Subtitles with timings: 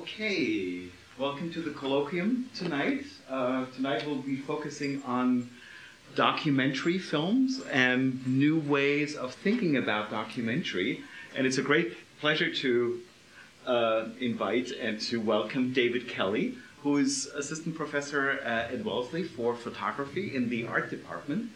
[0.00, 0.84] Okay,
[1.18, 3.04] welcome to the colloquium tonight.
[3.28, 5.50] Uh, tonight we'll be focusing on
[6.14, 11.02] documentary films and new ways of thinking about documentary.
[11.36, 13.00] And it's a great pleasure to
[13.66, 19.54] uh, invite and to welcome David Kelly, who is assistant professor uh, at Wellesley for
[19.54, 21.50] photography in the art department.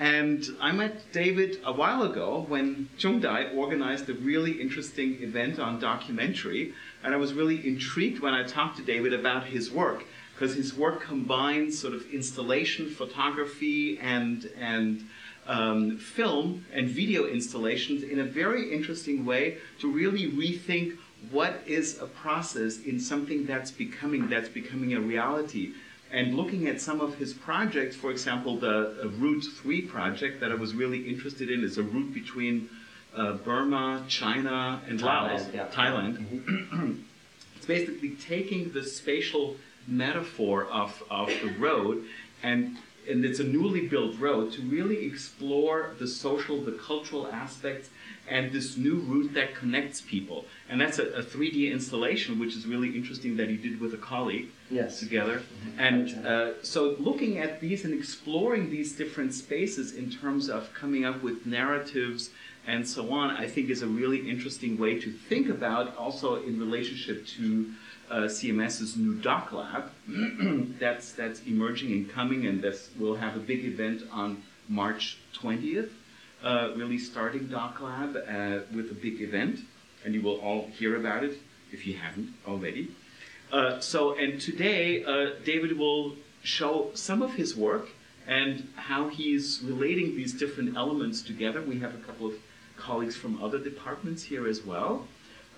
[0.00, 5.78] And I met David a while ago when Jungdai organized a really interesting event on
[5.78, 6.72] documentary.
[7.04, 10.74] And I was really intrigued when I talked to David about his work, because his
[10.74, 15.06] work combines sort of installation photography and, and
[15.46, 20.96] um, film and video installations in a very interesting way to really rethink
[21.30, 25.74] what is a process in something that's becoming that's becoming a reality
[26.12, 30.54] and looking at some of his projects, for example, the Route 3 project that I
[30.54, 32.68] was really interested in is a route between
[33.14, 35.66] uh, Burma, China, and Thailand, Laos, yeah.
[35.68, 36.18] Thailand.
[36.18, 36.94] Mm-hmm.
[37.56, 42.04] it's basically taking the spatial metaphor of, of the road
[42.42, 42.76] and
[43.08, 47.90] and it's a newly built road to really explore the social, the cultural aspects
[48.28, 50.44] and this new route that connects people.
[50.68, 53.96] And that's a, a 3D installation, which is really interesting that he did with a
[53.96, 55.00] colleague yes.
[55.00, 55.38] together.
[55.38, 55.80] Mm-hmm.
[55.80, 61.04] And uh, so looking at these and exploring these different spaces in terms of coming
[61.04, 62.30] up with narratives
[62.66, 66.60] and so on, I think is a really interesting way to think about also in
[66.60, 67.72] relationship to
[68.10, 69.90] uh, CMS's new doc lab
[70.78, 75.90] that's, that's emerging and coming, and this will have a big event on March 20th
[76.42, 79.60] uh, really starting Doc Lab uh, with a big event,
[80.04, 81.38] and you will all hear about it
[81.72, 82.90] if you haven't already.
[83.52, 87.88] Uh, so, and today, uh, David will show some of his work
[88.26, 91.60] and how he's relating these different elements together.
[91.60, 92.34] We have a couple of
[92.76, 95.06] colleagues from other departments here as well.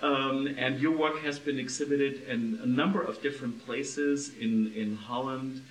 [0.02, 4.96] Um, and your work has been exhibited in a number of different places in, in
[4.96, 5.62] Holland,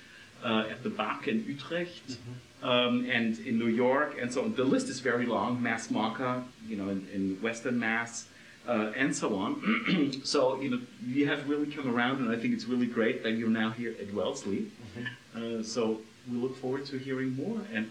[0.44, 2.68] uh, at the BAK in Utrecht, mm-hmm.
[2.68, 4.56] um, and in New York, and so on.
[4.56, 5.62] The list is very long.
[5.62, 8.28] Mass MoCA, you know, in, in Western Mass,
[8.68, 10.22] uh, and so on.
[10.24, 13.32] so you know, you have really come around, and I think it's really great that
[13.32, 14.68] you're now here at Wellesley.
[14.98, 15.60] Mm-hmm.
[15.60, 16.02] Uh, so
[16.32, 17.90] we look forward to hearing more, and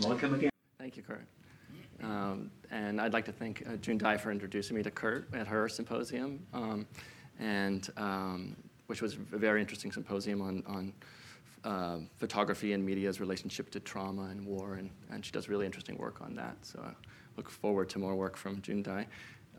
[0.00, 0.50] welcome again.
[0.78, 1.24] Thank you, Kurt.
[2.02, 5.46] Um, and I'd like to thank uh, June Dai for introducing me to Kurt at
[5.46, 6.86] her symposium, um,
[7.38, 8.56] and um,
[8.86, 10.92] which was a very interesting symposium on, on
[11.64, 15.96] uh, photography and media's relationship to trauma and war, and, and she does really interesting
[15.98, 16.56] work on that.
[16.62, 16.92] So I
[17.36, 19.06] look forward to more work from June Dai.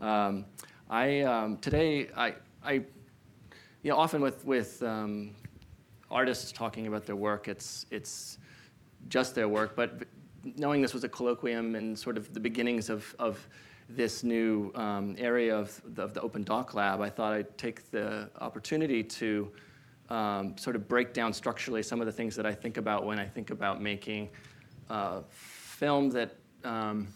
[0.00, 0.44] Um,
[0.90, 5.30] I um, today I, I you know often with with um,
[6.10, 8.38] artists talking about their work, it's it's
[9.08, 10.02] just their work, but
[10.56, 13.46] knowing this was a colloquium and sort of the beginnings of, of
[13.88, 17.90] this new um, area of the, of the Open Doc Lab, I thought I'd take
[17.90, 19.52] the opportunity to
[20.10, 23.18] um, sort of break down structurally some of the things that I think about when
[23.18, 24.30] I think about making
[24.90, 27.08] uh, film that um,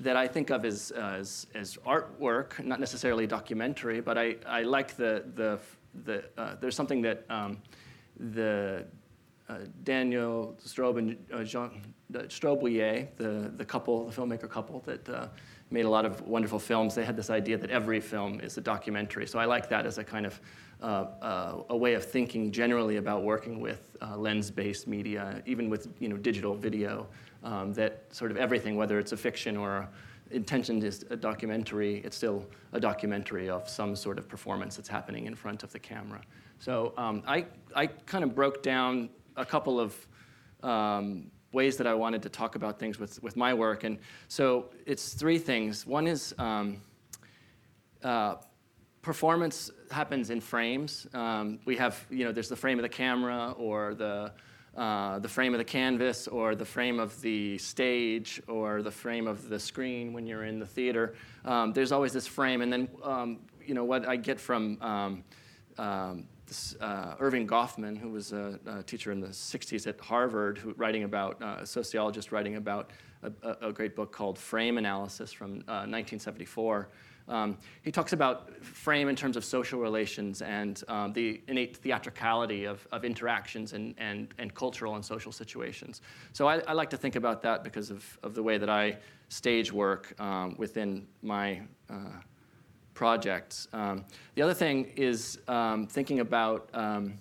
[0.00, 4.94] that I think of as, as, as artwork, not necessarily documentary, but I, I like
[4.94, 5.58] the, the,
[6.04, 7.62] the uh, there's something that um,
[8.18, 8.84] the
[9.48, 11.70] uh, Daniel Straub and uh, Jean
[12.12, 15.28] Straublier, the, the couple, the filmmaker couple that uh,
[15.70, 18.60] made a lot of wonderful films, they had this idea that every film is a
[18.60, 19.26] documentary.
[19.26, 20.40] So I like that as a kind of
[20.80, 25.88] uh, uh, a way of thinking generally about working with uh, lens-based media, even with
[25.98, 27.06] you know, digital video,
[27.42, 29.88] um, that sort of everything, whether it's a fiction or
[30.30, 35.26] intentioned is a documentary, it's still a documentary of some sort of performance that's happening
[35.26, 36.20] in front of the camera.
[36.58, 40.06] So um, I, I kind of broke down a couple of
[40.62, 43.84] um, ways that I wanted to talk about things with, with my work.
[43.84, 43.98] And
[44.28, 45.86] so it's three things.
[45.86, 46.82] One is um,
[48.02, 48.36] uh,
[49.02, 51.06] performance happens in frames.
[51.14, 54.32] Um, we have, you know, there's the frame of the camera or the,
[54.76, 59.26] uh, the frame of the canvas or the frame of the stage or the frame
[59.26, 61.14] of the screen when you're in the theater.
[61.44, 62.62] Um, there's always this frame.
[62.62, 65.24] And then, um, you know, what I get from um,
[66.46, 70.72] this, uh, Erving Goffman, who was a, a, teacher in the 60s at Harvard, who,
[70.76, 72.90] writing about, uh, a sociologist writing about
[73.22, 76.88] a, a, great book called Frame Analysis from 1974.
[77.28, 81.76] Uh, um, he talks about frame in terms of social relations and um, the innate
[81.76, 86.02] theatricality of, of interactions and, and, and cultural and social situations.
[86.32, 88.98] So I, I like to think about that because of, of the way that I
[89.28, 91.94] stage work um, within my uh,
[92.96, 93.68] projects.
[93.72, 94.04] Um,
[94.34, 97.18] the other thing is um, thinking about um,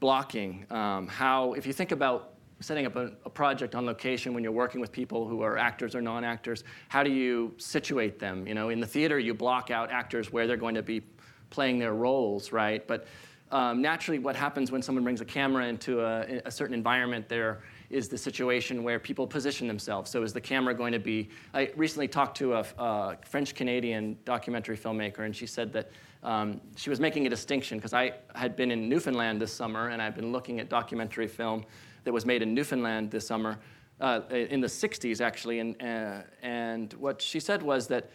[0.00, 0.66] blocking.
[0.68, 4.80] how, if you think about setting up a, a, project on location when you're working
[4.80, 8.80] with people who are actors or non-actors how do you situate them you know in
[8.80, 11.02] the theater you block out actors where they're going to be
[11.50, 12.86] playing their roles, right?
[12.86, 13.06] But
[13.50, 17.62] um, naturally, what happens when someone brings a camera into a, a certain environment, there
[17.90, 20.10] is the situation where people position themselves.
[20.10, 21.28] So is the camera going to be?
[21.54, 25.90] I recently talked to a, a French Canadian documentary filmmaker, and she said that
[26.22, 30.02] um, she was making a distinction because I had been in Newfoundland this summer, and
[30.02, 31.64] I've been looking at documentary film
[32.04, 33.58] that was made in Newfoundland this summer,
[34.00, 38.10] uh, in the 60s actually, and uh, and what she said was that.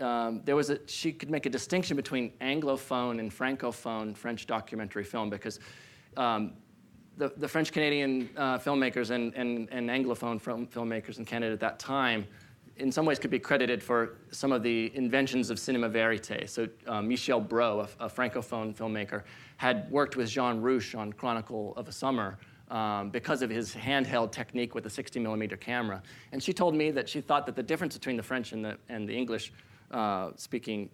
[0.00, 5.04] Um, there was a, she could make a distinction between Anglophone and Francophone French documentary
[5.04, 5.60] film because
[6.16, 6.54] um,
[7.16, 11.60] the, the French Canadian uh, filmmakers and, and, and Anglophone film, filmmakers in Canada at
[11.60, 12.26] that time,
[12.78, 16.48] in some ways, could be credited for some of the inventions of cinema verite.
[16.48, 19.22] So, uh, Michel Brault, a, a, Francophone filmmaker,
[19.58, 22.38] had worked with Jean Rouch on Chronicle of a Summer.
[22.70, 26.02] Um, because of his handheld technique with a 60 millimeter camera.
[26.30, 28.78] And she told me that she thought that the difference between the French and the,
[28.88, 29.52] and the English
[29.90, 30.88] uh, speaking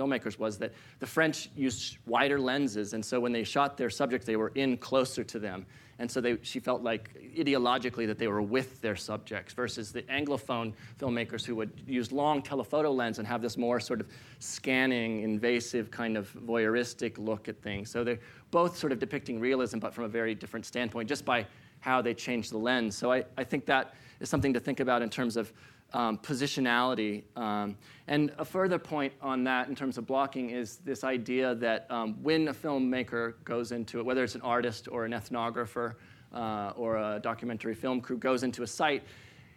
[0.00, 4.26] filmmakers was that the French used wider lenses, and so when they shot their subjects,
[4.26, 5.66] they were in closer to them.
[5.98, 10.02] And so they, she felt like ideologically that they were with their subjects, versus the
[10.04, 14.06] Anglophone filmmakers who would use long telephoto lens and have this more sort of
[14.38, 17.90] scanning, invasive, kind of voyeuristic look at things.
[17.90, 18.18] So they're
[18.50, 21.46] both sort of depicting realism, but from a very different standpoint, just by
[21.80, 22.96] how they changed the lens.
[22.96, 25.52] So I, I think that is something to think about in terms of
[25.92, 27.22] um, positionality.
[27.36, 27.76] Um,
[28.06, 32.22] and a further point on that in terms of blocking is this idea that um,
[32.22, 35.94] when a filmmaker goes into it, whether it's an artist or an ethnographer
[36.32, 39.02] uh, or a documentary film crew goes into a site,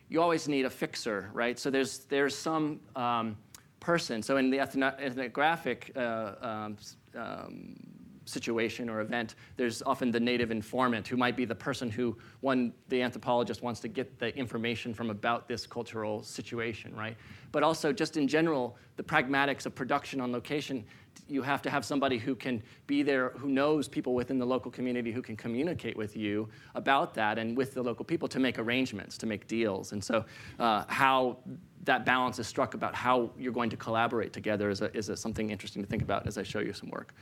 [0.10, 1.58] you always need a fixer, right?
[1.58, 3.38] So there's, there's some um,
[3.80, 4.22] person.
[4.22, 6.78] So in the ethnographic uh, um,
[7.16, 7.76] um,
[8.26, 12.74] situation or event, there's often the native informant who might be the person who one
[12.90, 17.18] the anthropologist wants to get the information from about this cultural situation, right?
[17.52, 20.86] But also just in general, the pragmatics of production on location,
[21.28, 24.72] you have to have somebody who can be there, who knows people within the local
[24.72, 28.60] community who can communicate with you about that and with the local people to make
[28.60, 29.92] arrangements, to make deals.
[29.92, 30.26] And so
[30.60, 31.38] uh, how
[31.84, 35.18] that balance is struck about how you're going to collaborate together is, a, is a,
[35.18, 37.14] something interesting to think about as I show you some work.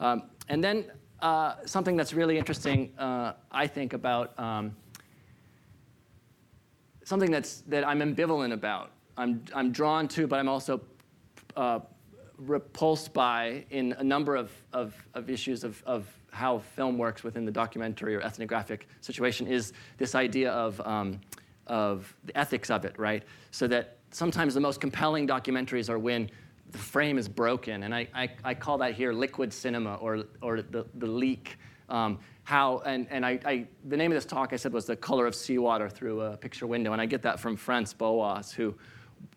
[0.00, 0.84] Um, and then
[1.20, 4.76] uh, something that's really interesting, uh, I think, about um,
[7.04, 8.90] something that's, that I'm ambivalent about.
[9.16, 10.80] I'm, I'm drawn to, but I'm also
[11.56, 11.80] uh,
[12.38, 17.46] repulsed by in a number of, of, of issues of, of how film works within
[17.46, 21.18] the documentary or ethnographic situation is this idea of, um,
[21.66, 23.22] of the ethics of it, right?
[23.52, 26.30] So that sometimes the most compelling documentaries are when
[26.76, 27.84] the frame is broken.
[27.84, 31.58] And I, I, I, call that here liquid cinema or, or the, the leak.
[31.88, 34.96] Um, how, and, and I, I, the name of this talk I said was The
[34.96, 36.92] Color of Seawater Through a Picture Window.
[36.92, 38.74] And I get that from Franz Boas, who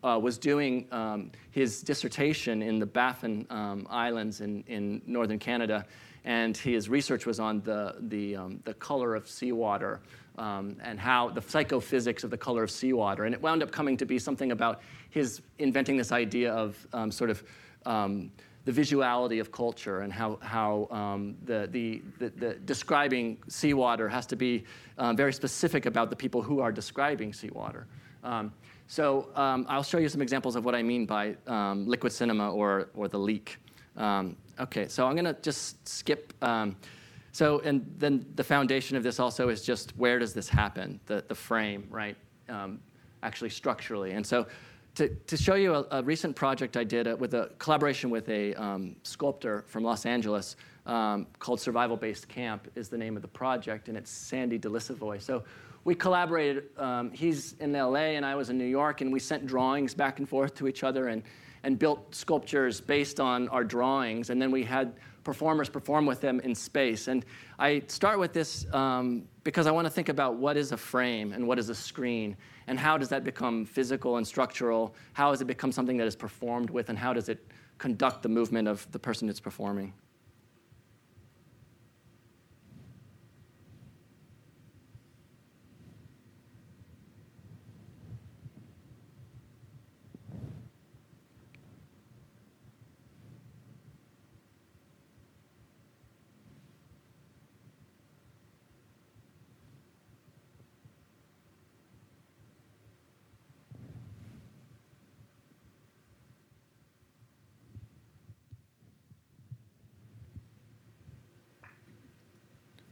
[0.04, 5.86] uh, was doing um, his dissertation in the Baffin um, Islands in, in northern Canada.
[6.24, 10.02] And his research was on the, the, um, the color of seawater
[10.40, 13.24] um, and how the psychophysics of the color of seawater.
[13.26, 17.12] And it wound up coming to be something about his inventing this idea of um,
[17.12, 17.44] sort of
[17.84, 18.32] um,
[18.64, 24.26] the visuality of culture and how, how um, the, the, the, the, describing seawater has
[24.26, 24.64] to be
[24.96, 27.86] um, very specific about the people who are describing seawater.
[28.24, 28.52] Um,
[28.86, 33.08] so I'll show you some examples of what I mean by liquid cinema or, or
[33.08, 33.58] the leak.
[33.96, 36.32] okay, so I'm going to just skip.
[37.32, 41.24] So, and then the foundation of this also is just where does this happen, the,
[41.28, 42.16] the frame, right,
[42.48, 42.80] um,
[43.22, 44.12] actually structurally.
[44.12, 44.46] And so
[44.96, 48.28] to, to show you a, a recent project I did uh, with a collaboration with
[48.28, 50.56] a um, sculptor from Los Angeles
[50.86, 55.22] um, called Survival Based Camp is the name of the project, and it's Sandy Delisavoy.
[55.22, 55.44] So
[55.84, 56.64] we collaborated.
[56.76, 60.18] Um, he's in LA, and I was in New York, and we sent drawings back
[60.18, 61.22] and forth to each other and,
[61.62, 64.30] and built sculptures based on our drawings.
[64.30, 67.08] And then we had performers perform with them in space.
[67.08, 67.24] And
[67.58, 71.32] I start with this um, because I want to think about what is a frame
[71.32, 72.36] and what is a screen,
[72.66, 74.94] and how does that become physical and structural?
[75.12, 77.46] How does it become something that is performed with, and how does it
[77.78, 79.92] conduct the movement of the person it's performing?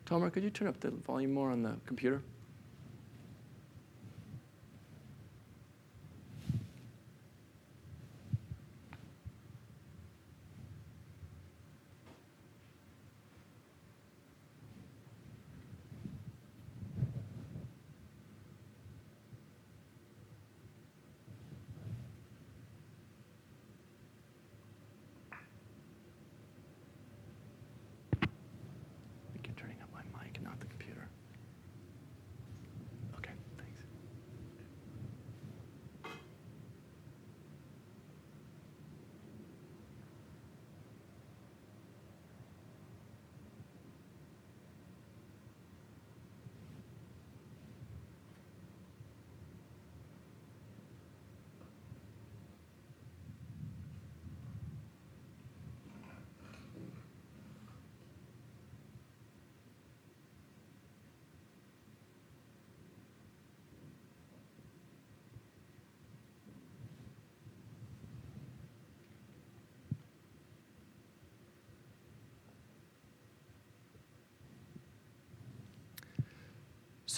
[0.09, 2.23] Tomer, could you turn up the volume more on the computer?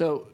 [0.00, 0.28] So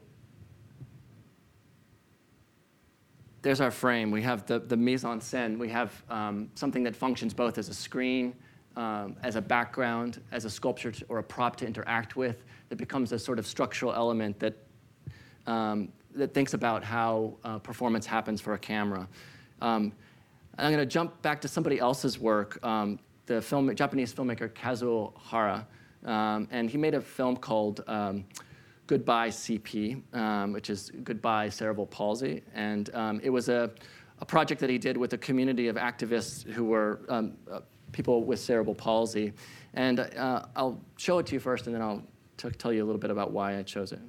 [3.41, 4.11] there's our frame.
[4.11, 5.57] We have the, the mise en scène.
[5.57, 8.33] We have um, something that functions both as a screen,
[8.77, 12.45] um, as a background, as a sculpture to, or a prop to interact with.
[12.69, 14.55] That becomes a sort of structural element that,
[15.47, 19.05] um, that thinks about how uh, performance happens for a camera.
[19.61, 19.91] Um,
[20.57, 25.11] I'm going to jump back to somebody else's work, um, the film, Japanese filmmaker Kazuo
[25.19, 25.67] Hara.
[26.05, 27.83] Um, and he made a film called
[28.87, 32.41] Goodbye CP, um, which is Goodbye Cerebral Palsy.
[32.53, 33.69] And um, it was a,
[34.19, 37.59] a, project that he did with a community of activists who were um, uh,
[37.91, 39.33] people with cerebral palsy.
[39.73, 42.03] And uh, I'll show it to you first, and then I'll
[42.37, 43.99] tell you a little bit about why I chose it.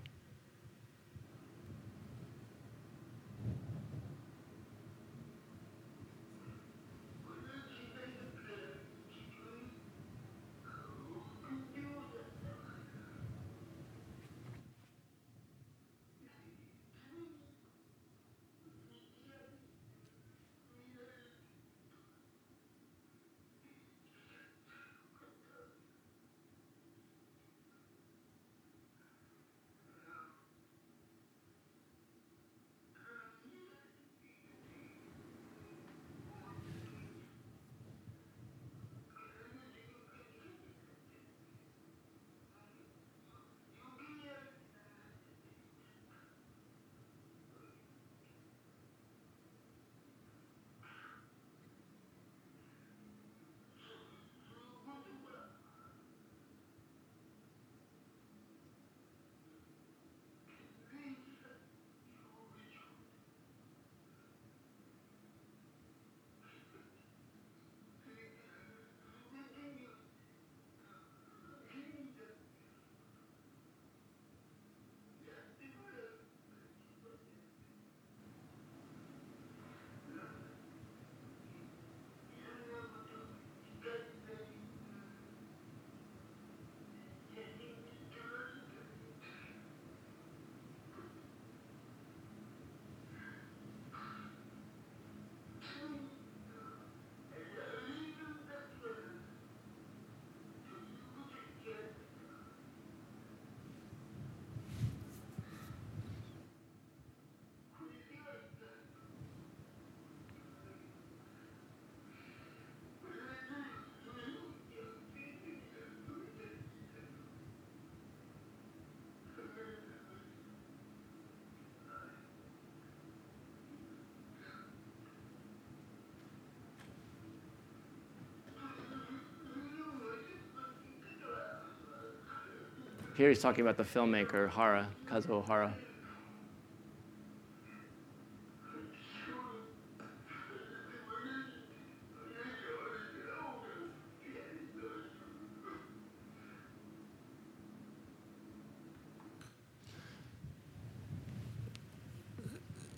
[133.19, 135.75] Here he's talking about the filmmaker Hara, Kazuo Hara.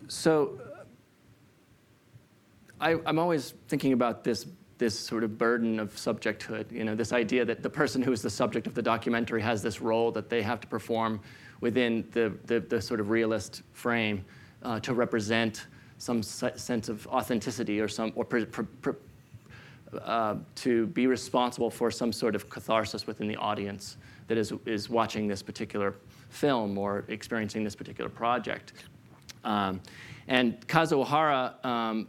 [0.07, 0.61] So
[2.79, 4.45] I, am always thinking about this
[4.81, 8.23] this sort of burden of subjecthood, you know, this idea that the person who is
[8.23, 11.21] the subject of the documentary has this role that they have to perform
[11.61, 14.25] within the, the, the sort of realist frame
[14.63, 15.67] uh, to represent
[15.99, 18.27] some sense of authenticity or some, or
[20.03, 24.89] uh, to be responsible for some sort of catharsis within the audience that is, is
[24.89, 25.95] watching this particular
[26.31, 28.73] film or experiencing this particular project.
[29.45, 29.81] Um,
[30.27, 32.07] and Kazuo Hara, um,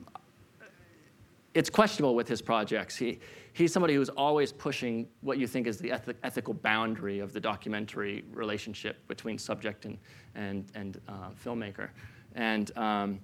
[1.53, 2.96] it's questionable with his projects.
[2.96, 3.20] He,
[3.53, 7.39] he's somebody who's always pushing what you think is the eth- ethical boundary of the
[7.39, 9.98] documentary relationship between subject and,
[10.36, 11.89] and, and uh, filmmaker.
[12.36, 13.20] And um,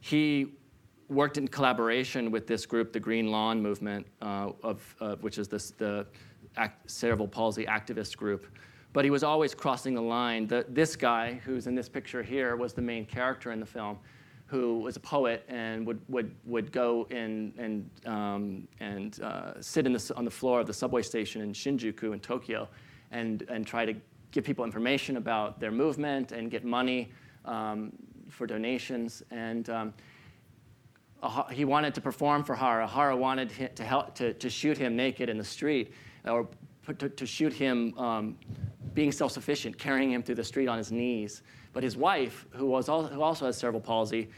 [0.00, 0.54] he
[1.08, 5.48] worked in collaboration with this group, the Green Lawn Movement, uh, of, uh, which is
[5.48, 6.06] this, the
[6.56, 8.46] act, cerebral palsy activist group.
[8.92, 10.46] But he was always crossing the line.
[10.46, 13.98] The, this guy, who's in this picture here, was the main character in the film
[14.52, 19.86] who was a poet and would, would, would go in and, um, and uh, sit
[19.86, 22.68] in the, on the floor of the subway station in Shinjuku in Tokyo
[23.12, 23.94] and, and try to
[24.30, 27.10] give people information about their movement and get money
[27.46, 27.92] um,
[28.28, 29.22] for donations.
[29.30, 29.94] And um,
[31.50, 32.86] he wanted to perform for Hara.
[32.86, 35.94] Hara wanted to, help, to, to shoot him naked in the street
[36.26, 36.46] or
[36.98, 38.36] to, to shoot him um,
[38.92, 41.40] being self sufficient, carrying him through the street on his knees.
[41.72, 44.28] But his wife, who, was who also has cerebral palsy,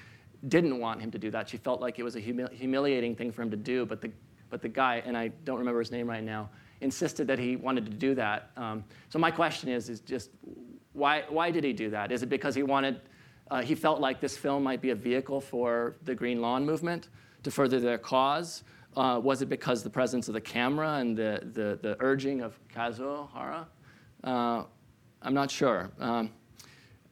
[0.49, 1.49] didn't want him to do that.
[1.49, 3.87] She felt like it was a humili- humiliating thing for him to do.
[3.87, 4.11] But the,
[4.51, 6.51] but the guy, and I don't remember his name right now,
[6.81, 8.51] insisted that he wanted to do that.
[8.57, 10.31] Um, so my question is, is just
[10.93, 12.13] why, why did he do that?
[12.13, 13.01] Is it because he wanted,
[13.51, 17.09] uh, he felt like this film might be a vehicle for the Green Lawn movement
[17.43, 18.65] to further their cause?
[18.97, 22.57] Uh, was it because the presence of the camera and the, the, the urging of
[22.73, 23.67] Kazuo Hara?
[24.23, 24.65] Uh,
[25.23, 25.91] I'm not sure.
[25.99, 26.31] Um,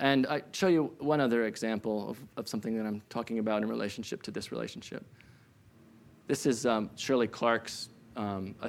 [0.02, 3.68] and I show you one other example of, of something that I'm talking about in
[3.68, 5.06] relationship to this relationship.
[6.26, 7.88] This is um, Shirley Clarke's.
[8.16, 8.66] um, I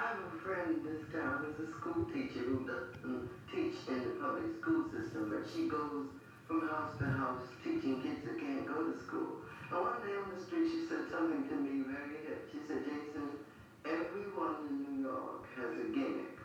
[0.00, 4.10] have a friend in this town who's a school teacher who doesn't teach in the
[4.20, 6.08] public school system, but she goes
[6.46, 9.42] from house to house teaching kids that can't go to school.
[9.70, 12.50] And one day on the street, she said something to me very hip.
[12.50, 13.40] She said, Jason,
[13.84, 16.38] everyone in New York has a gimmick,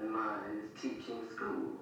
[0.00, 1.76] and mine is teaching school.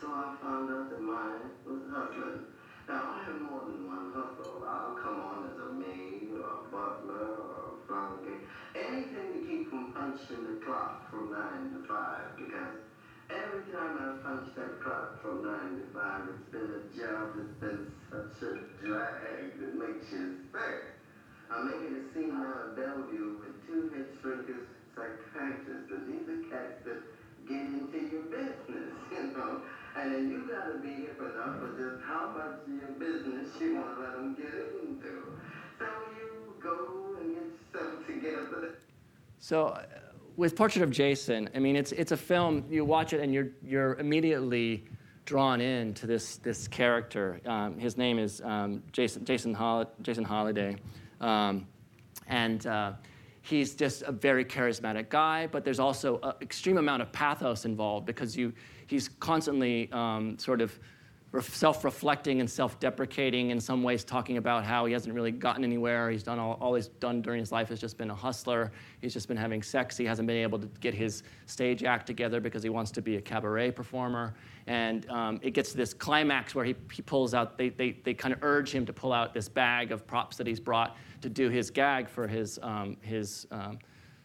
[0.00, 2.46] So I found out that mine was hustling.
[2.88, 4.64] Now, I have more than one hustle.
[4.64, 9.68] I'll come on as a maid or a butler or a flunky, anything to keep
[9.68, 12.87] from punching the clock from 9 to 5 because
[13.30, 17.56] every time I punch that clock from 9 to 5, it's been a job that's
[17.60, 18.52] been such a
[18.84, 20.96] drag that makes you sick.
[21.50, 26.42] I'm making a scene now at Bellevue with two head shrinkers, psychiatrists, and these are
[26.52, 27.00] cats that
[27.48, 29.62] get into your business, you know.
[29.96, 33.76] And then you gotta be hip enough for just how much of your business you
[33.76, 35.36] wanna let them get into.
[35.78, 35.86] So
[36.16, 38.76] you go and get yourself together.
[39.40, 39.74] So
[40.38, 43.48] with Portrait of Jason, I mean, it's, it's a film, you watch it and you're,
[43.60, 44.84] you're immediately
[45.24, 47.40] drawn in to this, this character.
[47.44, 50.76] Um, his name is um, Jason, Jason, Hol- Jason Holliday.
[51.20, 51.66] Um,
[52.28, 52.92] and uh,
[53.42, 58.06] he's just a very charismatic guy, but there's also an extreme amount of pathos involved
[58.06, 58.52] because you,
[58.86, 60.78] he's constantly um, sort of
[61.40, 65.62] self reflecting and self deprecating in some ways, talking about how he hasn't really gotten
[65.62, 66.10] anywhere.
[66.10, 68.72] He's done all, all he's done during his life has just been a hustler.
[69.02, 69.96] He's just been having sex.
[69.96, 73.16] He hasn't been able to get his stage act together because he wants to be
[73.16, 74.34] a cabaret performer.
[74.66, 78.14] And um, it gets to this climax where he, he pulls out, they, they, they
[78.14, 81.28] kind of urge him to pull out this bag of props that he's brought to
[81.28, 83.78] do his gag for his, um, his um,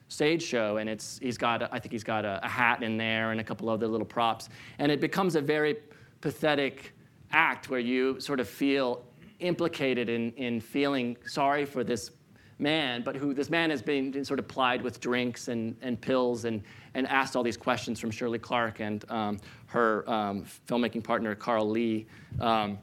[0.07, 0.77] stage show.
[0.77, 3.43] And it's, he's got, I think he's got a, a hat in there and a
[3.43, 4.47] couple other little props.
[4.79, 5.77] And it becomes a very
[6.23, 6.92] pathetic
[7.33, 9.03] act where you sort of feel
[9.39, 12.11] implicated in, in feeling sorry for this
[12.59, 16.45] man, but who this man has been sort of plied with drinks and, and pills
[16.45, 21.35] and, and asked all these questions from Shirley Clarke and um, her um, filmmaking partner,
[21.35, 22.05] Carl Lee.
[22.39, 22.77] Um,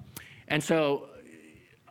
[0.48, 1.08] and so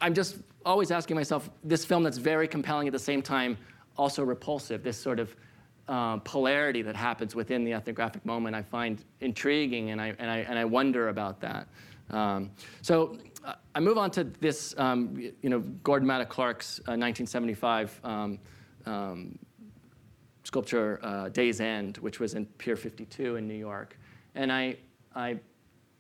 [0.02, 3.58] I'm just always asking myself this film that's very compelling at the same time,
[3.98, 5.36] also repulsive, this sort of
[5.88, 10.38] uh, polarity that happens within the ethnographic moment, I find intriguing and I, and I,
[10.40, 11.68] and I wonder about that.
[12.10, 16.98] Um, so uh, I move on to this, um, you know, Gordon Matta Clark's uh,
[16.98, 18.40] 1975 um,
[18.86, 19.40] um,
[20.44, 23.98] sculpture, uh, Day's End, which was in Pier 52 in New York.
[24.36, 24.78] And I,
[25.16, 25.40] I,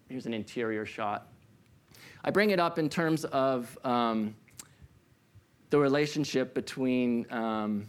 [0.07, 1.27] here's an interior shot.
[2.23, 4.35] I bring it up in terms of um,
[5.69, 7.87] the relationship between um,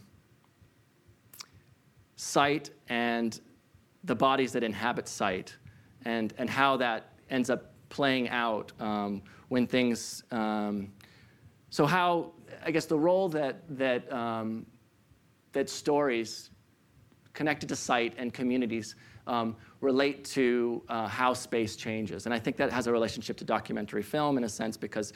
[2.17, 3.41] site and
[4.05, 5.57] the bodies that inhabit sight
[6.05, 10.25] and, and how that ends up playing out um, when things.
[10.31, 10.93] Um,
[11.69, 12.33] so how
[12.65, 14.65] I guess the role that that um,
[15.53, 16.51] that stories
[17.35, 22.57] connected to site and communities um, relate to uh, how space changes, and I think
[22.57, 25.13] that has a relationship to documentary film in a sense because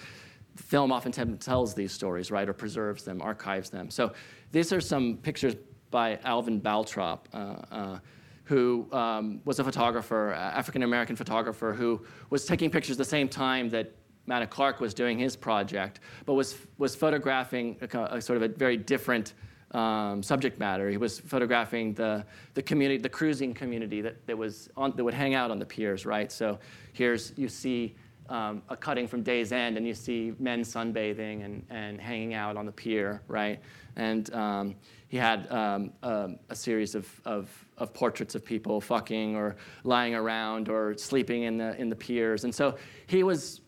[0.56, 3.90] film often tells these stories, right, or preserves them, archives them.
[3.90, 4.12] So
[4.52, 5.56] these are some pictures
[5.90, 7.20] by Alvin Baltrop.
[7.32, 7.37] Uh,
[7.74, 7.98] uh,
[8.44, 13.70] who um, was a photographer, African American photographer, who was taking pictures the same time
[13.70, 13.92] that
[14.26, 18.48] Matta Clark was doing his project, but was, was photographing a, a sort of a
[18.48, 19.35] very different
[19.72, 20.88] um, subject matter.
[20.88, 25.14] He was photographing the, the community, the cruising community that, that, was on, that would
[25.14, 26.30] hang out on the piers, right?
[26.30, 26.59] So
[26.92, 27.96] here's, you see
[28.28, 32.57] um, a cutting from Day's End, and you see men sunbathing and, and hanging out
[32.57, 33.61] on the pier, right?
[33.96, 34.76] And um,
[35.14, 37.48] he had um, um, a series of, of,
[37.79, 42.42] of, portraits of people fucking or lying around or sleeping in the, in the piers.
[42.42, 43.61] And so he was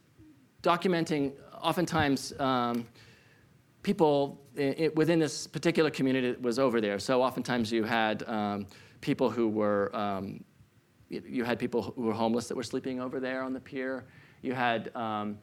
[0.64, 2.84] documenting oftentimes um,
[3.84, 6.98] people it, within this particular community that was over there.
[6.98, 8.66] So oftentimes you had um,
[9.00, 10.42] people who were, um,
[11.08, 14.04] you had people who were homeless that were sleeping over there on the pier.
[14.42, 15.38] You had um,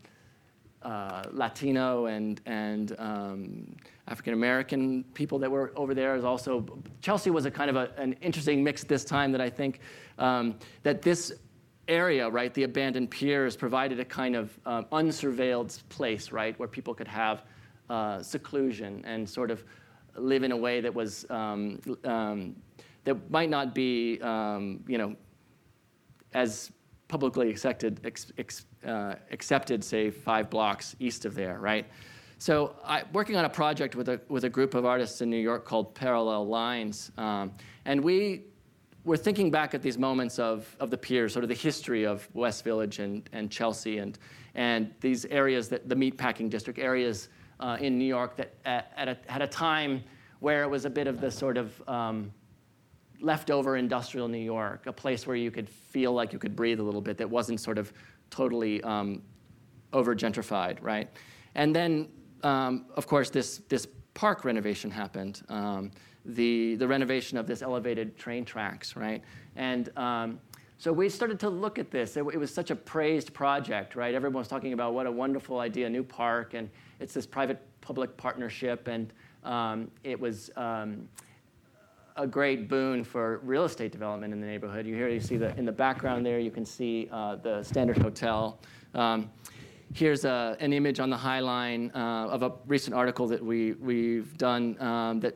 [0.83, 3.75] uh, Latino and, and um,
[4.07, 6.15] African American people that were over there.
[6.15, 6.65] Is also
[7.01, 9.79] Chelsea was a kind of a, an interesting mix this time that I think
[10.17, 11.33] um, that this
[11.87, 16.93] area, right, the abandoned piers provided a kind of um, unsurveilled place, right, where people
[16.93, 17.43] could have
[17.89, 19.63] uh, seclusion and sort of
[20.15, 22.55] live in a way that was um, um,
[23.03, 25.15] that might not be, um, you know,
[26.33, 26.71] as
[27.13, 31.85] publicly accepted, ex, ex, uh, accepted, say, five blocks east of there, right?
[32.39, 35.37] So, I, working on a project with a, with a group of artists in New
[35.37, 37.51] York called Parallel Lines, um,
[37.85, 38.45] and we
[39.05, 42.27] were thinking back at these moments of, of the piers, sort of the history of
[42.33, 44.17] West Village and, and Chelsea, and,
[44.55, 49.07] and these areas, that the meatpacking district areas uh, in New York that at, at
[49.07, 50.03] a, had a time
[50.39, 52.31] where it was a bit of the sort of um,
[53.23, 56.83] leftover industrial New York, a place where you could feel like you could breathe a
[56.83, 57.93] little bit that wasn't sort of
[58.29, 59.21] totally um,
[59.93, 61.09] over gentrified, right?
[61.55, 62.09] And then,
[62.43, 65.41] um, of course, this, this park renovation happened.
[65.49, 65.91] Um,
[66.25, 69.23] the, the renovation of this elevated train tracks, right?
[69.55, 70.39] And um,
[70.77, 72.17] so we started to look at this.
[72.17, 74.13] It, it, was such a praised project, right?
[74.13, 78.87] Everyone was talking about what a wonderful idea, new park, and it's this private-public partnership,
[78.87, 81.07] and um, it was um,
[82.15, 84.85] a great boon for real estate development in the neighborhood.
[84.85, 86.39] You here you see the in the background there.
[86.39, 88.59] You can see uh, the Standard Hotel.
[88.93, 89.31] Um,
[89.93, 93.73] here's a, an image on the High Line uh, of a recent article that we
[93.73, 95.35] we've done um, that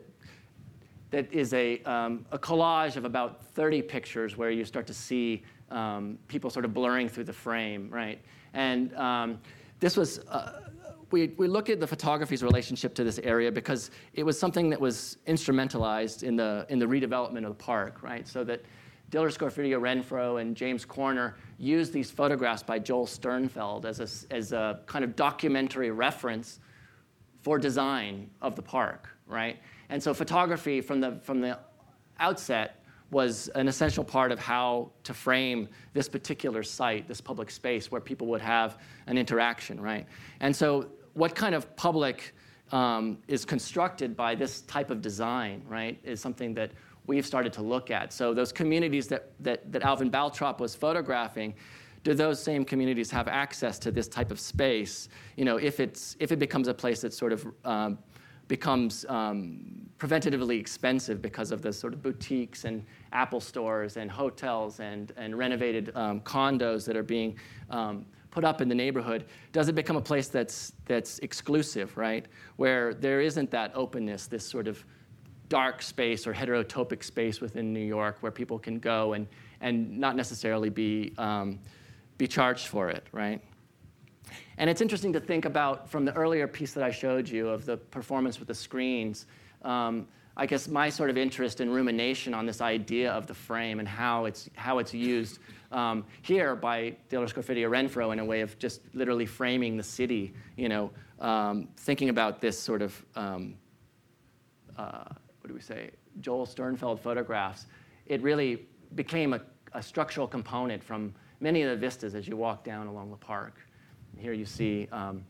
[1.10, 5.42] that is a, um, a collage of about 30 pictures where you start to see
[5.70, 8.20] um, people sort of blurring through the frame, right?
[8.52, 9.40] And um,
[9.80, 10.67] this was uh,
[11.10, 14.80] we, we look at the photography's relationship to this area because it was something that
[14.80, 18.26] was instrumentalized in the, in the redevelopment of the park, right?
[18.28, 18.62] So that
[19.10, 24.52] Diller Scofidio Renfro and James Corner used these photographs by Joel Sternfeld as a, as
[24.52, 26.60] a kind of documentary reference
[27.40, 29.58] for design of the park, right?
[29.88, 31.58] And so photography from the, from the
[32.20, 37.90] outset was an essential part of how to frame this particular site, this public space
[37.90, 40.06] where people would have an interaction, right?
[40.40, 42.32] And so what kind of public
[42.70, 46.70] um, is constructed by this type of design, right, is something that
[47.08, 48.12] we've started to look at.
[48.12, 51.54] So those communities that, that, that Alvin Baltrop was photographing,
[52.04, 55.08] do those same communities have access to this type of space?
[55.36, 57.98] You know, if, it's, if it becomes a place that sort of um,
[58.46, 64.78] becomes um, preventatively expensive because of the sort of boutiques and Apple stores and hotels
[64.78, 67.36] and, and renovated um, condos that are being
[67.70, 68.06] um,
[68.38, 72.26] put up in the neighborhood, does it become a place that's, that's exclusive, right?
[72.54, 74.84] Where there isn't that openness, this sort of
[75.48, 79.26] dark space or heterotopic space within New York where people can go and,
[79.60, 81.58] and not necessarily be, um,
[82.16, 83.42] be charged for it, right?
[84.56, 87.66] And it's interesting to think about from the earlier piece that I showed you of
[87.66, 89.26] the performance with the screens.
[89.62, 93.80] Um, I guess my sort of interest in rumination on this idea of the frame
[93.80, 98.40] and how it's, how it's used um, here by Diller Scofidio Renfro in a way
[98.40, 103.54] of just literally framing the city, you know, um, thinking about this sort of, um,
[104.76, 105.04] uh,
[105.40, 107.66] what do we say, Joel Sternfeld photographs,
[108.06, 109.40] it really became a,
[109.74, 113.58] a, structural component from many of the vistas as you walk down along the park.
[114.16, 115.24] Here you see um,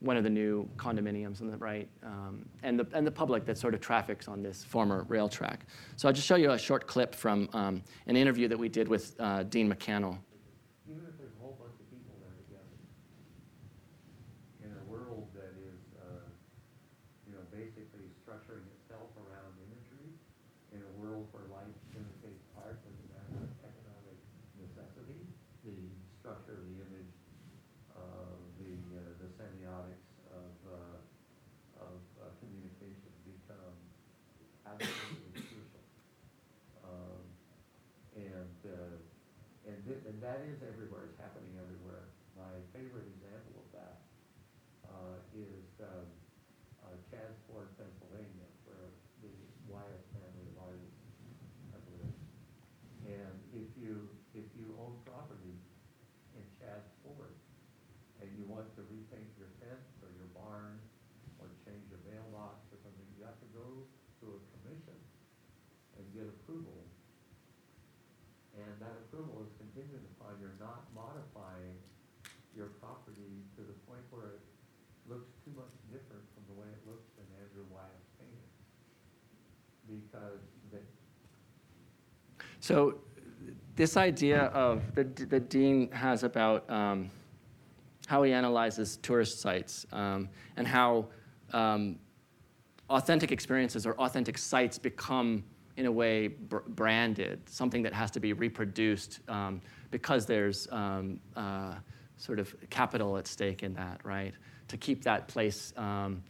[0.00, 3.56] one of the new condominiums on the right, um, and, the, and the public that
[3.56, 5.66] sort of traffics on this former rail track.
[5.96, 8.88] So I'll just show you a short clip from um, an interview that we did
[8.88, 10.18] with uh, Dean MacCannell.
[40.26, 41.06] that is everywhere.
[41.06, 42.10] It's happening everywhere.
[42.34, 43.96] My favorite example of that
[44.82, 46.02] uh, is um,
[46.82, 48.90] uh, Chadds Pennsylvania, where
[49.22, 49.30] the
[49.70, 50.98] Wyeth family of artists
[51.70, 52.20] have lived.
[53.06, 55.54] And if you if you own property
[56.34, 57.38] in Chadds Ford
[58.18, 60.82] and you want to repaint your fence or your barn
[61.38, 63.86] or change a mailbox or something, you have to go
[64.20, 64.98] to a commission
[65.96, 66.82] and get approval.
[68.58, 70.06] And that approval is contingent
[70.40, 71.76] you're not modifying
[72.54, 74.44] your property to the point where it
[75.08, 78.52] looks too much different from the way it looks in Andrew Wyeth's painting.
[79.88, 80.80] Because the
[82.66, 82.96] so
[83.76, 87.12] this idea of the, the dean has about um,
[88.08, 91.06] how he analyzes tourist sites um, and how
[91.52, 91.96] um,
[92.90, 95.44] authentic experiences or authentic sites become
[95.76, 99.60] in a way br- branded, something that has to be reproduced um,
[99.92, 101.74] because there's um, uh,
[102.16, 104.34] sort of capital at stake in that, right?
[104.66, 106.20] To keep that place um,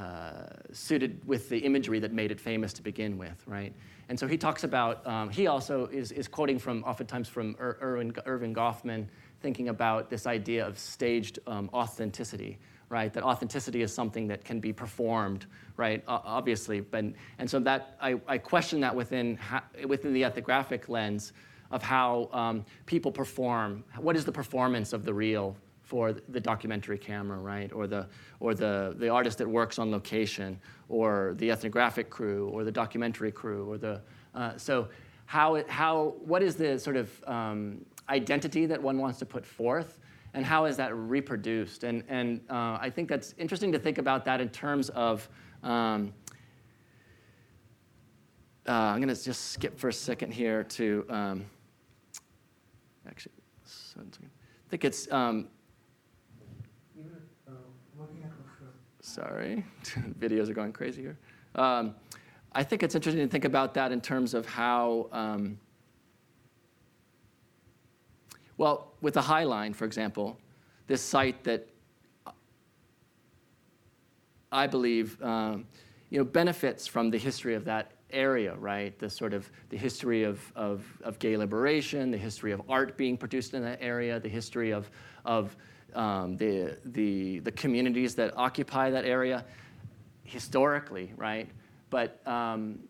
[0.00, 3.74] uh, suited with the imagery that made it famous to begin with, right?
[4.08, 7.78] And so he talks about, um, he also is, is quoting from, oftentimes from Ir-
[7.82, 9.06] Erving, Erving Goffman,
[9.42, 12.58] thinking about this idea of staged um, authenticity,
[12.88, 13.12] right?
[13.12, 16.02] That authenticity is something that can be performed, right?
[16.08, 17.04] Obviously, but,
[17.38, 21.32] and so that I, I question that within ha- within the ethnographic lens
[21.70, 23.84] of how um, people perform.
[23.98, 25.56] What is the performance of the real
[25.90, 27.72] for the documentary camera, right?
[27.72, 28.06] Or the
[28.38, 33.32] or the the artist that works on location, or the ethnographic crew, or the documentary
[33.32, 34.00] crew, or the
[34.34, 34.88] uh, so
[35.26, 39.98] how how what is the sort of um, identity that one wants to put forth?
[40.34, 41.82] and how is that reproduced?
[41.82, 45.28] And, and uh, I think that's interesting to think about that in terms of.
[45.62, 46.12] Um,
[48.68, 51.04] uh, I'm going to just skip for a second here to.
[51.08, 51.44] Um,
[53.08, 53.32] actually,
[53.96, 55.10] I think it's.
[55.10, 55.48] Um,
[59.10, 59.64] sorry,
[60.18, 61.18] videos are going crazy here.
[61.54, 61.94] Um,
[62.52, 65.08] I think it's interesting to think about that in terms of how.
[65.12, 65.58] Um,
[68.56, 70.38] well, with the High Line, for example,
[70.86, 71.66] this site that
[74.52, 75.66] I believe um,
[76.10, 78.98] you know, benefits from the history of that area, right?
[78.98, 83.16] The sort of the history of, of, of gay liberation, the history of art being
[83.16, 84.90] produced in that area, the history of,
[85.24, 85.56] of
[85.96, 89.44] um, the, the, the communities that occupy that area
[90.24, 91.48] historically, right?
[91.90, 92.80] But, um,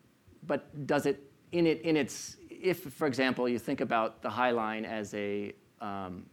[0.45, 4.51] but does it, in, it, in its, if, for example, you think about the High
[4.51, 6.25] Line as a, um,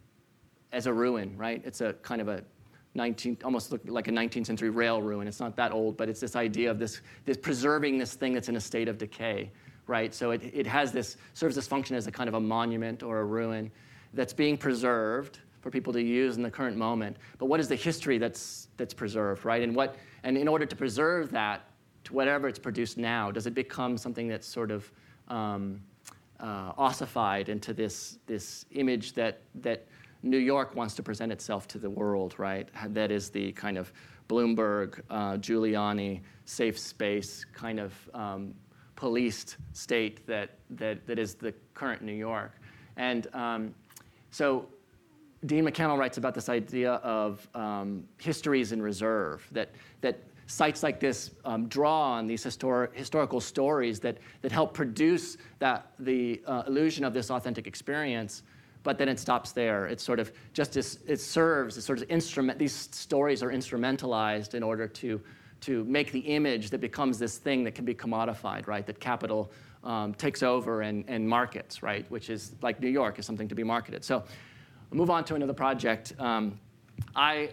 [0.73, 1.63] as a ruin, right?
[1.65, 2.45] It's a kind of a
[2.95, 5.27] 19, almost like a 19th century rail ruin.
[5.29, 8.49] It's not that old, but it's this idea of this, this preserving this thing that's
[8.49, 9.51] in a state of decay,
[9.87, 10.15] right?
[10.15, 13.21] So it, it has this, serves this function as a kind of a monument or
[13.21, 13.71] a ruin
[14.15, 17.17] that's being preserved for people to use in the current moment.
[17.39, 19.63] But what is the history that's, that's preserved, right?
[19.63, 21.65] And, what, and in order to preserve that,
[22.05, 24.91] to whatever it's produced now, does it become something that's sort of
[25.29, 25.81] um,
[26.41, 29.87] uh, ossified into this, this image that, that
[30.23, 32.69] New York wants to present itself to the world, right?
[32.89, 33.93] That is the kind of
[34.29, 38.55] Bloomberg, uh, Giuliani, safe space kind of um,
[38.97, 42.53] policed state that, that, that is the current New York.
[42.97, 43.75] And um,
[44.31, 44.69] so
[45.47, 49.71] Dean MacCannell writes about this idea of um, histories in reserve, that,
[50.01, 55.37] that sites like this um, draw on these histori- historical stories that, that help produce
[55.61, 58.43] that, the uh, illusion of this authentic experience,
[58.83, 59.87] but then it stops there.
[59.87, 64.55] It's sort of just as, it serves as sort of instrument, these stories are instrumentalized
[64.55, 65.21] in order to,
[65.61, 68.87] to make the image that becomes this thing that can be commodified, right?
[68.87, 69.53] That capital
[69.85, 72.11] um, takes over and, and markets, right?
[72.11, 74.05] Which is like New York is something to be marketed.
[74.05, 74.25] So
[74.91, 76.15] I'll move on to another project.
[76.19, 76.59] Um,
[77.15, 77.51] I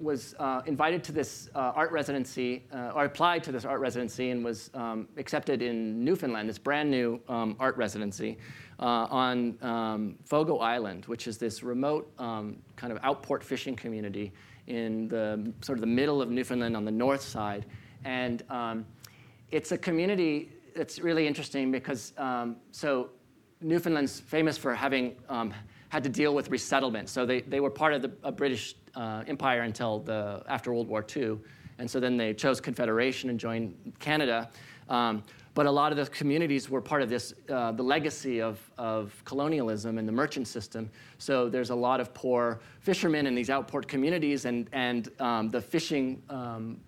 [0.00, 4.30] was uh, invited to this uh, art residency, uh, or applied to this art residency,
[4.30, 8.36] and was um, accepted in Newfoundland, this brand new um, art residency
[8.80, 14.32] uh, on um, Fogo Island, which is this remote um, kind of outport fishing community
[14.66, 17.64] in the sort of the middle of Newfoundland on the north side.
[18.04, 18.86] And um,
[19.52, 22.12] it's a community that's really interesting because,
[22.72, 23.10] so
[23.60, 25.16] Newfoundland's famous for having
[25.88, 27.08] had to deal with resettlement.
[27.08, 31.04] So they, they were part of the British uh, empire until the, after World War
[31.16, 31.38] II.
[31.78, 34.50] And so then they chose Confederation and joined Canada.
[34.88, 35.22] Um,
[35.54, 39.20] but a lot of the communities were part of this, uh, the legacy of, of
[39.24, 40.88] colonialism and the merchant system.
[41.18, 45.60] So there's a lot of poor fishermen in these outport communities, and, and um, the
[45.60, 46.80] fishing, um,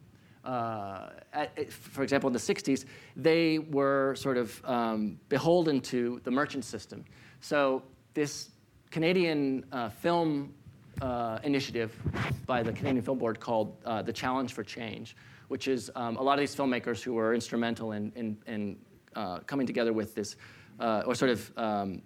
[0.45, 2.85] uh, at, for example, in the 60s,
[3.17, 7.05] they were sort of um, beholden to the merchant system.
[7.41, 7.83] So
[8.15, 8.51] this
[8.91, 10.53] Canadian uh, film
[11.01, 11.97] uh, initiative
[12.45, 16.23] by the Canadian Film Board called uh, the Challenge for Change, which is um, a
[16.23, 18.77] lot of these filmmakers who were instrumental in, in, in
[19.15, 20.35] uh, coming together with this,
[20.81, 22.03] uh, or sort of um,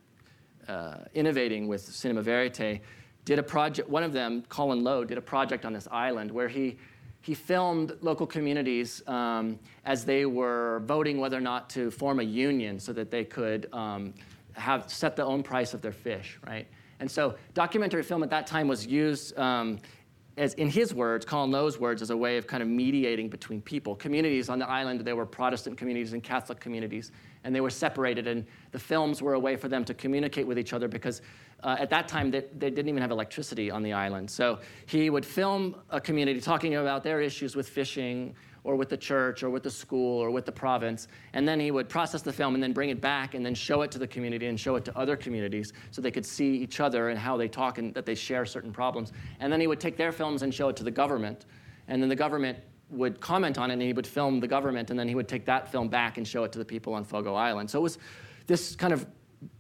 [0.69, 2.83] uh, innovating with cinema verite,
[3.25, 3.89] did a project.
[3.89, 6.77] One of them, Colin Low, did a project on this island where he
[7.23, 12.23] he filmed local communities um, as they were voting whether or not to form a
[12.23, 14.13] union so that they could um,
[14.55, 16.67] have set the own price of their fish, right?
[17.01, 19.79] And so documentary film at that time was used um,
[20.37, 23.61] as in his words, Colin Low's words, as a way of kind of mediating between
[23.61, 23.95] people.
[23.95, 27.13] Communities on the island, there were Protestant communities and Catholic communities,
[27.45, 30.59] and they were separated, and the films were a way for them to communicate with
[30.59, 31.23] each other because
[31.63, 34.29] uh, at that time they, they, didn't even have electricity on the island.
[34.31, 38.97] So he would film a community talking about their issues with fishing or with the
[38.97, 41.07] church or with the school or with the province.
[41.35, 43.83] And then he would process the film and then bring it back and then show
[43.83, 46.81] it to the community and show it to other communities so they could see each
[46.81, 49.13] other and how they talk and that they share certain problems.
[49.39, 51.45] And then he would take their films and show it to the government.
[51.89, 52.59] And then the government
[52.91, 55.45] would comment on it and he would film the government and then he would take
[55.45, 57.71] that film back and show it to the people on Fogo Island.
[57.71, 57.99] So it was
[58.47, 59.07] this kind of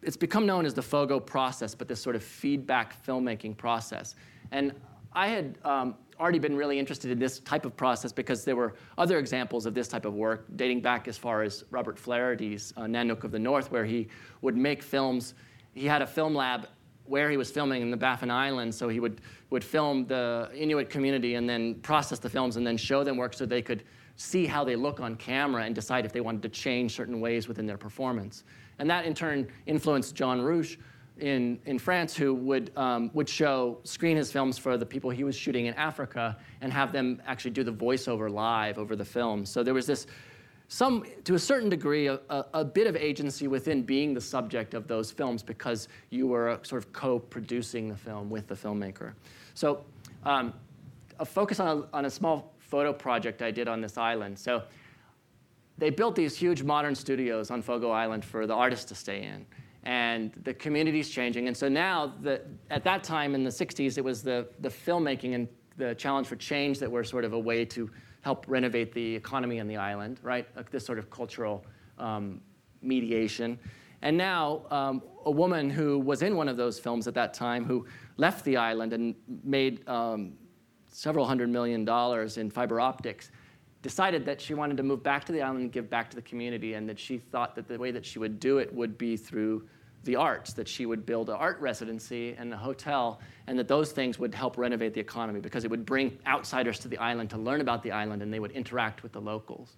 [0.02, 4.14] it's become known as the Fogo process, but this sort of feedback filmmaking process.
[4.50, 4.72] And
[5.12, 8.74] I had um, already been really interested in this type of process because there were
[8.98, 12.82] other examples of this type of work dating back as far as Robert Flaherty's uh,
[12.82, 14.08] Nanook of the North, where he
[14.42, 15.34] would make films.
[15.74, 16.68] He had a film lab
[17.06, 20.88] where he was filming in the Baffin Islands, so he would, would film the Inuit
[20.88, 23.84] community and then process the films and then show them work so they could
[24.16, 27.48] see how they look on camera and decide if they wanted to change certain ways
[27.48, 28.44] within their performance.
[28.78, 30.78] And that in turn influenced John Rouch
[31.18, 35.24] in, in France who would, um, would show, screen his films for the people he
[35.24, 39.46] was shooting in Africa and have them actually do the voiceover live over the film.
[39.46, 40.06] So there was this,
[40.68, 44.74] some, to a certain degree, a, a, a bit of agency within being the subject
[44.74, 49.12] of those films because you were sort of co-producing the film with the filmmaker.
[49.54, 49.84] So
[50.24, 50.52] um,
[51.20, 54.36] a focus on a, on a small photo project I did on this island.
[54.36, 54.62] So
[55.78, 59.46] they built these huge modern studios on Fogo Island for the artists to stay in.
[59.84, 61.46] And the community's changing.
[61.46, 65.34] And so now, the, at that time in the 60s, it was the, the filmmaking
[65.34, 67.90] and the challenge for change that were sort of a way to
[68.22, 70.46] help renovate the economy on the island, right?
[70.56, 71.66] Like this sort of cultural
[71.98, 72.40] um,
[72.80, 73.58] mediation.
[74.00, 77.64] And now, um, a woman who was in one of those films at that time,
[77.64, 80.34] who left the island and made um,
[80.88, 83.30] several hundred million dollars in fiber optics,
[83.82, 86.22] decided that she wanted to move back to the island and give back to the
[86.22, 89.16] community, and that she thought that the way that she would do it would be
[89.16, 89.66] through
[90.04, 93.92] the arts, that she would build an art residency and a hotel, and that those
[93.92, 97.38] things would help renovate the economy because it would bring outsiders to the island to
[97.38, 99.76] learn about the island and they would interact with the locals.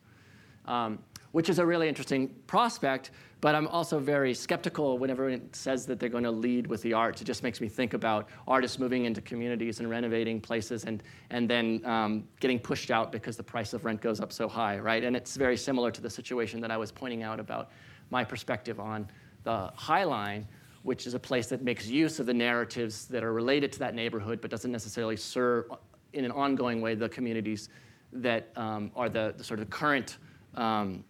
[0.67, 0.99] Um,
[1.37, 3.11] which is a really interesting prospect,
[3.43, 6.95] but I'm also very skeptical whenever it says that they're going to lead with the
[6.95, 7.21] arts.
[7.21, 11.49] It just makes me think about artists moving into communities and renovating places and, and
[11.49, 15.05] then um, getting pushed out because the price of rent goes up so high, right?
[15.05, 17.71] And it's very similar to the situation that I was pointing out about
[18.09, 19.07] my perspective on
[19.47, 20.47] the High Line,
[20.83, 23.95] which is a place that makes use of the narratives that are related to that
[23.95, 25.71] neighborhood but doesn't necessarily serve
[26.13, 27.69] in an ongoing way the communities
[28.13, 30.19] that um, are the, the, sort of current
[30.57, 31.05] um,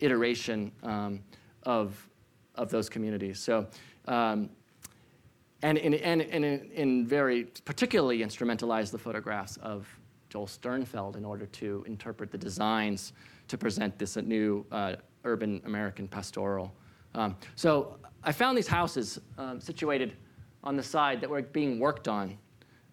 [0.00, 1.20] iteration um,
[1.64, 2.08] of,
[2.54, 3.38] of those communities.
[3.38, 3.66] So,
[4.08, 4.48] um,
[5.62, 9.86] and, in, and, and in, in, very particularly instrumentalize the photographs of
[10.30, 13.12] Joel Sternfeld in order to interpret the designs
[13.48, 16.72] to present this new uh, urban American pastoral.
[17.16, 20.12] Um, so I found these houses um, situated
[20.62, 22.36] on the side that were being worked on.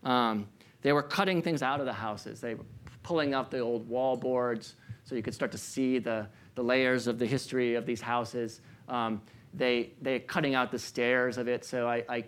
[0.04, 0.48] Um,
[0.82, 2.40] they were cutting things out of the houses.
[2.40, 2.66] They were
[3.04, 7.08] pulling out the old wall boards so you could start to see the, the layers
[7.08, 8.62] of the history of these houses.
[8.88, 9.22] Um,
[9.54, 12.24] they, they're cutting out the stairs of it, so I, I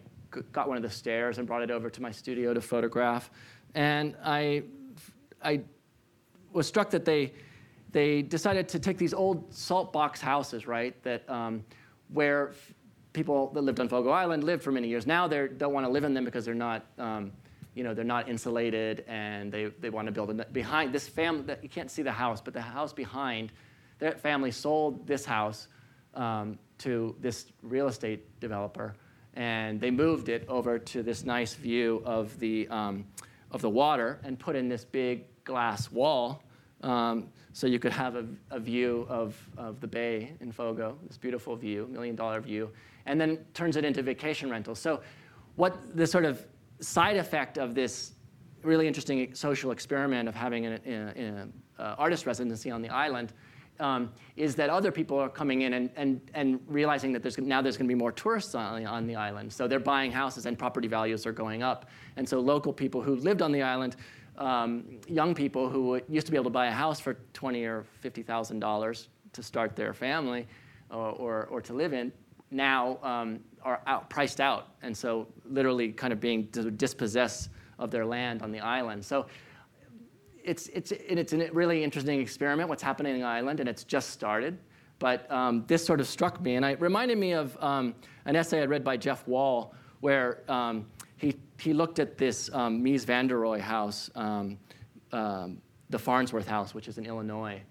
[0.51, 3.31] got one of the stairs and brought it over to my studio to photograph.
[3.73, 4.63] And I,
[5.41, 5.61] I
[6.51, 7.33] was struck that they,
[7.91, 11.63] they decided to take these old salt box houses, right, that, um,
[12.09, 12.53] where
[13.13, 15.07] people that lived on Fogo Island lived for many years.
[15.07, 17.31] Now they don't want to live in them because they're not, um,
[17.73, 21.55] you know, they're not insulated and they, they want to build a, behind this family,
[21.63, 23.51] you can't see the house, but the house behind
[23.99, 25.69] that family sold this house
[26.13, 28.93] um, to this real estate developer,
[29.33, 33.05] and they moved it over to this nice view of the, um,
[33.51, 36.43] of the water and put in this big glass wall
[36.81, 41.17] um, so you could have a, a, view of, of the bay in Fogo, this
[41.17, 42.69] beautiful view, million dollar view,
[43.05, 44.77] and then turns it into vacation rentals.
[44.77, 44.99] So
[45.55, 46.45] what the sort of
[46.81, 48.11] side effect of this
[48.61, 53.31] really interesting social experiment of having an artist residency on the island
[53.79, 57.61] um, is that other people are coming in and, and, and realizing that there's, now
[57.61, 59.51] there's going to be more tourists on, on the island.
[59.53, 61.89] So they're buying houses and property values are going up.
[62.17, 63.95] And so local people who lived on the island,
[64.37, 67.85] um, young people who used to be able to buy a house for twenty or
[68.01, 70.47] fifty thousand dollars to start their family
[70.89, 72.11] or, or, or to live in,
[72.51, 76.43] now um, are out, priced out, and so literally kind of being
[76.77, 79.03] dispossessed of their land on the island.
[79.03, 79.25] So
[80.43, 84.11] it's, it's, it's a really interesting experiment, what's happening on the island, and it's just
[84.11, 84.57] started.
[84.99, 88.61] But um, this sort of struck me, and it reminded me of um, an essay
[88.61, 90.85] I read by Jeff Wall, where um,
[91.17, 94.57] he, he looked at this um, Mies van der Rohe house, um,
[95.11, 97.61] um, the Farnsworth House, which is in Illinois.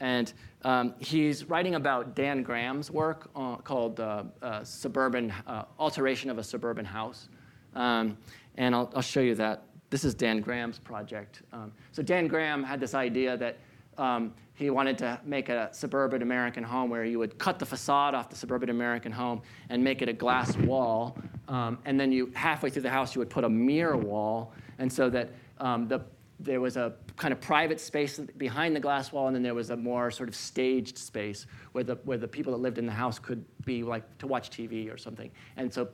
[0.00, 0.32] And
[0.62, 6.38] um, he's writing about Dan Graham's work uh, called uh, uh, Suburban uh, Alteration of
[6.38, 7.28] a Suburban House.
[7.74, 8.16] and
[8.56, 11.42] I'll, I'll show you that this is Dan Graham's project.
[11.52, 13.58] Um, so Dan Graham had this idea that
[13.98, 18.14] um, he wanted to make a suburban American home where you would cut the facade
[18.14, 21.18] off the suburban American home and make it a glass wall.
[21.48, 24.92] Um, and then you halfway through the house you would put a mirror wall, and
[24.92, 26.02] so that um, the
[26.44, 29.70] there was a kind of private space behind the glass wall, and then there was
[29.70, 32.92] a more sort of staged space where the, where the people that lived in the
[32.92, 35.30] house could be like to watch TV or something.
[35.56, 35.88] And so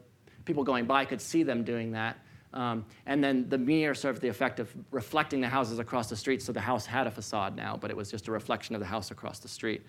[0.44, 2.18] people going by could see them doing that.
[2.54, 6.40] Um, and then the mirror served the effect of reflecting the houses across the street,
[6.40, 8.86] so the house had a facade now, but it was just a reflection of the
[8.86, 9.82] house across the street.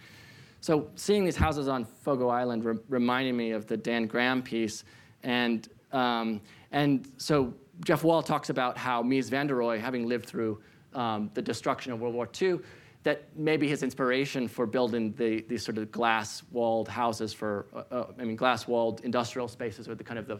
[0.60, 4.84] So seeing these houses on Fogo Island re- reminded me of the Dan Graham piece,
[5.24, 6.41] and um,
[6.72, 7.53] and so
[7.84, 10.61] Jeff Wall talks about how Mies van der Rohe, having lived through
[10.93, 12.59] um, the destruction of World War II,
[13.03, 18.07] that maybe his inspiration for building the, these sort of glass-walled houses for, uh, uh,
[18.20, 20.39] I mean, glass-walled industrial spaces, or the kind of the,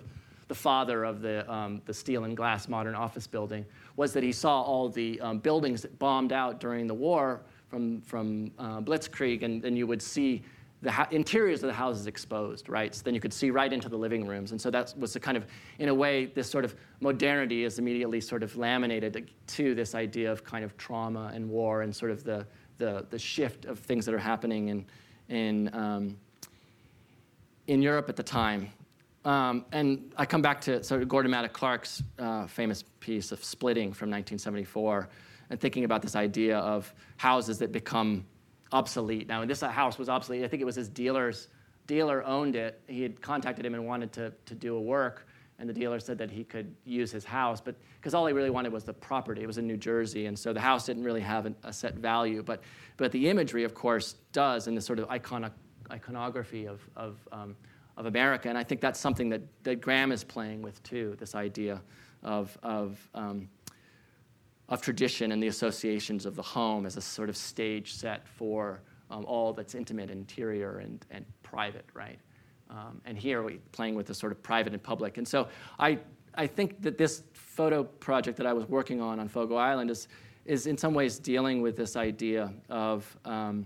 [0.50, 3.66] the father of the, um, the steel and glass modern office building,
[3.96, 8.02] was that he saw all the um, buildings that bombed out during the war from,
[8.02, 10.44] from uh, Blitzkrieg, and, and you would see
[10.82, 12.96] the ha- interiors of the houses exposed, right?
[12.96, 14.52] So then you could see right into the living rooms.
[14.52, 15.46] And so that was the kind of,
[15.78, 20.32] in a way, this sort of modernity is immediately sort of laminated to this idea
[20.32, 24.06] of kind of trauma and war and sort of the, the, the shift of things
[24.06, 24.86] that are happening in,
[25.28, 26.18] in, um,
[27.68, 28.70] in Europe at the time.
[29.26, 33.44] Um, and I come back to sort of Gordon Matta Clark's uh, famous piece of
[33.44, 35.10] Splitting from 1974
[35.50, 38.26] and thinking about this idea of houses that become
[38.72, 39.28] obsolete.
[39.28, 40.44] Now, this house was obsolete.
[40.44, 41.48] I think it was his dealer's
[41.88, 42.82] dealer owned it.
[42.88, 46.18] He had contacted him and wanted to, to do a work, and the dealer said
[46.20, 49.42] that he could use his house, but because all he really wanted was the property.
[49.42, 51.96] It was in New Jersey, and so the house didn't really have an, a set
[51.96, 52.44] value.
[52.44, 52.62] But,
[52.96, 55.52] but the imagery, of course, does, and the sort of iconic,
[55.92, 57.58] iconography of, of, um,
[57.98, 58.48] of America.
[58.48, 61.82] And I think that's something that, that Graham is playing with too, this idea
[62.24, 63.50] of, of um,
[64.70, 68.82] of tradition and the associations of the home as a sort of stage set for
[69.10, 72.20] um, all that's intimate, interior, and, and private, right?
[72.70, 75.18] Um, and here we're playing with the sort of private and public.
[75.18, 75.48] And so
[75.80, 75.98] I,
[76.36, 80.08] I think that this photo project that I was working on on Fogo Island is,
[80.46, 83.66] is in some ways dealing with this idea of, um,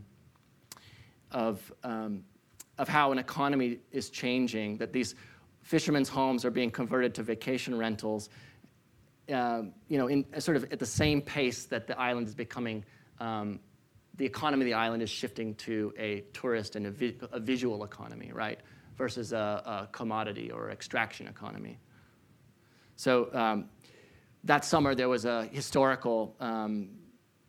[1.32, 2.24] of, um,
[2.78, 5.16] of how an economy is changing, that these
[5.62, 8.30] fishermen's homes are being converted to vacation rentals
[9.32, 12.84] uh, you know, in sort of at the same pace that the island is becoming,
[13.20, 13.60] um,
[14.16, 17.84] the economy of the island is shifting to a tourist and a, vi- a visual
[17.84, 18.60] economy, right,
[18.98, 21.80] versus a, a, commodity or extraction economy.
[22.96, 23.70] So um,
[24.44, 26.90] that summer there was a historical um,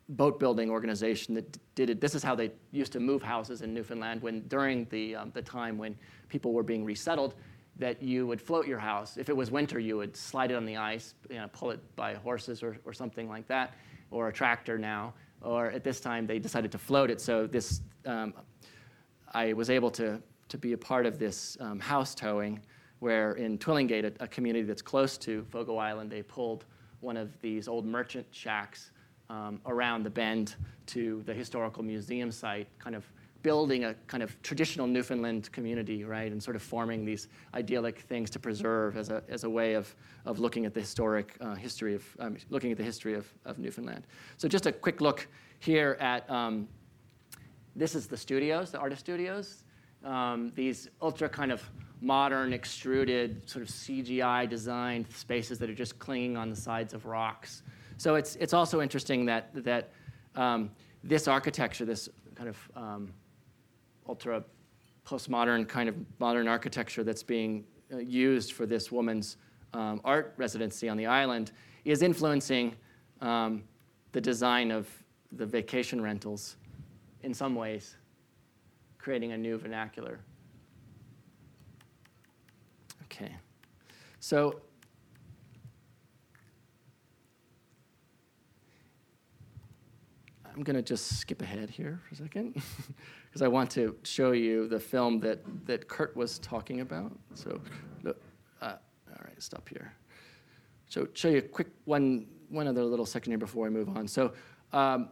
[0.09, 2.01] boat building organization that did it.
[2.01, 5.43] This is how they used to move houses in Newfoundland when during the, um, the
[5.43, 5.97] time when
[6.29, 7.35] people were being resettled
[7.79, 9.17] that you would float your house.
[9.17, 11.81] If it was winter, you would slide it on the ice, you know, pull it
[11.97, 13.75] by horses or, or something like that,
[14.11, 15.15] or a tractor now.
[15.41, 17.21] Or at this time, they decided to float it.
[17.21, 18.33] So this, um,
[19.33, 22.61] I was able to, to be a part of this um, house towing,
[23.01, 26.65] where in Twillingate, a, a, community that's close to Fogo Island, they pulled
[27.01, 28.93] one of these old merchant shacks
[29.29, 30.55] um, around the bend
[30.87, 33.05] to the historical museum site, kind of
[33.45, 38.31] building a kind of traditional Newfoundland community, right, and sort of forming these idyllic things
[38.31, 41.95] to preserve as a, as a way of, of looking at the historic uh, history
[41.95, 44.07] of, um, looking at the history of, of Newfoundland.
[44.39, 45.29] So just a quick look
[45.61, 46.67] here at, um,
[47.77, 49.65] this is the studios, the artist studios.
[50.05, 51.63] Um, these ultra kind of
[52.01, 57.05] modern, extruded, sort of CGI designed spaces that are just clinging on the sides of
[57.05, 57.63] rocks.
[57.99, 59.91] So it's, it's also interesting that, that
[60.35, 60.71] um,
[61.03, 63.13] this architecture, this kind of um,
[64.09, 64.45] ultra
[65.07, 69.37] postmodern kind of modern architecture that's being uh, used for this woman's
[69.75, 71.53] um, art residency on the island
[71.85, 72.75] is influencing
[73.21, 73.63] um,
[74.13, 74.89] the design of
[75.33, 76.57] the vacation rentals
[77.23, 77.97] in some ways,
[78.99, 80.21] creating a new vernacular.
[83.05, 83.35] Okay.
[84.21, 84.61] So
[90.55, 92.63] I'm going to just skip ahead here for a second.
[93.35, 97.11] because I want to show you the film that, that Kurt was talking about.
[97.35, 97.61] So,
[98.05, 98.23] look,
[98.63, 98.77] uh,
[99.11, 99.93] all right, stop here.
[100.87, 104.07] So, show you a quick one, one other little section here before I move on.
[104.07, 104.35] So,
[104.73, 105.09] um,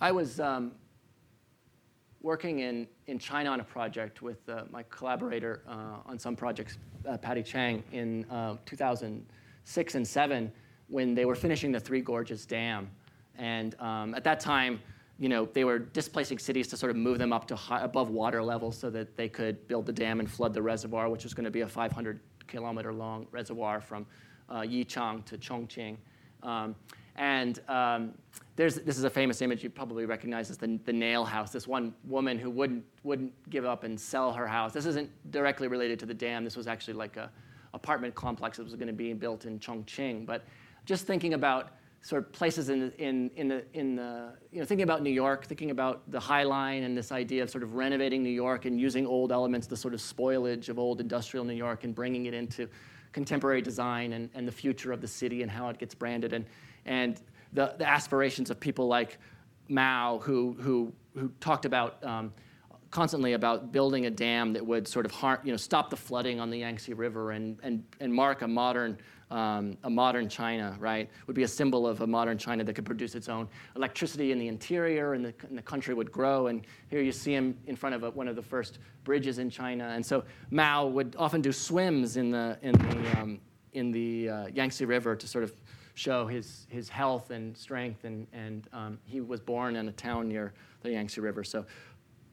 [0.00, 0.70] I was um,
[2.22, 6.78] working in, in China on a project with uh, my collaborator uh, on some projects,
[7.08, 10.52] uh, Patty Chang, in uh, 2006 and 7
[10.86, 12.88] when they were finishing the Three Gorges Dam.
[13.36, 14.78] And um, at that time,
[15.20, 18.08] you know, they were displacing cities to sort of move them up to high, above
[18.08, 21.34] water level so that they could build the dam and flood the reservoir, which was
[21.34, 24.06] going to be a 500 kilometer long reservoir from
[24.48, 25.96] uh, Yichang to Chongqing.
[26.42, 26.74] Um,
[27.16, 28.14] And um,
[28.56, 31.50] there's, this is a famous image you probably recognize as the, the nail house.
[31.52, 34.72] This one woman who wouldn't, wouldn't give up and sell her house.
[34.72, 36.44] This isn't directly related to the dam.
[36.44, 37.30] This was actually like a
[37.74, 40.24] apartment complex that was going to be built in Chongqing.
[40.24, 40.44] But
[40.86, 41.72] just thinking about
[42.02, 45.10] sort of places in the, in, in the, in the, you know, thinking about New
[45.10, 48.64] York, thinking about the High Line and this idea of sort of renovating New York
[48.64, 52.24] and using old elements, the sort of spoilage of old industrial New York and bringing
[52.24, 52.68] it into
[53.12, 56.32] contemporary design and, and the future of the city and how it gets branded.
[56.32, 56.46] And,
[56.86, 57.20] and
[57.52, 59.18] the, the aspirations of people like
[59.68, 62.32] Mao, who, who, who talked about um,
[62.90, 66.40] constantly about building a dam that would sort of harm, you know, stop the flooding
[66.40, 68.98] on the Yangtze River and, and, and mark a modern,
[69.30, 71.08] um, a modern China, right?
[71.26, 74.38] Would be a symbol of a modern China that could produce its own electricity in
[74.38, 76.48] the interior and the, and the country would grow.
[76.48, 79.48] And here you see him in front of a, one of the first bridges in
[79.50, 79.92] China.
[79.94, 83.40] And so Mao would often do swims in the, in the, um,
[83.72, 85.52] in the uh, Yangtze River to sort of
[85.94, 88.04] show his, his health and strength.
[88.04, 90.52] And, and um, he was born in a town near
[90.82, 91.44] the Yangtze River.
[91.44, 91.64] So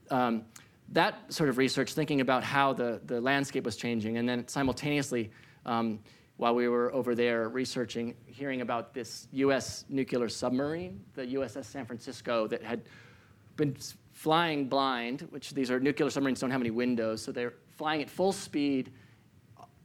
[0.10, 0.46] um,
[0.90, 5.30] that sort of research, thinking about how the, the landscape was changing, and then simultaneously,
[5.66, 6.00] um,
[6.38, 9.86] while we were over there researching, hearing about this U.S.
[9.90, 12.84] nuclear submarine, the USS San Francisco, that had
[13.56, 13.76] been
[14.14, 18.10] flying blind, which these are nuclear submarines don't have any windows, so they're flying at
[18.10, 18.92] full speed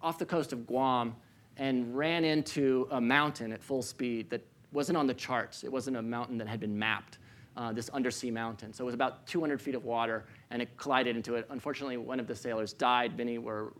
[0.02, 1.16] off the coast of Guam
[1.56, 4.42] and ran into a mountain at full speed that
[4.72, 5.64] wasn't on the charts.
[5.64, 7.18] It wasn't a mountain that had been mapped
[7.56, 8.72] uh, this undersea mountain.
[8.72, 11.46] So it was about 200 feet of water, and it collided into it.
[11.50, 13.16] Unfortunately, one of the sailors died.
[13.16, 13.72] Many were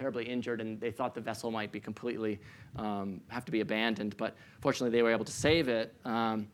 [0.00, 2.40] terribly injured, and they thought the vessel might be completely
[2.76, 4.16] um, have to be abandoned.
[4.16, 5.94] But fortunately, they were able to save it.
[6.06, 6.48] Um,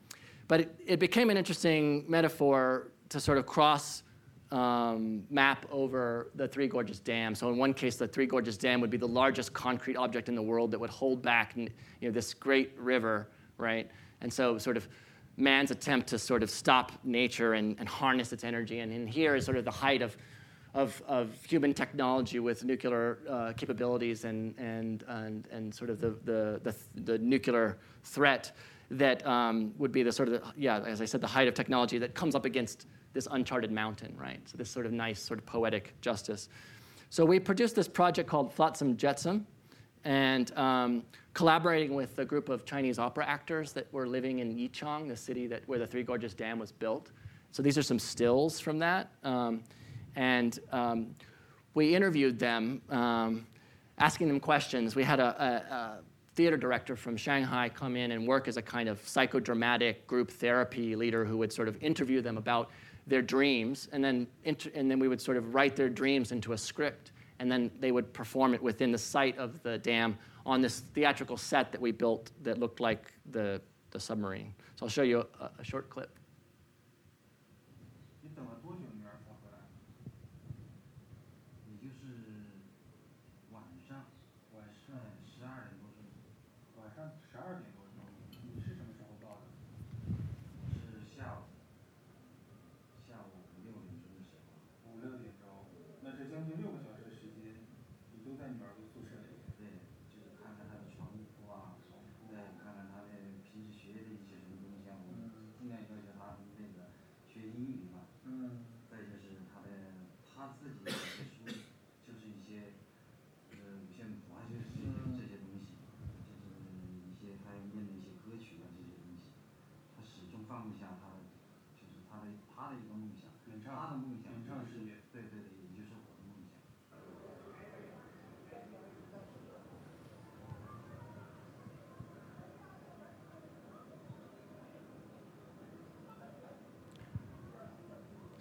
[0.48, 4.02] but it, it, became an interesting metaphor to sort of cross
[4.50, 7.36] um, map over the Three Gorges Dam.
[7.36, 10.34] So in one case, the Three Gorges Dam would be the largest concrete object in
[10.34, 11.68] the world that would hold back you
[12.02, 13.28] know, this great river,
[13.58, 13.88] right?
[14.22, 14.88] And so sort of
[15.36, 18.80] man's attempt to sort of stop nature and, and harness its energy.
[18.80, 20.16] And, and here is sort of the height of,
[20.76, 26.10] of, of human technology with nuclear uh, capabilities and, and, and, and sort of the,
[26.24, 26.74] the, the,
[27.12, 28.52] the nuclear threat
[28.90, 31.54] that um, would be the sort of, the, yeah, as I said, the height of
[31.54, 34.40] technology that comes up against this uncharted mountain, right?
[34.46, 36.50] So this sort of nice, sort of poetic justice.
[37.08, 39.46] So we produced this project called Flotsam Jetsam,
[40.04, 41.02] and um,
[41.32, 45.46] collaborating with a group of Chinese opera actors that were living in Yichang, the city
[45.48, 47.10] that, where the Three Gorges Dam was built.
[47.50, 49.10] So these are some stills from that.
[49.24, 49.64] Um,
[50.16, 51.14] and um,
[51.74, 53.46] we interviewed them, um,
[53.98, 54.96] asking them questions.
[54.96, 55.24] We had a,
[55.70, 55.98] a, a,
[56.34, 60.94] theater director from Shanghai come in and work as a kind of psychodramatic group therapy
[60.94, 62.70] leader who would sort of interview them about
[63.06, 66.52] their dreams, and then, inter- and then we would sort of write their dreams into
[66.52, 70.60] a script and then they would perform it within the site of the dam on
[70.60, 73.60] this theatrical set that we built that looked like the,
[73.90, 74.54] the submarine.
[74.76, 76.10] So I'll show you a, a short clip.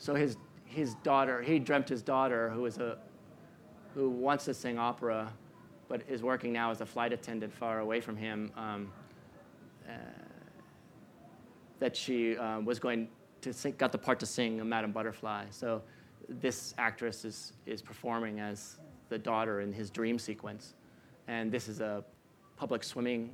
[0.06, 3.00] So his, his daughter, he dreamt his daughter, who, is a,
[3.96, 5.34] who wants to sing opera,
[5.88, 8.92] but is working now as a flight attendant far away from him, um,
[9.90, 9.94] uh,
[11.80, 13.08] that she uh, was going
[13.42, 15.46] to sing, got the part to sing Madame Butterfly.
[15.50, 15.82] So
[16.30, 18.78] this actress is, is performing as
[19.10, 20.76] the daughter in his dream sequence.
[21.28, 22.04] And this is a
[22.58, 23.32] public swimming,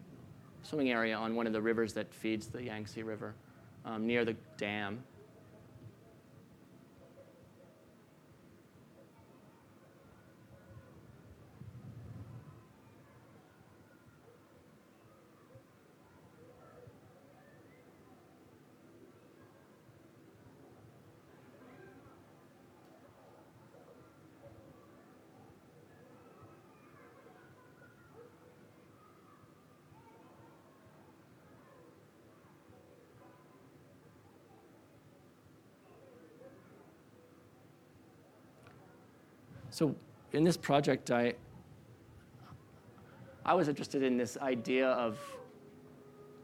[0.63, 3.35] swimming area on one of the rivers that feeds the Yangtze River
[3.83, 5.03] um, near the dam.
[39.81, 39.95] So
[40.33, 41.33] in this project, I
[43.43, 45.17] I was interested in this idea of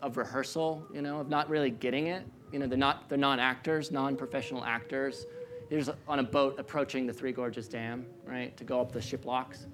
[0.02, 2.26] of rehearsal, you know, of not really getting it.
[2.52, 5.28] You know, they're not they're non-actors, non-professional actors.
[5.70, 9.24] There's on a boat approaching the Three Gorges Dam, right, to go up the ship
[9.24, 9.68] locks.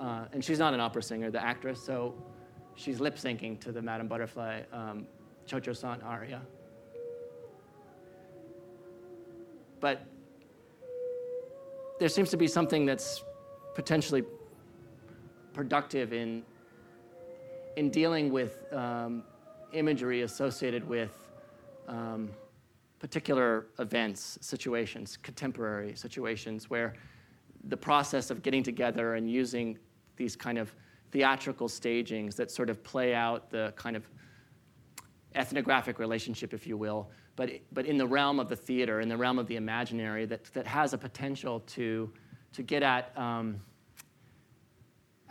[0.00, 2.14] Uh, and she's not an opera singer, the actress, so
[2.74, 5.06] she's lip syncing to the Madame Butterfly um,
[5.44, 6.40] Cio-Cio-San aria.
[9.78, 10.06] But
[12.02, 13.22] there seems to be something that's
[13.76, 14.24] potentially
[15.52, 16.42] productive in
[17.76, 19.22] in dealing with um,
[19.72, 21.16] imagery associated with
[21.86, 22.28] um,
[22.98, 26.94] particular events, situations, contemporary situations, where
[27.68, 29.78] the process of getting together and using
[30.16, 30.74] these kind of
[31.12, 34.10] theatrical stagings that sort of play out the kind of
[35.36, 39.16] ethnographic relationship, if you will, but, but in the realm of the theater, in the
[39.16, 42.12] realm of the imaginary, that, that has a potential to,
[42.52, 43.60] to get at um,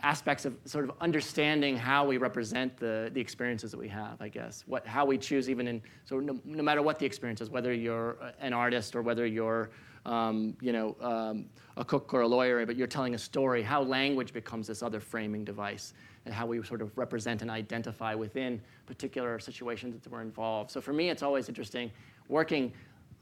[0.02, 4.28] aspects of sort of understanding how we represent the, the experiences that we have, I
[4.28, 4.64] guess.
[4.66, 7.72] What, how we choose, even in, so no, no matter what the experience is, whether
[7.72, 9.70] you're an artist or whether you're,
[10.04, 11.46] um, you know, um,
[11.76, 14.98] a cook or a lawyer, but you're telling a story, how language becomes this other
[14.98, 15.94] framing device
[16.24, 20.70] and how we sort of represent and identify within particular situations that we're involved.
[20.70, 21.90] So for me, it's always interesting
[22.28, 22.72] working,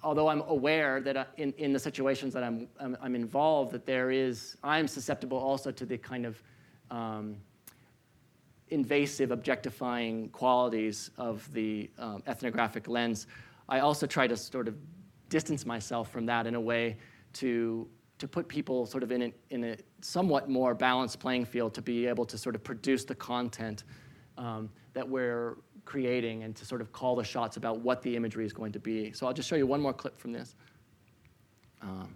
[0.02, 3.86] although I'm aware that uh, in, in the situations that I'm, I'm, I'm involved, that
[3.86, 6.42] there is, I'm susceptible also to the kind of
[6.90, 7.36] um,
[8.68, 13.26] invasive, objectifying qualities of the um, ethnographic lens.
[13.68, 14.76] I also try to sort of
[15.28, 16.96] distance myself from that in a way
[17.34, 17.88] to
[18.20, 21.82] to put people sort of in a, in a somewhat more balanced playing field to
[21.82, 23.84] be able to sort of produce the content
[24.38, 25.56] um, that we're
[25.86, 28.78] creating and to sort of call the shots about what the imagery is going to
[28.78, 29.10] be.
[29.12, 30.54] So I'll just show you one more clip from this.
[31.82, 32.14] Um,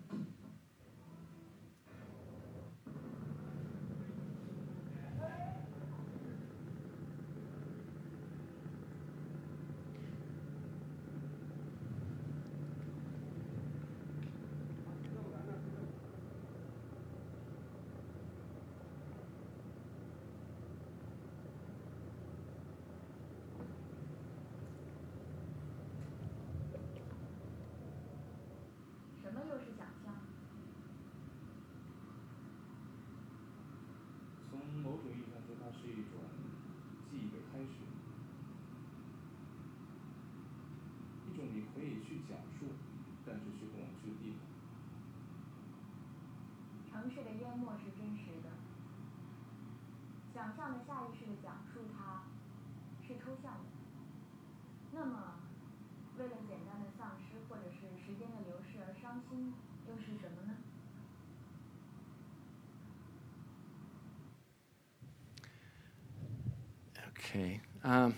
[67.34, 67.60] Okay.
[67.82, 68.14] Um,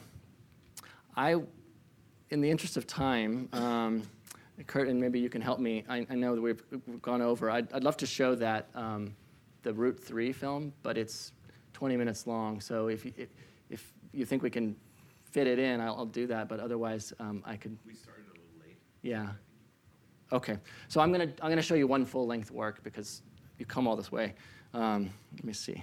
[1.17, 1.37] I,
[2.31, 4.03] in the interest of time, um,
[4.67, 5.85] Kurt, and maybe you can help me.
[5.89, 7.51] I, I know that we've, we've, gone over.
[7.51, 9.15] I'd, I'd, love to show that um,
[9.63, 11.33] the Route Three film, but it's
[11.75, 12.61] 20 minutes long.
[12.61, 13.29] So if you, if,
[13.69, 14.75] if you think we can
[15.25, 16.49] fit it in, I'll, I'll do that.
[16.49, 17.77] But otherwise, um, I could.
[17.87, 18.79] We started a little late.
[19.03, 19.29] Yeah.
[20.33, 20.59] Okay.
[20.89, 23.23] So I'm gonna I'm gonna show you one full length work because
[23.59, 24.35] you come all this way.
[24.73, 25.83] Um, let me see.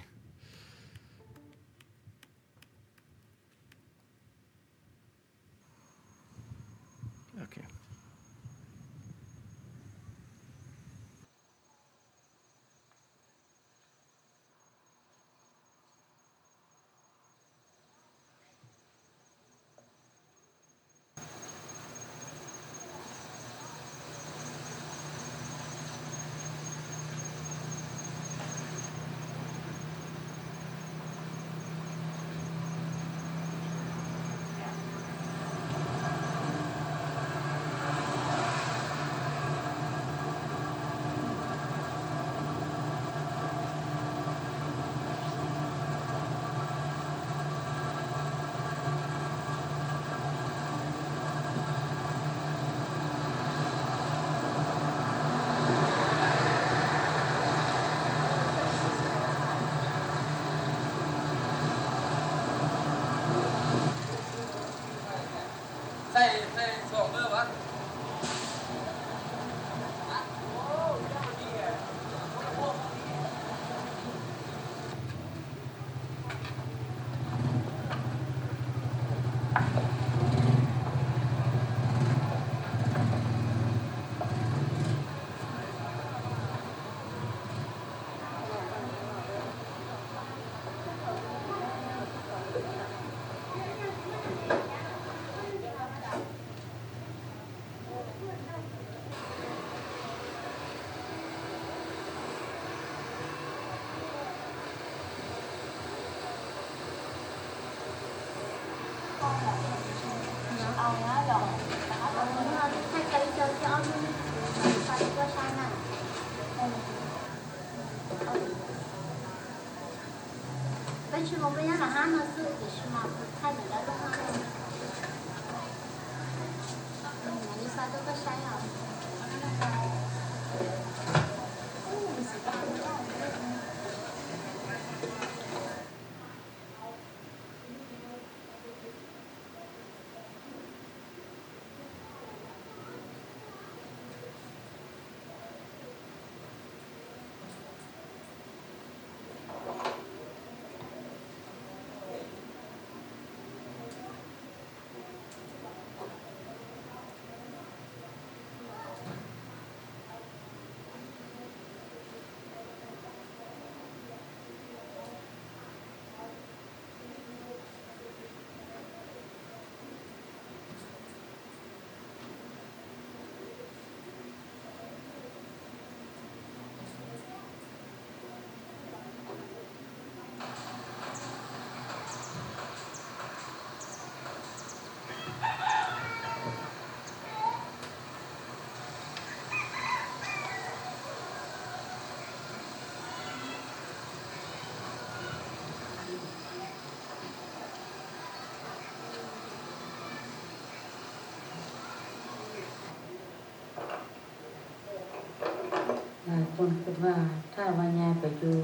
[206.56, 207.16] คนคิดว่า
[207.54, 208.56] ถ้าวันยาไปอยู่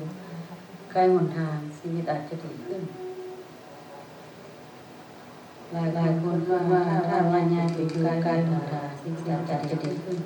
[0.92, 2.82] ใกล้หนทางชีวิตอาจจะดีขึ้น
[5.72, 10.18] หลายหลายคนคิดว่าถ้าวันยาไปอยู่ใกล้หนทางชีวิตอาจจะดีขึ้น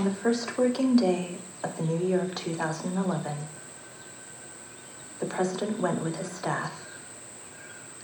[0.00, 3.36] On the first working day of the new year of 2011,
[5.18, 6.72] the President went with his staff,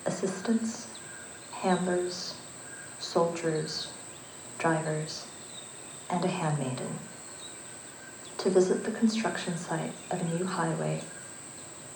[0.04, 0.88] assistants,
[1.52, 2.34] handlers,
[2.98, 3.88] soldiers,
[4.58, 5.24] drivers,
[6.10, 6.98] and a handmaiden,
[8.36, 11.00] to visit the construction site of a new highway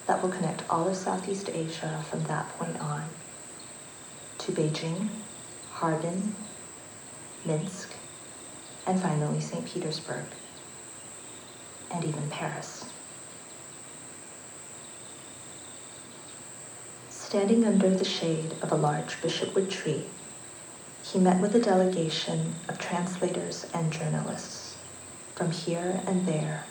[0.07, 3.05] that will connect all of Southeast Asia from that point on
[4.39, 5.11] to Beijing,
[5.73, 6.35] Harbin,
[7.45, 7.80] Minsk,
[9.41, 9.65] St.
[9.65, 10.25] Petersburg,
[11.91, 12.85] and even Paris.
[17.09, 20.05] Standing under the shade of a large bishopwood tree,
[21.03, 24.77] he met with a delegation of translators and journalists
[25.35, 26.65] from here and there.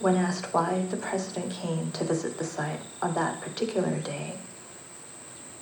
[0.00, 4.34] When asked why the president came to visit the site on that particular day,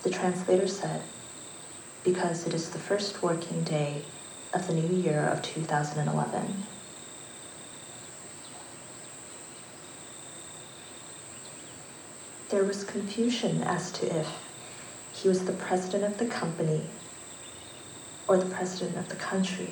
[0.02, 1.00] the translator said,
[2.04, 4.04] because it is the first working day
[4.52, 6.66] of the new year of 2011.
[12.50, 14.28] There was confusion as to if
[15.14, 16.82] he was the president of the company
[18.28, 19.70] or the president of the country.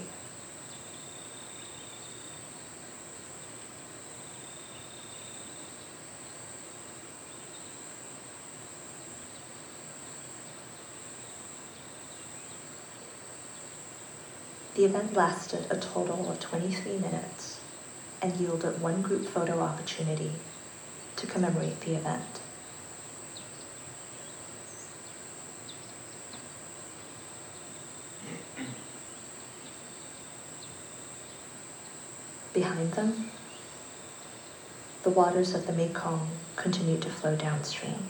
[14.80, 17.60] The event lasted a total of 23 minutes
[18.22, 20.32] and yielded one group photo opportunity
[21.16, 22.40] to commemorate the event.
[32.54, 33.30] Behind them,
[35.02, 36.26] the waters of the Mekong
[36.56, 38.08] continued to flow downstream.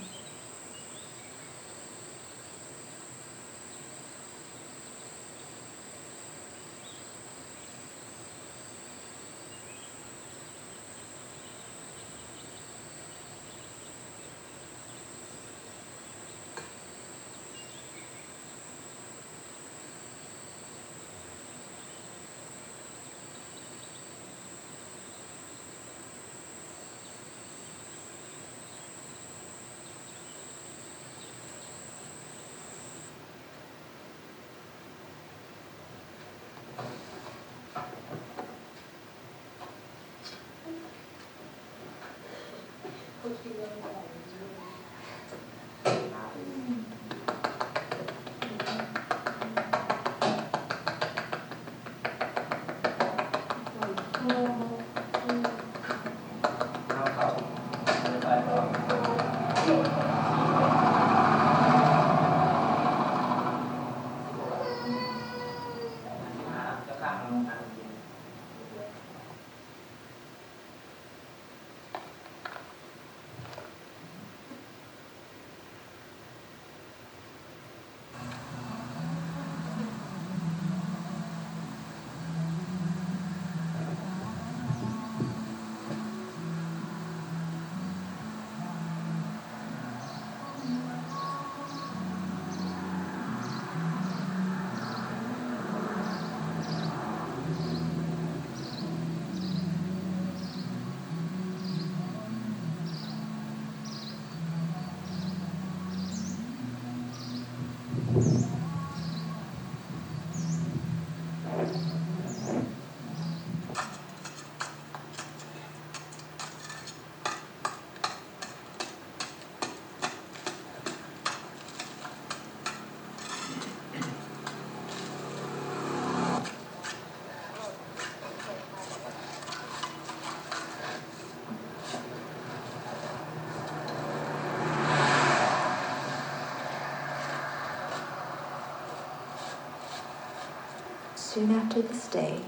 [141.32, 142.40] Soon after this day,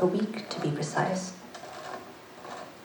[0.00, 1.32] a week to be precise,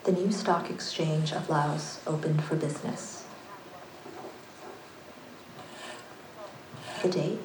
[0.03, 3.25] the new stock exchange of Laos opened for business.
[7.01, 7.39] The date?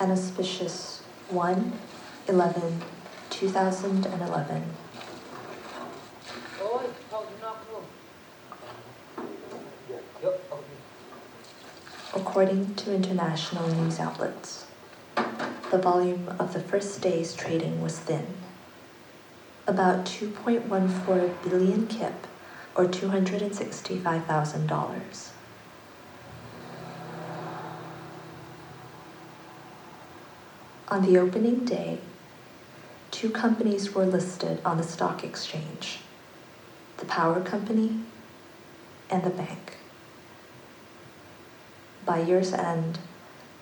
[0.00, 1.72] An auspicious 1
[2.26, 2.82] 11
[3.30, 4.64] 2011.
[12.12, 14.66] According to international news outlets
[15.70, 18.26] the volume of the first day's trading was thin.
[19.68, 22.26] About 2.14 billion kip,
[22.74, 25.28] or $265,000.
[30.88, 31.98] On the opening day,
[33.12, 36.00] two companies were listed on the stock exchange
[36.96, 38.00] the power company
[39.08, 39.76] and the bank.
[42.04, 42.98] By year's end,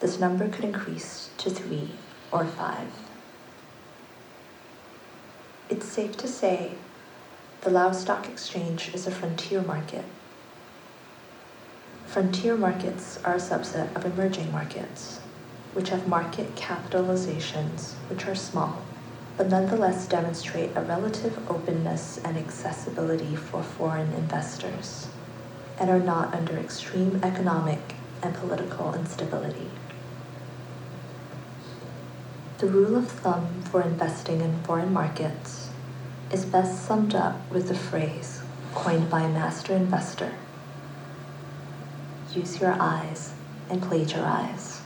[0.00, 1.90] this number could increase to three
[2.30, 2.88] or five.
[5.68, 6.72] It's safe to say
[7.62, 10.04] the Laos Stock Exchange is a frontier market.
[12.06, 15.18] Frontier markets are a subset of emerging markets,
[15.74, 18.82] which have market capitalizations which are small,
[19.36, 25.08] but nonetheless demonstrate a relative openness and accessibility for foreign investors,
[25.78, 29.70] and are not under extreme economic and political instability.
[32.58, 35.70] The rule of thumb for investing in foreign markets
[36.32, 38.42] is best summed up with the phrase
[38.74, 40.32] coined by a master investor
[42.34, 43.32] use your eyes
[43.70, 44.77] and plagiarize.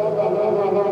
[0.00, 0.89] Allah Allah Allah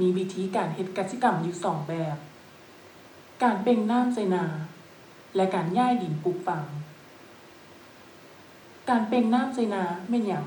[0.00, 2.16] มีวิธีการเฮ็ดกสิกรรมอยู่สองแบบ
[3.42, 4.44] การเป่งน้ำใส่นา
[5.36, 6.64] และการย่ายดินปลูกฝัง
[8.90, 10.46] การเป่งน้ำใส่นาแม่นหยัง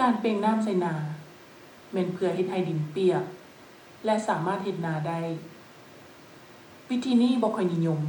[0.00, 0.94] การเป่งน้ำใส่นา
[1.92, 3.24] แม่นเพื่อเฮ็ดให้ดินเปียก
[4.04, 5.20] และสามารถเฮ็ดนาได้
[6.90, 8.00] วิธีนี้บ่ค่อยนิยม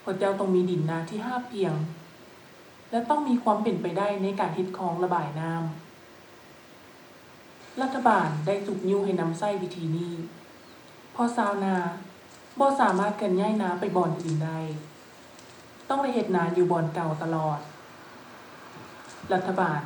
[0.00, 1.74] เพราะเจ้าต้องมีดินนาที่ห้าเปียง
[2.90, 5.83] และต้องมีความเป็นไปได้ในการเฮ็ดคลองระบายน้ำ
[7.82, 10.14] รัฐบาลได้จุกยิ้วให้นำไส้วิธีนี้
[11.14, 11.76] พอซาวนา
[12.58, 14.58] บ่สามารถเกินย้ายนาไปบ่อนอื่นได้
[15.88, 17.58] ต้องไปเฮ็ดนาอยู่บ่อนเก่าตลอด
[19.32, 19.82] รัฐบาล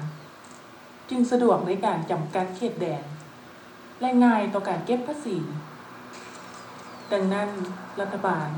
[1.11, 3.05] จึงสะดวกในการจำกัดเขตแดน
[4.01, 5.39] และง่ายต่อการเก็บภาษี
[7.13, 7.49] ดังนั้น
[8.01, 8.49] รัฐบาล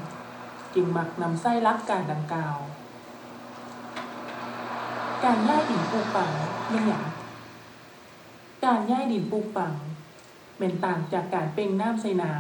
[0.75, 2.57] จึงมักนำไส้ลักการดังกล่าว
[5.25, 6.31] การย้ายดินปลูกฝัง
[6.69, 7.05] แม่นหยัง
[8.65, 9.75] การย้ายดินปลูกฝัง
[10.59, 12.33] เป็นต่างจากการเป่งน้ำใส่นา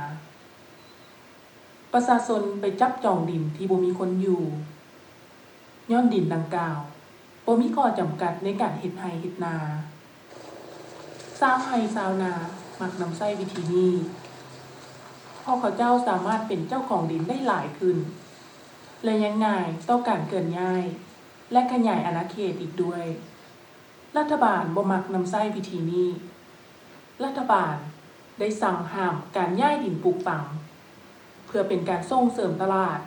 [1.92, 4.42] ประชาชนไปจับจองดินที่บ่มีคนอยู่
[5.90, 6.78] ย้อนดินดังกล่าว
[7.46, 9.56] บ่มีข้อจำกัดในการเฮ็ดไร่เฮ็ดนา
[11.38, 12.32] ชาวไร่ชาวนา
[12.80, 13.94] มักนำใช้วิธีนี้
[15.42, 17.98] พราะเขาเจ้าสามารถเป็นเจ้าของดินได้หลายขึ้น
[19.04, 20.84] และยังง่ายต่อการเกินย้าย
[21.52, 23.04] และขยายอาณาเขตอีกด้วย
[24.18, 26.08] รัฐบาลบ่มักนำไส้วิธีนี้
[27.24, 27.76] รัฐบาล
[28.38, 30.44] ได้สั่งห้ามการย้ายดินปลูกฝัง
[31.46, 33.00] เพื่อเป็นการส่งเสริมตลาด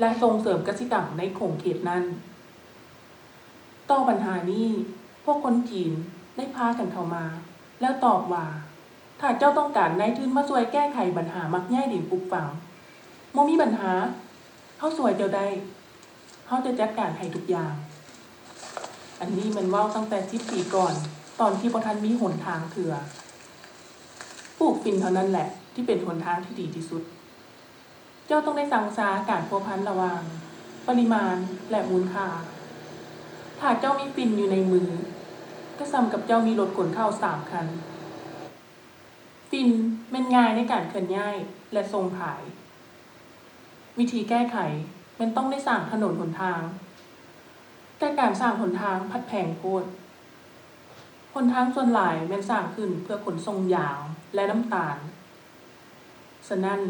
[0.00, 2.04] และส่งเสริมกสิกรรมในโขงเขตนั้น
[3.90, 4.68] ต่อปัญหานี้
[5.24, 5.92] พวกคนจีน
[6.36, 7.24] ได้พากันเข้ามา
[7.80, 8.46] แล้วตอบว่า
[9.20, 12.48] ถ้าเจ้าต้องการนายทุนมาช่วยแก้ไขปัญหามักย้ายดินปลูกฝัง
[13.34, 13.92] บ่มีปัญหา
[14.78, 15.46] เฮาช่วยเจ้าได้
[16.46, 17.74] เฮาจะจัดการให้ทุกอย่าง
[19.24, 20.94] อันนี้มันว้าตั้งแต่สิบปีก่อน
[21.40, 22.94] ตอนที่บ่ทันมีหนทางเถื่อ
[24.58, 27.02] ปลูกฝิ่นเท่านั้นแหละ ที่เป็นหนทางที่ดีที่สุด
[28.26, 30.22] เจ้าต้องได้สังสาการพัวพันระวาง
[30.88, 31.36] ปริมาณ
[31.70, 32.26] และมูลค่า
[33.60, 34.88] ถ้าเจ้ามีฝิ่นอยู่ในมือ
[35.78, 37.66] ก็ซ้ำกับเจ้ามีรถขนข้าวสามคัน
[39.50, 39.68] ฝิ่น
[40.10, 41.36] แม่นง่ายในการเคลื่อนย้าย
[41.72, 42.42] และทรงขาย
[43.98, 44.56] วิธีแก้ไข
[45.20, 46.62] มันต้องได้สร้างถนนหนทาง
[48.02, 49.84] แต่การสร้างหนทางพัดแพงโพด
[51.34, 53.98] หนทางส่วนหลายแมันสร้างขึ้นเพื่อขนส่งยาง
[54.34, 54.96] และน้ำตาล
[56.48, 56.80] ฉะนั้น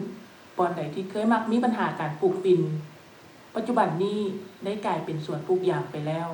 [0.56, 2.60] บอนใดที่เคยมักมีปัญหาการปลูกฝิ่น
[3.56, 4.18] ปัจจุบันนี้
[4.64, 6.28] ได้กลายเป็นสวนปลูกยางไปแล้ว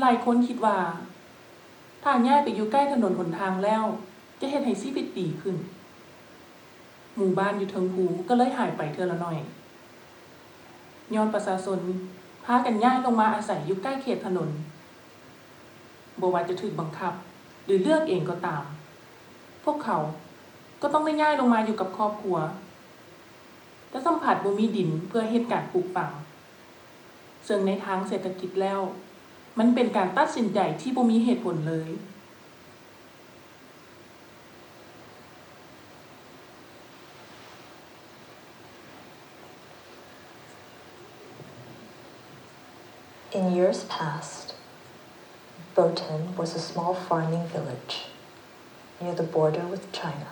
[0.00, 0.76] หลายคนคิดว่า
[2.02, 3.82] ถ้าย้ายไปอยู่ใกล้ถนนหนทางแล้ว
[4.40, 5.56] จะเฮ็ดให้ชีวิตดีขึ้น
[7.16, 9.38] หมู่บ้านอยู่เทิงภูก็เลยหายไปเทื่อละหน่อย
[11.14, 11.80] ย้อนประชาชน
[12.50, 14.48] พากันย้ายลงมาอาศัยอยู่ใกล้เขตถนน
[16.20, 17.12] บว่าจะถูกบังคับ
[17.64, 18.64] หรือเลือกเองก็ตาม
[19.64, 19.98] พวกเขา
[20.82, 22.36] ก็ต้องได้ย้ายลงมาอยู่กับครอบครัว
[23.90, 26.12] และสัมผัสบ่มีดินเพื่อเหตุการปลูกฝัง
[27.48, 28.80] ซึ่งในทางเศรษฐกิจแล้ว
[29.58, 31.90] มันเป็นการตัดสินใจที่บ่มีเหตุผลเลย
[43.30, 44.54] In years past,
[45.76, 48.06] Boten was a small farming village
[49.02, 50.28] near the border with China.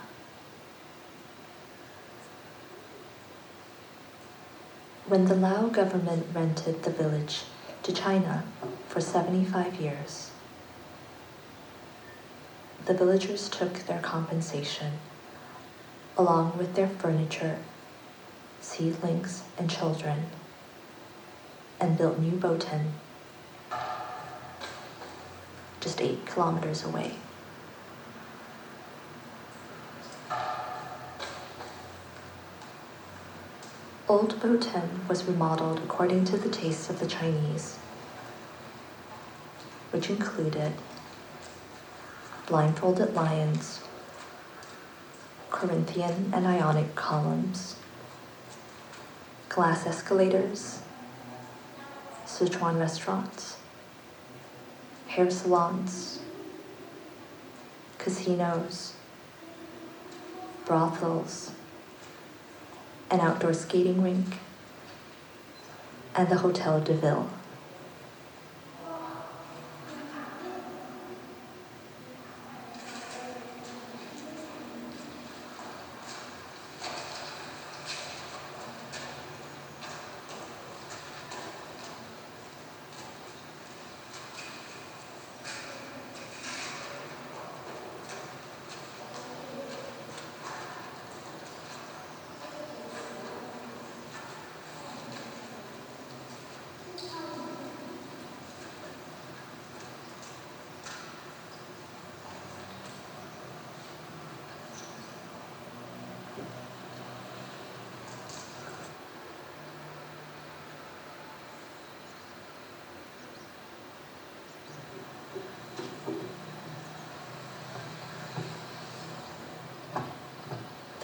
[5.06, 7.42] When the Lao government rented the village
[7.82, 8.44] to China
[8.88, 10.30] for 75 years,
[12.86, 14.94] the villagers took their compensation
[16.16, 17.58] along with their furniture,
[18.62, 20.30] seedlings, and children
[21.80, 22.92] and built New Boten
[25.86, 27.12] just eight kilometers away.
[34.08, 37.76] Old Boten was remodeled according to the tastes of the Chinese,
[39.92, 40.72] which included
[42.46, 43.80] blindfolded lions,
[45.50, 47.76] Corinthian and Ionic columns,
[49.48, 50.80] glass escalators,
[52.26, 53.56] Sichuan restaurants,
[55.06, 56.18] hair salons,
[57.98, 58.94] casinos,
[60.64, 61.52] brothels,
[63.10, 64.38] an outdoor skating rink,
[66.16, 67.30] and the Hotel de Ville.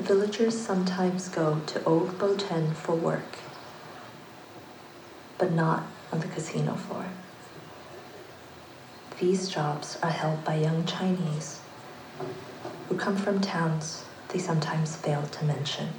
[0.02, 3.38] The villagers sometimes go to Old Boten for work,
[5.38, 7.06] but not on the casino floor.
[9.20, 11.60] These jobs are held by young Chinese
[12.88, 15.90] who come from towns they sometimes fail to mention.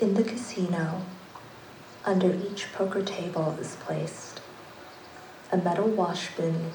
[0.00, 1.02] In the casino,
[2.06, 4.37] under each poker table is placed
[5.50, 6.70] a metal washbin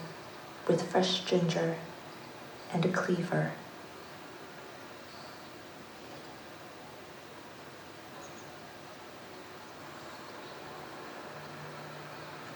[0.67, 1.75] with fresh ginger
[2.73, 3.51] and a cleaver.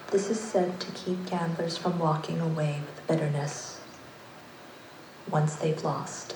[0.10, 3.81] This is said to keep gamblers from walking away with bitterness
[5.30, 6.35] once they've lost.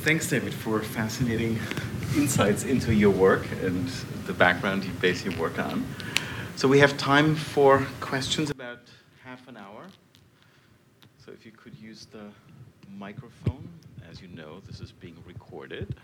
[0.00, 1.58] Thanks, David, for fascinating
[2.16, 3.86] insights into your work and
[4.26, 5.86] the background you base your work on.
[6.56, 8.80] So we have time for questions about
[9.22, 9.84] half an hour.
[11.18, 12.30] So if you could use the
[12.96, 13.68] microphone,
[14.10, 15.94] as you know, this is being recorded.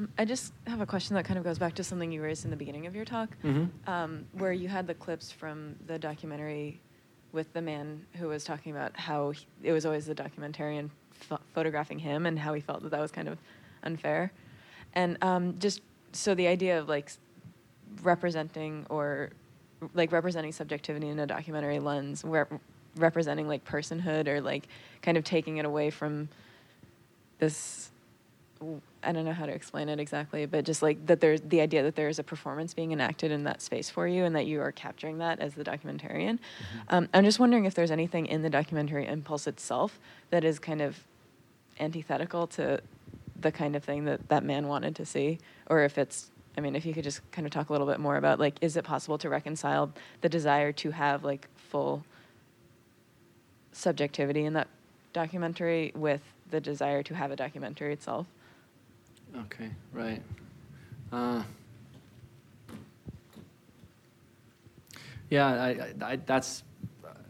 [0.00, 2.44] Um, I just have a question that kind of goes back to something you raised
[2.46, 3.68] in the beginning of your talk, Mhm.
[3.86, 6.80] um, where you had the clips from the documentary
[7.32, 10.88] with the man who was talking about how he, it was always the documentarian
[11.28, 13.38] ph- photographing him and how he felt that that was kind of
[13.82, 14.32] unfair.
[14.94, 15.82] And um, just
[16.12, 17.12] so the idea of like
[18.02, 19.30] representing or
[19.94, 22.48] like representing subjectivity in a documentary lens, where
[22.96, 24.66] representing like personhood or like
[25.02, 26.28] kind of taking it away from
[27.38, 27.90] this
[29.02, 31.82] I don't know how to explain it exactly, but just like that there's the idea
[31.82, 34.60] that there is a performance being enacted in that space for you and that you
[34.60, 36.38] are capturing that as the documentarian.
[36.88, 40.82] Um, I'm just wondering if there's anything in the documentary impulse itself that is kind
[40.82, 41.02] of
[41.78, 42.82] antithetical to
[43.40, 45.38] the kind of thing that that man wanted to see,
[45.68, 47.98] or if it's, I mean, if you could just kind of talk a little bit
[47.98, 52.04] more about like, is it possible to reconcile the desire to have like full
[53.72, 54.68] subjectivity in that
[55.14, 56.20] documentary with
[56.50, 58.26] the desire to have a documentary itself?
[59.36, 60.22] Okay, right.
[61.12, 61.42] Uh,
[65.28, 66.64] yeah, I, I, that's,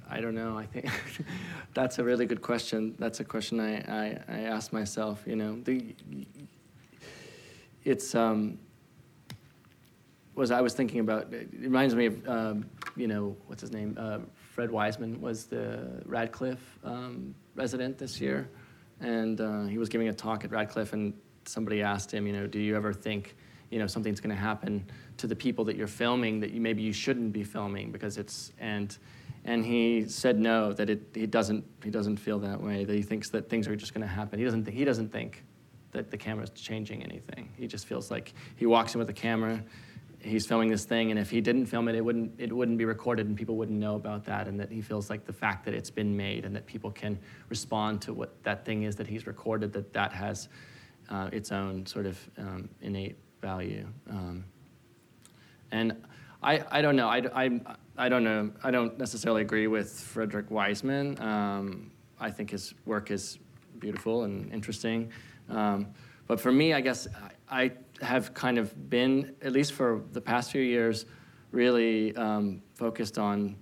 [0.08, 0.56] I don't know.
[0.56, 0.88] I think
[1.74, 2.94] that's a really good question.
[2.98, 5.22] That's a question I, I, I ask myself.
[5.26, 5.94] You know, the,
[7.84, 8.58] it's um,
[10.34, 11.32] was I was thinking about.
[11.32, 12.64] It reminds me of um,
[12.96, 13.96] you know what's his name.
[13.98, 18.48] Uh, Fred Wiseman was the Radcliffe um, resident this year,
[19.00, 21.12] and uh, he was giving a talk at Radcliffe, and
[21.50, 23.36] somebody asked him, you know, do you ever think,
[23.70, 26.82] you know, something's going to happen to the people that you're filming that you maybe
[26.82, 28.96] you shouldn't be filming because it's and
[29.44, 32.84] and he said no, that it he doesn't he doesn't feel that way.
[32.84, 34.38] That he thinks that things are just going to happen.
[34.38, 35.44] He doesn't think he doesn't think
[35.92, 37.50] that the camera's changing anything.
[37.56, 39.62] He just feels like he walks in with a camera,
[40.20, 42.84] he's filming this thing, and if he didn't film it, it wouldn't it wouldn't be
[42.84, 44.46] recorded, and people wouldn't know about that.
[44.46, 47.18] And that he feels like the fact that it's been made and that people can
[47.48, 50.48] respond to what that thing is that he's recorded, that that has
[51.10, 53.86] uh, its own sort of um, innate value.
[54.08, 54.44] Um,
[55.72, 55.96] and
[56.42, 57.08] I, I don't know.
[57.08, 57.60] I, I,
[57.96, 58.50] I don't know.
[58.62, 61.20] I don't necessarily agree with Frederick Wiseman.
[61.20, 63.38] Um, I think his work is
[63.78, 65.10] beautiful and interesting.
[65.48, 65.88] Um,
[66.26, 67.08] but for me, I guess
[67.50, 67.72] I, I
[68.04, 71.06] have kind of been, at least for the past few years,
[71.50, 73.56] really um, focused on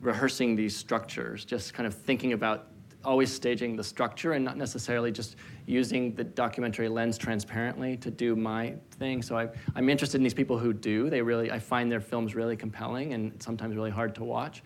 [0.00, 2.68] rehearsing these structures, just kind of thinking about
[3.04, 5.36] always staging the structure and not necessarily just
[5.66, 9.22] using the documentary lens transparently to do my thing.
[9.22, 11.10] So I, I'm interested in these people who do.
[11.10, 14.62] They really, I find their films really compelling and sometimes really hard to watch.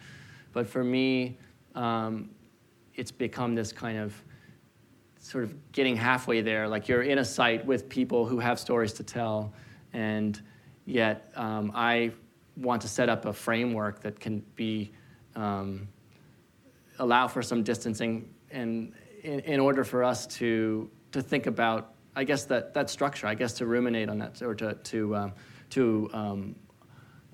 [0.52, 1.38] But for me,
[1.74, 2.30] um,
[2.94, 4.14] it's become this kind of
[5.20, 6.68] sort of getting halfway there.
[6.68, 9.52] Like you're in a site with people who have stories to tell,
[9.92, 10.40] and
[10.84, 12.12] yet um, I
[12.56, 14.92] want to set up a framework that can be
[15.36, 15.88] um,
[16.98, 18.92] allow for some distancing and
[19.22, 23.34] in, in order for us to to think about I guess that that structure I
[23.34, 25.32] guess to ruminate on that or to to um,
[25.70, 26.56] to um,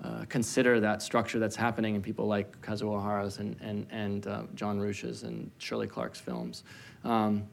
[0.03, 4.43] uh, consider that structure that's happening in people like Kazuo Hara's and and and uh,
[4.53, 6.63] Jean Rouch's and Shirley Clarke's films.
[7.03, 7.47] Um,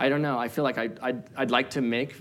[0.00, 0.38] I don't know.
[0.38, 2.14] I feel like I, I'd, I'd like to make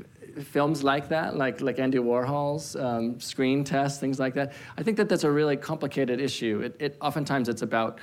[0.44, 4.52] films like that, like, like Andy Warhol's um, screen test, things like that.
[4.78, 6.60] I think that that's a really complicated issue.
[6.62, 8.00] It, it, oftentimes it's about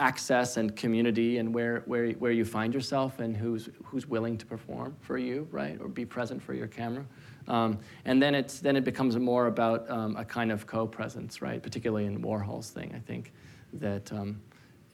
[0.00, 4.46] access and community and where, where, where you find yourself and who's, who's willing to
[4.46, 7.04] perform for you, right, or be present for your camera.
[7.46, 11.62] Um, and then, it's, then it becomes more about um, a kind of co-presence, right,
[11.62, 13.32] particularly in Warhol's thing, I think,
[13.74, 14.40] that um,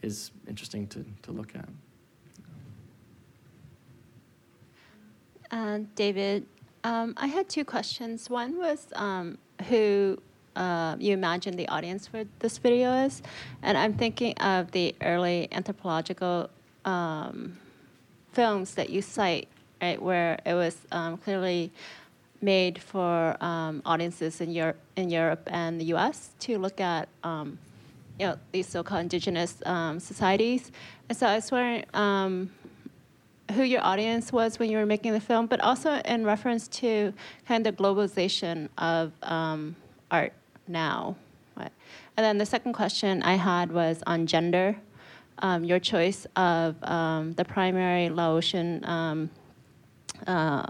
[0.02, 1.68] is interesting to, to look at.
[5.52, 6.46] Uh, David,
[6.82, 8.28] um, I had two questions.
[8.28, 9.38] One was um,
[9.68, 10.18] who
[10.56, 13.22] uh, you imagine the audience for this video is,
[13.62, 16.48] and I'm thinking of the early anthropological
[16.84, 17.58] um,
[18.32, 19.48] films that you cite,
[19.82, 21.70] right, where it was um, clearly
[22.40, 26.30] made for um, audiences in Europe, in Europe and the U.S.
[26.40, 27.58] to look at, um,
[28.18, 30.72] you know, these so-called indigenous um, societies.
[31.08, 32.50] And so I was wondering um,
[33.52, 37.12] who your audience was when you were making the film, but also in reference to
[37.46, 39.12] kind of the globalization of
[40.10, 40.32] art
[40.68, 41.16] now.
[41.56, 41.72] Right?
[42.16, 44.76] And then the second question I had was on gender.
[45.40, 49.30] Um, your choice of um, the primary Laotian um,
[50.26, 50.66] uh,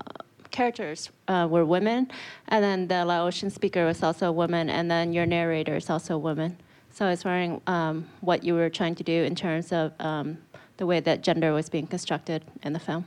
[0.51, 2.11] characters uh, were women,
[2.49, 6.15] and then the Laotian speaker was also a woman, and then your narrator is also
[6.15, 6.57] a woman.
[6.91, 10.39] So I was wondering um, what you were trying to do in terms of um,
[10.79, 13.05] the way that gender was being constructed in the film.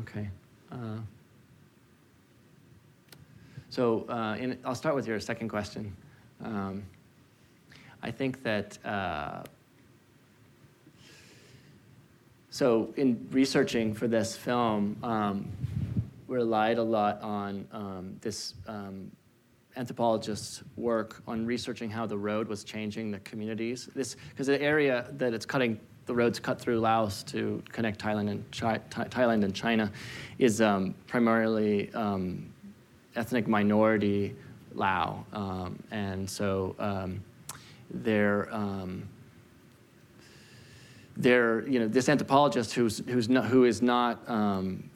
[0.00, 0.28] Okay.
[0.72, 0.98] Uh,
[3.68, 5.94] so uh, in, I'll start with your second question.
[6.44, 6.84] Um,
[8.02, 9.42] I think that uh,
[12.50, 15.48] so in researching for this film, um,
[16.28, 19.10] relied a lot on um, this um,
[19.76, 23.88] anthropologist's work on researching how the road was changing the communities.
[23.94, 28.30] This because the area that it's cutting the roads cut through Laos to connect Thailand
[28.30, 29.92] and Chi- Thailand and China
[30.38, 32.50] is um, primarily um,
[33.14, 34.34] ethnic minority
[34.78, 37.22] Lao, um, and so um,
[37.90, 39.08] they're um,
[41.22, 44.88] you know this anthropologist who's who's not, who is not um,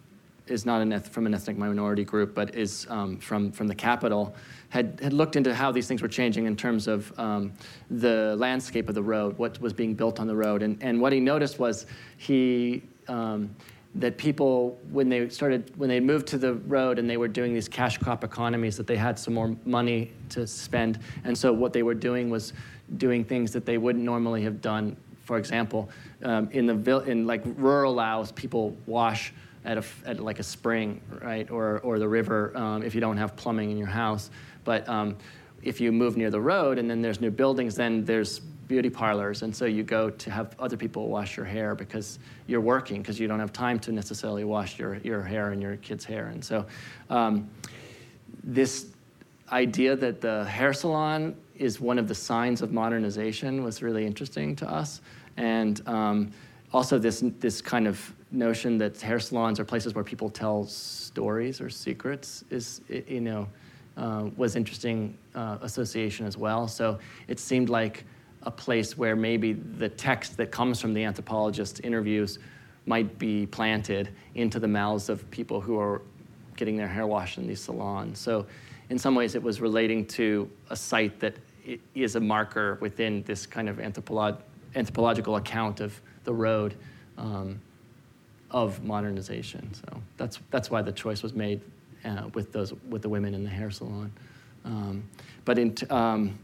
[0.47, 3.75] is not an eth- from an ethnic minority group, but is um, from from the
[3.75, 4.35] capital,
[4.69, 7.53] had had looked into how these things were changing in terms of um,
[7.91, 11.13] the landscape of the road, what was being built on the road, and and what
[11.13, 11.87] he noticed was
[12.17, 12.83] he.
[13.97, 17.53] That people, when they started, when they moved to the road and they were doing
[17.53, 21.73] these cash crop economies, that they had some more money to spend, and so what
[21.75, 22.55] they were doing was
[22.97, 24.97] doing things that they wouldn't normally have done.
[25.25, 25.91] For example,
[26.23, 29.33] um, in the vil- in like rural Laos, people wash
[29.65, 33.17] at, a, at like a spring, right, or, or the river um, if you don't
[33.17, 34.31] have plumbing in your house.
[34.65, 35.17] But um,
[35.63, 38.41] if you move near the road and then there's new buildings, then there's
[38.73, 42.67] beauty parlors, and so you go to have other people wash your hair because you're
[42.75, 46.07] working because you don't have time to necessarily wash your, your hair and your kid's
[46.07, 46.29] hair.
[46.29, 46.65] And so
[47.11, 47.51] um,
[48.43, 48.87] this
[49.51, 54.57] idea that the hair salon is one of the signs of modernization was really interesting
[54.57, 55.03] to us.
[55.37, 56.33] And um,
[56.73, 57.99] also this, this kind of
[58.31, 63.47] notion that hair salons are places where people tell stories or secrets is, you know,
[63.99, 66.67] uh, was interesting uh, association as well.
[66.67, 68.05] So it seemed like
[68.43, 72.39] a place where maybe the text that comes from the anthropologist interviews
[72.87, 76.03] might be planted into the mouths of people who are
[76.57, 78.19] getting their hair washed in these salons.
[78.19, 78.47] So
[78.91, 81.37] in some ways it was relating to a site that
[81.95, 84.41] is a marker within this kind of anthropolog-
[84.75, 86.75] anthropological account of the road.
[87.17, 87.61] Um,
[88.53, 89.73] of modernization.
[89.75, 91.61] So that's, that's why the choice was made
[92.05, 94.13] uh, with, those, with the women in the hair salon.
[94.65, 95.05] Um,
[95.45, 96.39] but in t- um,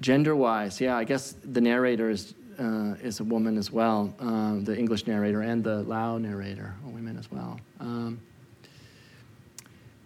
[0.00, 4.76] gender-wise, yeah, I guess the narrator is, uh, is a woman as well, um, the
[4.76, 7.60] English narrator and the Lao narrator are women as well.
[7.80, 8.20] Um,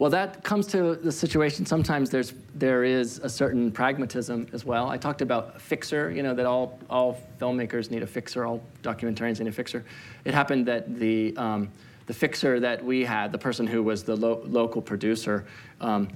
[0.00, 1.66] well, that comes to the situation.
[1.66, 4.88] Sometimes there's there is a certain pragmatism as well.
[4.88, 6.10] I talked about a fixer.
[6.10, 8.46] You know that all all filmmakers need a fixer.
[8.46, 9.84] All documentarians need a fixer.
[10.24, 11.68] It happened that the um,
[12.06, 15.44] the fixer that we had, the person who was the lo- local producer,
[15.82, 16.08] um,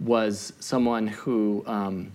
[0.00, 2.10] was someone who um,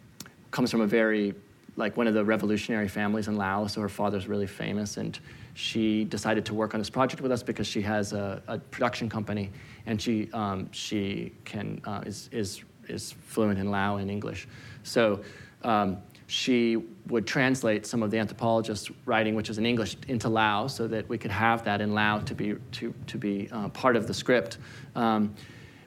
[0.53, 1.35] comes from a very
[1.75, 3.73] like one of the revolutionary families in Laos.
[3.73, 5.19] So her father's really famous, and
[5.55, 9.09] she decided to work on this project with us because she has a, a production
[9.09, 9.49] company
[9.85, 14.47] and she um, she can uh, is is is fluent in Lao and English.
[14.84, 15.21] So
[15.63, 15.97] um,
[16.27, 16.77] she
[17.07, 21.07] would translate some of the anthropologist's writing, which is in English, into Lao, so that
[21.09, 24.13] we could have that in Lao to be to to be uh, part of the
[24.13, 24.59] script.
[24.95, 25.35] Um,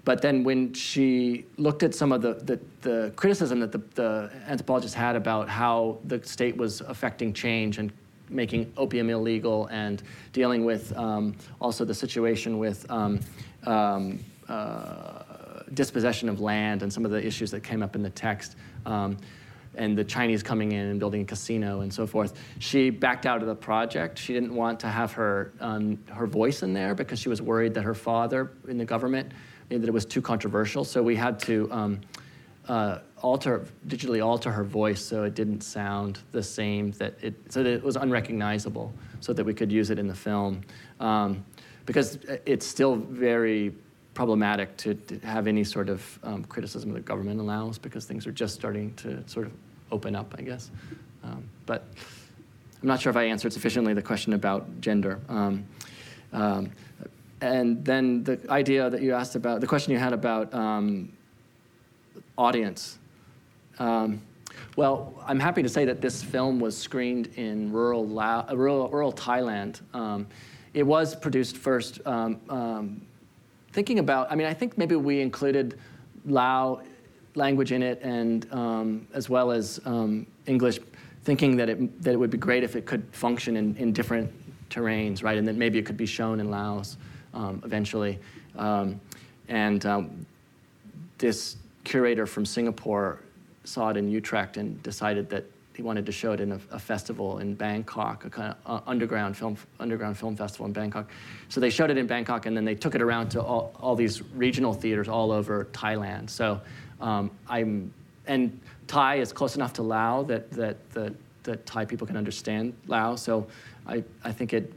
[0.06, 4.30] but then when she looked at some of the, the, the criticism that the, the
[4.46, 7.92] anthropologist had about how the state was affecting change and
[8.30, 13.18] making opium illegal and dealing with um, also the situation with um,
[13.64, 15.24] um, uh,
[15.74, 18.54] dispossession of land and some of the issues that came up in the text.
[18.86, 19.16] Um,
[19.74, 22.38] and the Chinese coming in and building a casino and so forth.
[22.60, 24.18] She backed out of the project.
[24.18, 27.74] She didn't want to have her um, her voice in there because she was worried
[27.74, 29.32] that her father in the government
[29.68, 30.84] that it was too controversial.
[30.84, 32.00] So we had to um,
[32.68, 37.62] uh, alter digitally alter her voice so it didn't sound the same that it so
[37.62, 40.62] that it was unrecognizable so that we could use it in the film.
[41.00, 41.44] Um,
[41.86, 43.72] because it's still very
[44.14, 48.32] problematic to, to have any sort of um, criticism the government allows because things are
[48.32, 49.52] just starting to sort of
[49.92, 50.70] open up, I guess.
[51.22, 51.84] Um, but
[52.82, 55.20] I'm not sure if I answered sufficiently the question about gender.
[55.28, 55.64] Um,
[56.32, 56.70] um
[57.40, 61.12] and then the idea that you asked about, the question you had about um,
[62.38, 62.98] audience.
[63.78, 64.22] Um,
[64.76, 69.12] well, I'm happy to say that this film was screened in rural, La- rural, rural
[69.12, 69.80] Thailand
[70.76, 73.00] it was produced first um, um,
[73.72, 75.80] thinking about, I mean, I think maybe we included
[76.26, 76.82] Lao
[77.34, 80.78] language in it and um, as well as um, English,
[81.24, 84.30] thinking that it, that it would be great if it could function in, in different
[84.68, 85.38] terrains, right?
[85.38, 86.98] And that maybe it could be shown in Laos.
[87.36, 88.18] Um, eventually.
[88.56, 89.00] Um,
[89.48, 90.26] and um,
[91.18, 93.20] this curator from Singapore
[93.64, 95.44] saw it in Utrecht and decided that
[95.74, 98.90] he wanted to show it in a, a festival in Bangkok, a kind of uh,
[98.90, 101.10] underground film underground film festival in Bangkok.
[101.50, 103.94] So they showed it in Bangkok, and then they took it around to all, all
[103.94, 106.30] these regional theaters all over Thailand.
[106.30, 106.60] So
[107.00, 107.92] um, I'm
[108.26, 112.72] and Thai is close enough to Lao that that that, that Thai people can understand
[112.86, 113.14] Lao.
[113.14, 113.46] So
[113.86, 114.72] I, I think it.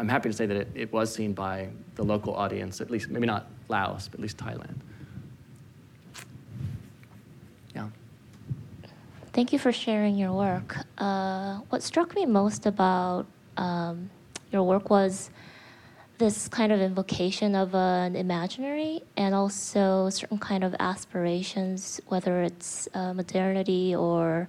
[0.00, 3.10] I'm happy to say that it, it was seen by the local audience, at least
[3.10, 4.76] maybe not Laos, but at least Thailand.
[7.74, 7.88] Yeah.
[9.34, 10.74] Thank you for sharing your work.
[10.96, 13.26] Uh, what struck me most about
[13.58, 14.08] um,
[14.50, 15.28] your work was
[16.16, 22.88] this kind of invocation of an imaginary and also certain kind of aspirations, whether it's
[22.94, 24.48] uh, modernity or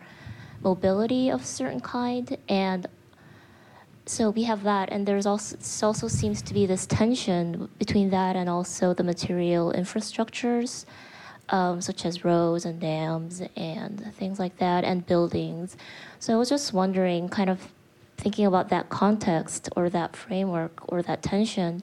[0.63, 2.37] mobility of certain kind.
[2.47, 2.87] And
[4.11, 5.55] so we have that, and there's also
[5.87, 10.85] also seems to be this tension between that and also the material infrastructures
[11.47, 15.77] um, such as roads and dams and things like that, and buildings.
[16.19, 17.59] So I was just wondering, kind of
[18.17, 21.81] thinking about that context or that framework or that tension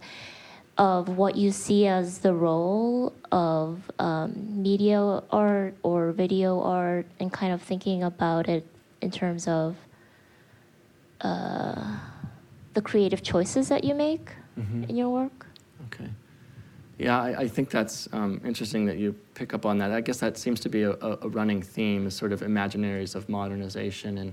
[0.76, 5.00] of what you see as the role of um, media
[5.30, 8.66] art or video art, and kind of thinking about it
[9.00, 9.76] in terms of
[11.22, 11.98] uh,
[12.78, 14.84] the creative choices that you make mm-hmm.
[14.84, 15.46] in your work.
[15.86, 16.08] Okay.
[16.96, 19.90] Yeah, I, I think that's um, interesting that you pick up on that.
[19.90, 23.28] I guess that seems to be a, a running theme, is sort of imaginaries of
[23.28, 24.32] modernization and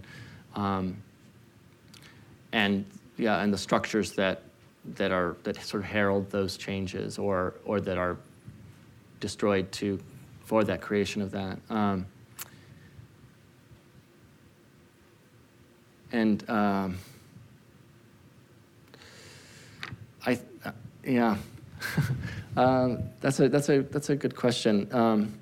[0.56, 0.98] um,
[2.52, 2.86] and
[3.18, 4.44] yeah, and the structures that
[4.94, 8.16] that are that sort of herald those changes or or that are
[9.20, 10.00] destroyed to
[10.42, 11.58] for that creation of that.
[11.72, 12.06] Um,
[16.12, 16.98] and um,
[20.26, 20.72] I, uh,
[21.04, 21.38] yeah.
[22.58, 24.88] Um, that's a that's a that's a good question.
[24.94, 25.38] Um,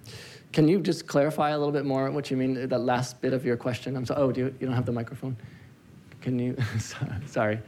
[0.52, 2.68] can you just clarify a little bit more what you mean?
[2.68, 3.96] That last bit of your question.
[3.96, 4.20] I'm sorry.
[4.20, 5.38] Oh, do you, you don't have the microphone?
[6.22, 6.58] Can you?
[7.28, 7.60] sorry.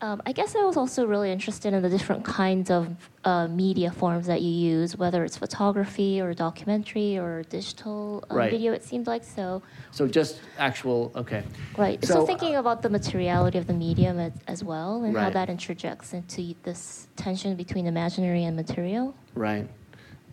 [0.00, 2.94] Um, I guess I was also really interested in the different kinds of
[3.24, 8.50] uh, media forms that you use, whether it's photography or documentary or digital um, right.
[8.50, 8.72] video.
[8.72, 9.62] It seemed like so.
[9.92, 11.42] So just actual, okay.
[11.78, 12.04] Right.
[12.04, 15.22] So, so thinking uh, about the materiality of the medium as, as well, and right.
[15.22, 19.14] how that interjects into this tension between imaginary and material.
[19.34, 19.66] Right.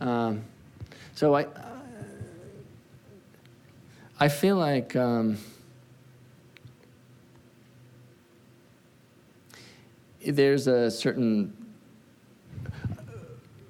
[0.00, 0.42] Um,
[1.14, 1.46] so I,
[4.20, 4.96] I feel like.
[4.96, 5.38] Um,
[10.26, 11.56] there's a certain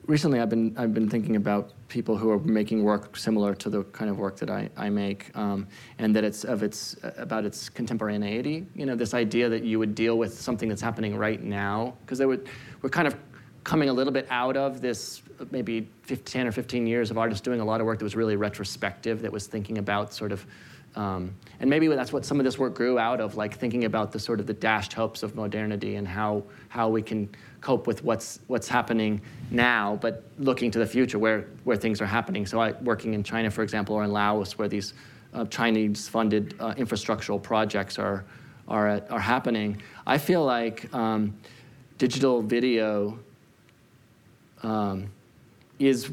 [0.07, 3.85] recently I've been I've been thinking about people who are making work similar to the
[3.85, 5.67] kind of work that I, I make, um,
[5.99, 8.67] and that it's of its about its contemporaneity.
[8.75, 12.19] You know, this idea that you would deal with something that's happening right now, because
[12.19, 12.49] they would
[12.83, 13.17] we're kind of
[13.65, 17.61] coming a little bit out of this maybe 15 or 15 years of artists doing
[17.61, 20.45] a lot of work that was really retrospective, that was thinking about sort of
[20.95, 24.13] um, and maybe that's what some of this work grew out of, like thinking about
[24.13, 27.29] the sort of the dashed hopes of modernity and how, how we can
[27.61, 29.21] cope with what's, what's happening
[29.51, 32.45] now, but looking to the future where, where things are happening.
[32.45, 34.93] So I, working in China, for example, or in Laos, where these
[35.33, 38.25] uh, Chinese-funded uh, infrastructural projects are,
[38.69, 41.35] are, at, are happening, I feel like um,
[41.97, 43.19] digital video
[44.63, 45.11] um,
[45.79, 46.13] is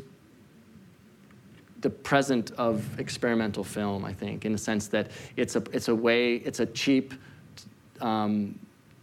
[1.81, 5.95] the present of experimental film, I think, in the sense that it's a, it's a
[5.95, 7.13] way, it's a cheap,
[8.01, 8.59] um,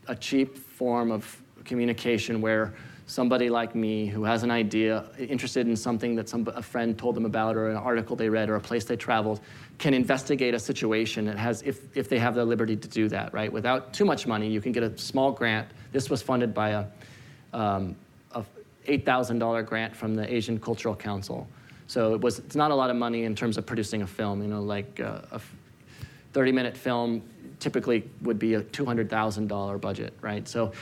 [0.09, 2.75] a cheap form of communication where
[3.07, 7.15] somebody like me who has an idea, interested in something that some, a friend told
[7.15, 9.41] them about or an article they read or a place they traveled,
[9.79, 13.33] can investigate a situation that has, if, if they have the liberty to do that,
[13.33, 13.53] right?
[13.53, 15.69] Without too much money, you can get a small grant.
[15.93, 16.85] This was funded by a,
[17.53, 17.95] um,
[18.33, 18.45] a
[18.89, 21.47] $8,000 grant from the Asian Cultural Council.
[21.87, 24.43] So it was, it's not a lot of money in terms of producing a film.
[24.43, 25.41] You know, like uh, a
[26.35, 27.23] 30-minute film
[27.61, 30.47] typically would be a $200,000 budget, right?
[30.47, 30.73] So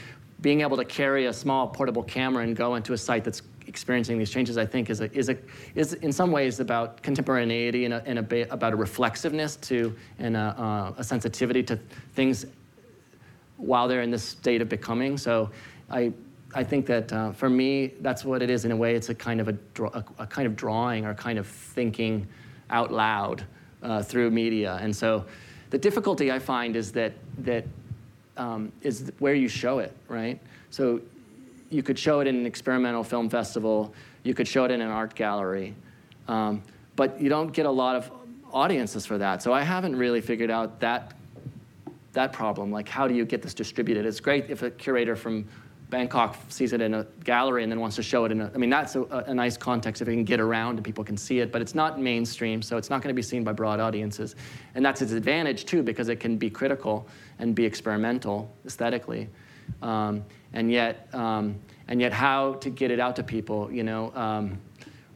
[0.41, 4.19] being able to carry a small portable camera and go into a site that's experiencing
[4.19, 5.37] these changes, I think, is a, is a,
[5.75, 10.37] is in some ways about contemporaneity and, a, and a, about a reflexiveness to and
[10.37, 11.77] a, uh, a sensitivity to
[12.15, 12.47] things
[13.57, 15.17] while they're in this state of becoming.
[15.17, 15.51] So
[15.91, 16.13] I
[16.55, 18.95] I think that uh, for me, that's what it is in a way.
[18.95, 22.27] It's a kind of a, a, a kind of drawing or kind of thinking
[22.71, 23.45] out loud
[23.83, 24.79] uh, through media.
[24.81, 25.27] And so
[25.71, 27.65] the difficulty I find is that that
[28.37, 30.41] um, is where you show it, right?
[30.71, 31.01] So
[31.71, 34.91] you could show it in an experimental film festival, you could show it in an
[34.91, 35.75] art gallery,
[36.29, 36.63] um,
[36.97, 38.11] but you don't get a lot of
[38.53, 39.43] audiences for that.
[39.43, 41.15] So I haven't really figured out that
[42.13, 42.71] that problem.
[42.71, 44.07] Like, how do you get this distributed?
[44.07, 45.47] It's great if a curator from
[45.95, 48.51] Bangkok sees it in a gallery and then wants to show it in a.
[48.53, 51.17] I mean, that's a, a nice context if it can get around and people can
[51.17, 53.79] see it, but it's not mainstream, so it's not going to be seen by broad
[53.79, 54.35] audiences.
[54.75, 57.07] And that's its advantage, too, because it can be critical
[57.39, 59.29] and be experimental aesthetically.
[59.83, 61.55] Um, and yet, um,
[61.87, 64.13] and yet, how to get it out to people, you know.
[64.17, 64.59] Um,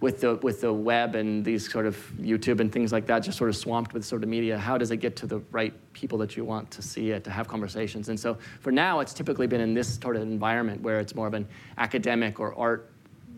[0.00, 3.36] with the with the web and these sort of YouTube and things like that, just
[3.36, 4.56] sort of swamped with sort of media.
[4.56, 7.30] How does it get to the right people that you want to see it to
[7.30, 8.08] have conversations?
[8.08, 11.26] And so for now, it's typically been in this sort of environment where it's more
[11.26, 11.48] of an
[11.78, 12.90] academic or art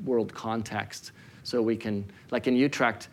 [0.05, 1.13] world context.
[1.43, 3.09] So we can, like in Utrecht,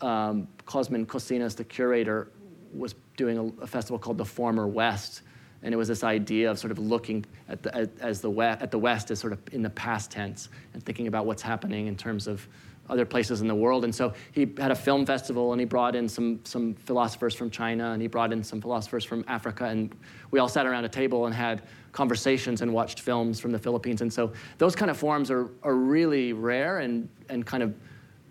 [0.00, 2.32] um, Cosmin Costinaș, the curator,
[2.72, 5.22] was doing a, a festival called the Former West,
[5.62, 8.70] and it was this idea of sort of looking at the, as the West, at
[8.70, 11.96] the West as sort of in the past tense and thinking about what's happening in
[11.96, 12.48] terms of
[12.90, 13.84] other places in the world.
[13.84, 17.50] And so he had a film festival and he brought in some, some philosophers from
[17.50, 19.64] China and he brought in some philosophers from Africa.
[19.64, 19.94] And
[20.30, 21.62] we all sat around a table and had
[21.92, 24.00] conversations and watched films from the Philippines.
[24.02, 27.74] And so those kind of forums are, are really rare and, and kind of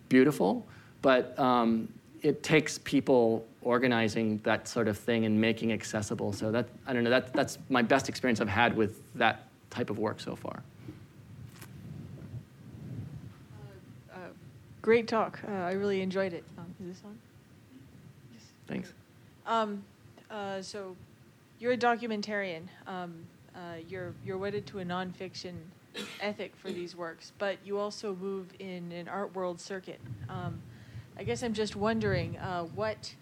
[0.08, 0.66] beautiful.
[1.02, 1.92] But um,
[2.22, 6.32] it takes people organizing that sort of thing and making accessible.
[6.32, 9.90] So that, I don't know, that, that's my best experience I've had with that type
[9.90, 10.62] of work so far.
[14.90, 15.38] Great talk.
[15.46, 16.42] Uh, I really enjoyed it.
[16.58, 17.16] Um, is this on?
[18.34, 18.42] Yes.
[18.66, 18.92] Thanks.
[19.46, 19.84] Um,
[20.28, 20.96] uh, so,
[21.60, 22.62] you're a documentarian.
[22.88, 23.14] Um,
[23.54, 25.52] uh, you're you're wedded to a nonfiction
[26.20, 30.00] ethic for these works, but you also move in an art world circuit.
[30.28, 30.60] Um,
[31.16, 33.14] I guess I'm just wondering uh, what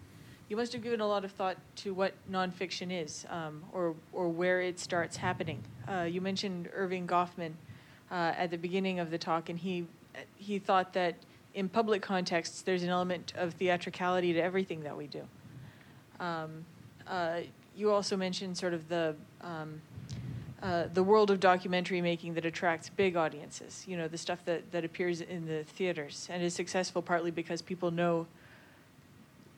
[0.47, 4.27] you must have given a lot of thought to what nonfiction is, um, or or
[4.27, 5.61] where it starts happening.
[5.87, 7.51] Uh, you mentioned Erving Goffman
[8.09, 9.85] uh, at the beginning of the talk, and he
[10.35, 11.13] he thought that
[11.53, 15.23] in public contexts, there's an element of theatricality to everything that we do.
[16.19, 16.65] Um,
[17.07, 17.41] uh,
[17.75, 19.81] you also mentioned sort of the um,
[20.61, 23.85] uh, the world of documentary making that attracts big audiences.
[23.87, 27.61] You know, the stuff that that appears in the theaters and is successful partly because
[27.61, 28.27] people know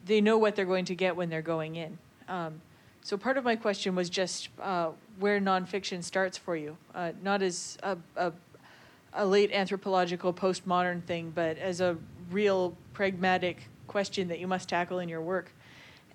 [0.05, 1.97] they know what they're going to get when they're going in.
[2.27, 2.61] Um,
[3.03, 7.41] so part of my question was just uh, where nonfiction starts for you, uh, not
[7.41, 8.31] as a, a
[9.13, 11.97] a late anthropological postmodern thing, but as a
[12.29, 15.51] real pragmatic question that you must tackle in your work,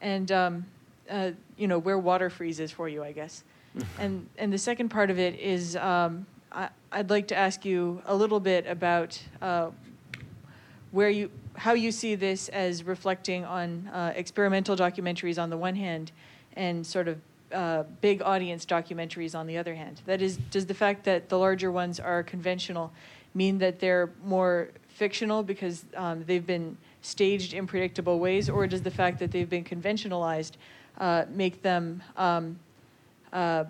[0.00, 0.66] and um,
[1.10, 3.44] uh, you know where water freezes for you, I guess.
[3.98, 8.00] and and the second part of it is um, I, would like to ask you
[8.06, 9.70] a little bit about uh,
[10.90, 15.74] where you how you see this as reflecting on uh, experimental documentaries on the one
[15.74, 16.12] hand,
[16.54, 17.18] and sort of
[17.56, 20.02] uh, big audience documentaries on the other hand?
[20.04, 22.92] That is, does the fact that the larger ones are conventional
[23.34, 28.82] mean that they're more fictional because um, they've been staged in predictable ways, or does
[28.82, 30.56] the fact that they've been conventionalized
[30.98, 32.58] uh, make them um,
[33.32, 33.64] uh,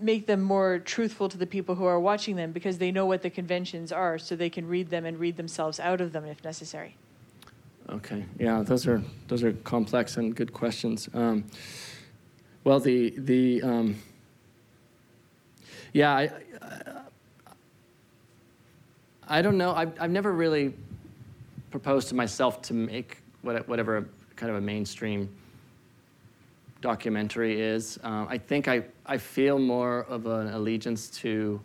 [0.00, 3.22] make them more truthful to the people who are watching them because they know what
[3.22, 6.42] the conventions are, so they can read them and read themselves out of them if
[6.44, 6.96] necessary?
[7.88, 11.08] Okay, yeah, those are those are complex and good questions.
[11.14, 11.44] Um,
[12.64, 13.96] well, the the um,
[15.92, 16.30] yeah, I,
[19.26, 19.74] I don't know.
[19.74, 20.74] I've I've never really
[21.70, 25.28] proposed to myself to make whatever kind of a mainstream
[26.80, 27.98] documentary is.
[28.04, 31.60] Um, I think I I feel more of an allegiance to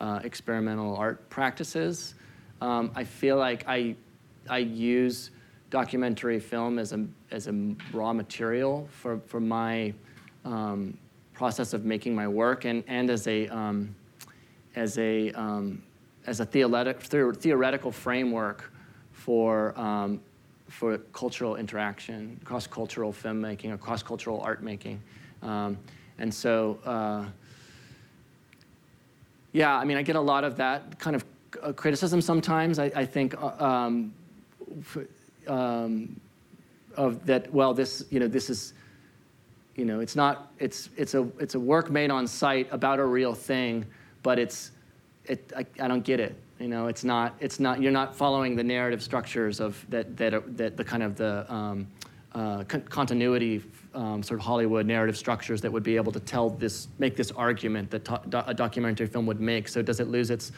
[0.00, 2.14] uh, experimental art practices.
[2.60, 3.96] Um, I feel like I
[4.48, 5.30] I use
[5.70, 9.92] documentary film as a as a raw material for for my
[10.44, 10.96] um,
[11.32, 13.94] process of making my work and, and as a, um,
[14.76, 15.82] as a, um,
[16.26, 18.72] as a theoretic, theoretical framework
[19.12, 20.20] for, um,
[20.68, 25.00] for cultural interaction, cross-cultural filmmaking or cross-cultural art making.
[25.42, 25.78] Um,
[26.18, 27.24] and so, uh,
[29.52, 31.24] yeah, I mean, I get a lot of that kind of
[31.62, 32.78] uh, criticism sometimes.
[32.78, 34.12] I, I think uh, um,
[35.46, 36.20] um,
[36.96, 37.52] of that.
[37.52, 38.74] Well, this you know this is
[39.78, 43.04] you know, it's not, it's, it's, a, it's a work made on site about a
[43.04, 43.86] real thing,
[44.24, 44.72] but it's,
[45.24, 46.34] it, I, I don't get it.
[46.58, 50.56] You know, it's not, it's not, you're not following the narrative structures of that, that,
[50.56, 51.86] that the kind of the um,
[52.32, 53.62] uh, con- continuity
[53.94, 57.30] um, sort of Hollywood narrative structures that would be able to tell this, make this
[57.30, 59.68] argument that to- a documentary film would make.
[59.68, 60.50] So does it lose its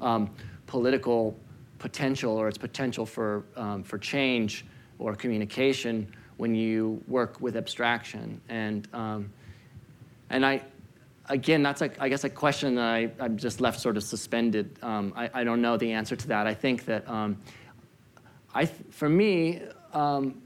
[0.00, 0.30] um,
[0.68, 1.36] political
[1.80, 4.64] potential or its potential for, um, for change
[5.00, 6.06] or communication
[6.38, 8.40] when you work with abstraction.
[8.48, 9.30] And, um,
[10.30, 10.62] and I,
[11.28, 14.78] again, that's like, I guess a question that I, I'm just left sort of suspended.
[14.82, 16.46] Um, I, I don't know the answer to that.
[16.46, 17.36] I think that um,
[18.54, 19.60] I, for me,
[19.92, 20.40] um,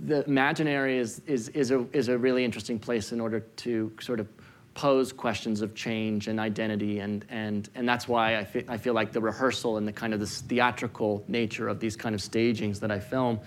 [0.00, 4.20] the imaginary is, is, is, a, is a really interesting place in order to sort
[4.20, 4.28] of
[4.74, 7.00] pose questions of change and identity.
[7.00, 10.14] And, and, and that's why I, fe- I feel like the rehearsal and the kind
[10.14, 13.40] of this theatrical nature of these kind of stagings that I film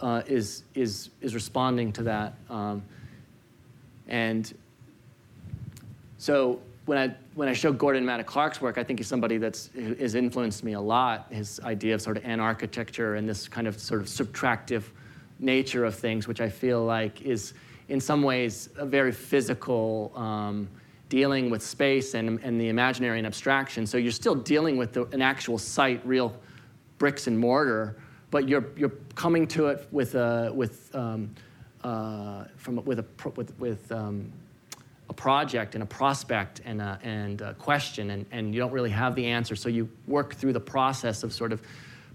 [0.00, 2.34] uh, is, is, is responding to that.
[2.50, 2.82] Um,
[4.08, 4.52] and
[6.18, 9.70] so when I, when I show Gordon Matta Clark's work, I think he's somebody that's
[9.74, 11.26] has influenced me a lot.
[11.30, 14.84] His idea of sort of an architecture and this kind of sort of subtractive
[15.38, 17.54] nature of things, which I feel like is
[17.88, 20.68] in some ways a very physical um,
[21.08, 23.86] dealing with space and, and the imaginary and abstraction.
[23.86, 26.34] So you're still dealing with the, an actual site, real
[26.98, 27.96] bricks and mortar,
[28.30, 31.30] but you're, you're coming to it with a, with, um,
[31.82, 33.04] uh, from, with, a,
[33.36, 34.32] with, with um,
[35.08, 38.90] a project and a prospect and a, and a question, and, and you don't really
[38.90, 39.54] have the answer.
[39.56, 41.62] So you work through the process of sort of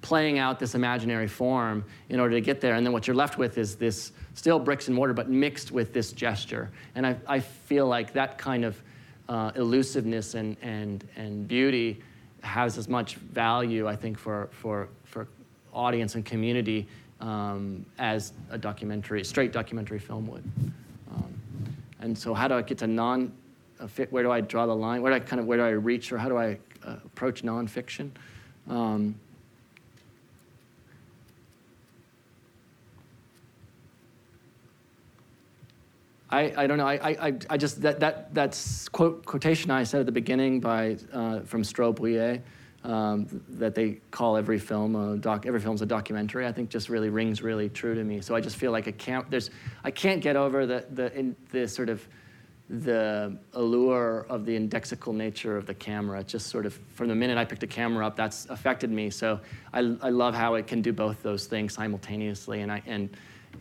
[0.01, 2.75] playing out this imaginary form in order to get there.
[2.75, 5.93] And then what you're left with is this still bricks and mortar, but mixed with
[5.93, 6.69] this gesture.
[6.95, 8.81] And I, I feel like that kind of
[9.27, 12.01] uh, elusiveness and, and, and beauty
[12.41, 14.98] has as much value, I think, for, for, for
[15.79, 16.87] audience and community
[17.21, 20.43] um, as a documentary, straight documentary film would.
[21.15, 21.33] Um,
[22.01, 23.31] and so, how do I get to non?
[23.79, 25.01] Uh, where do I draw the line?
[25.01, 27.43] Where do I kind of where do I reach, or how do I uh, approach
[27.43, 28.11] nonfiction?
[28.69, 29.15] Um,
[36.31, 36.85] I, I don't know.
[36.85, 40.97] I, I, I just that that that's quote quotation I said at the beginning by
[41.11, 42.41] uh, from Straub-Huillet,
[42.83, 45.45] um, that they call every film a doc.
[45.45, 46.45] Every film's a documentary.
[46.45, 48.21] I think just really rings really true to me.
[48.21, 49.29] So I just feel like I can't.
[49.29, 49.49] There's
[49.83, 52.07] I can't get over the the in, the sort of
[52.69, 56.19] the allure of the indexical nature of the camera.
[56.19, 59.09] It just sort of from the minute I picked a camera up, that's affected me.
[59.09, 59.39] So
[59.73, 63.09] I I love how it can do both those things simultaneously, and I and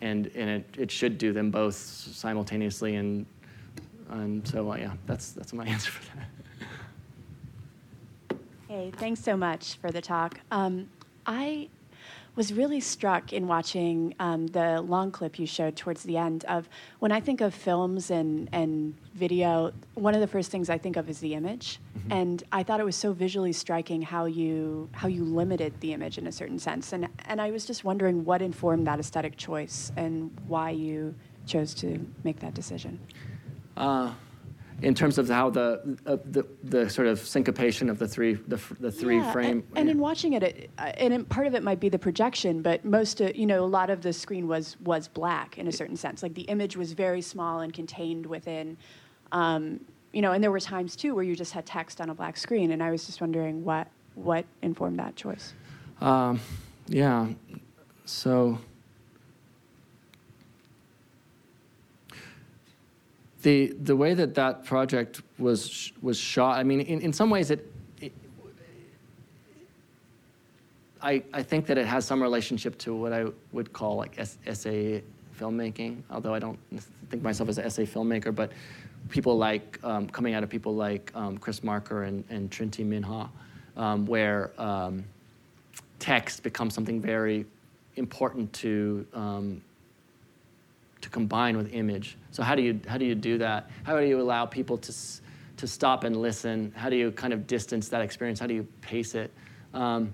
[0.00, 3.26] and and it, it should do them both simultaneously and
[4.10, 6.28] and so yeah that's that's my answer for that
[8.68, 10.88] hey thanks so much for the talk um,
[11.26, 11.68] i
[12.38, 16.68] was really struck in watching um, the long clip you showed towards the end of
[17.00, 20.96] when I think of films and, and video, one of the first things I think
[20.96, 21.80] of is the image.
[21.98, 22.12] Mm-hmm.
[22.12, 26.16] And I thought it was so visually striking how you how you limited the image
[26.16, 26.92] in a certain sense.
[26.92, 31.74] And and I was just wondering what informed that aesthetic choice and why you chose
[31.74, 33.00] to make that decision.
[33.76, 34.14] Uh,
[34.82, 38.60] in terms of how the, uh, the, the sort of syncopation of the three the,
[38.78, 39.64] the three yeah, frame.
[39.70, 42.62] And, and in watching it, it uh, and part of it might be the projection,
[42.62, 45.72] but most of, you know a lot of the screen was was black in a
[45.72, 46.22] certain sense.
[46.22, 48.76] Like the image was very small and contained within.
[49.32, 49.80] Um,
[50.12, 52.36] you know, and there were times too where you just had text on a black
[52.36, 55.52] screen, and I was just wondering what what informed that choice.
[56.00, 56.40] Um,
[56.86, 57.28] yeah,
[58.04, 58.58] so
[63.42, 67.50] the the way that that project was was shot, I mean, in, in some ways
[67.50, 67.70] it,
[71.00, 75.02] I I think that it has some relationship to what I would call like essay
[75.38, 76.58] filmmaking, although I don't
[77.10, 78.52] think myself as an essay filmmaker, but
[79.08, 83.04] people like um, coming out of people like um, Chris Marker and, and Trinh Minh
[83.04, 83.30] Ha,
[83.76, 85.04] um, where um,
[85.98, 87.46] text becomes something very
[87.96, 89.62] important to um,
[91.00, 92.16] to combine with image.
[92.30, 93.70] So how do you how do you do that?
[93.84, 94.92] How do you allow people to
[95.56, 96.72] to stop and listen?
[96.76, 98.40] How do you kind of distance that experience?
[98.40, 99.32] How do you pace it?
[99.74, 100.12] Um,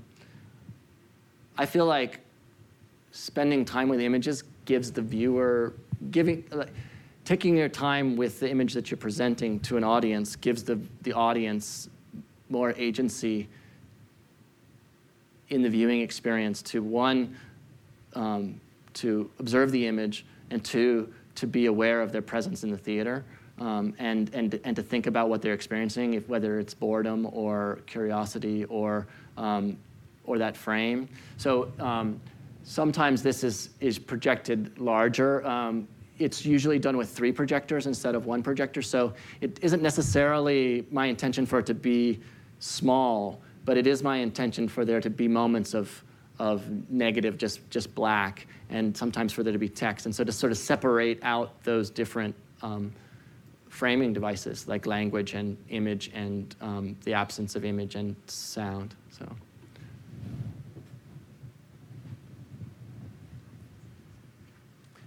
[1.57, 2.21] I feel like
[3.13, 5.75] spending time with images gives the viewer
[6.11, 6.45] giving.
[6.51, 6.73] Like,
[7.25, 11.13] taking your time with the image that you're presenting to an audience gives the, the
[11.13, 11.89] audience
[12.51, 13.49] more agency
[15.49, 17.37] in the viewing experience to one
[18.15, 18.61] um,
[18.93, 23.25] to observe the image and two, to be aware of their presence in the theater
[23.59, 27.81] um, and, and, and to think about what they're experiencing, if, whether it's boredom or
[27.87, 29.07] curiosity or,
[29.37, 29.77] um,
[30.25, 31.09] or that frame.
[31.37, 32.21] So um,
[32.63, 35.45] sometimes this is, is projected larger.
[35.45, 35.89] Um,
[36.21, 38.81] it's usually done with three projectors instead of one projector.
[38.81, 42.21] So it isn't necessarily my intention for it to be
[42.61, 46.05] small, but it is my intention for there to be moments of
[46.39, 50.07] of negative, just, just black, and sometimes for there to be text.
[50.07, 52.93] And so to sort of separate out those different um,
[53.69, 58.95] framing devices like language and image and um, the absence of image and sound.
[59.11, 59.27] So.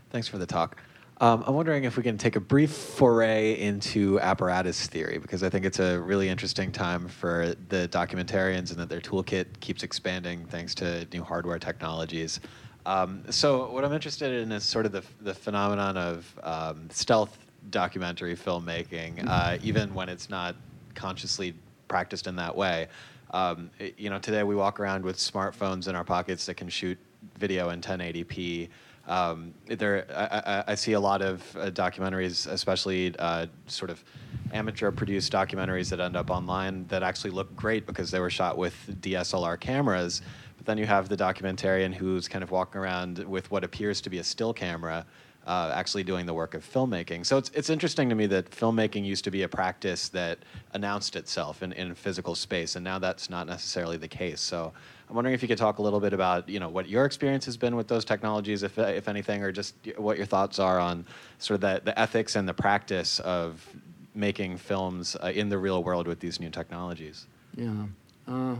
[0.09, 0.81] Thanks for the talk.
[1.19, 5.49] Um, I'm wondering if we can take a brief foray into apparatus theory because I
[5.49, 10.45] think it's a really interesting time for the documentarians and that their toolkit keeps expanding
[10.45, 12.39] thanks to new hardware technologies.
[12.85, 17.35] Um, so what I'm interested in is sort of the, the phenomenon of um, stealth
[17.71, 20.55] documentary filmmaking, uh, even when it's not
[20.93, 21.55] consciously
[21.87, 22.89] practiced in that way.
[23.31, 26.69] Um, it- you know, today we walk around with smartphones in our pockets that can
[26.69, 26.97] shoot
[27.39, 28.69] video in 1080p.
[29.07, 34.03] Um, there, I, I, see a lot of uh, documentaries, especially uh, sort of
[34.51, 38.75] amateur-produced documentaries that end up online that actually look great because they were shot with
[38.99, 40.21] DSLR cameras.
[40.57, 44.09] But then you have the documentarian who's kind of walking around with what appears to
[44.09, 45.05] be a still camera,
[45.45, 47.25] uh, actually doing the work of filmmaking.
[47.25, 50.39] So it's, it's interesting to me that filmmaking used to be a practice that
[50.73, 54.41] announced itself in, in physical space, and now that's not necessarily the case.
[54.41, 54.73] So
[55.09, 57.45] I'm wondering if you could talk a little bit about you know what your experience
[57.45, 61.05] has been with those technologies, if, if anything, or just what your thoughts are on
[61.39, 63.65] sort of the, the ethics and the practice of
[64.13, 67.25] making films uh, in the real world with these new technologies.
[67.55, 67.85] Yeah.
[68.27, 68.55] Uh,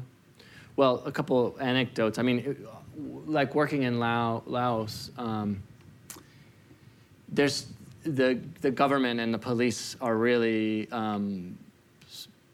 [0.75, 2.17] well, a couple anecdotes.
[2.19, 2.57] I mean, it-
[3.27, 5.61] like working in Lao, Laos, um,
[7.29, 7.67] there's
[8.03, 11.57] the the government and the police are really um,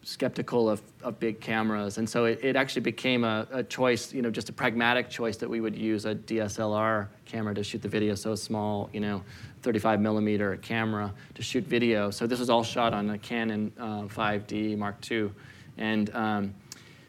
[0.04, 4.22] skeptical of, of big cameras, and so it, it actually became a, a choice, you
[4.22, 7.88] know, just a pragmatic choice that we would use a DSLR camera to shoot the
[7.88, 9.24] video, so a small, you know,
[9.62, 12.12] 35 millimeter camera to shoot video.
[12.12, 15.32] So this was all shot on a Canon uh, 5D Mark II,
[15.78, 16.54] and um,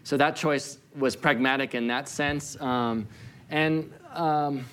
[0.05, 3.07] so that choice was pragmatic in that sense, um,
[3.51, 3.93] and.
[4.12, 4.65] Um,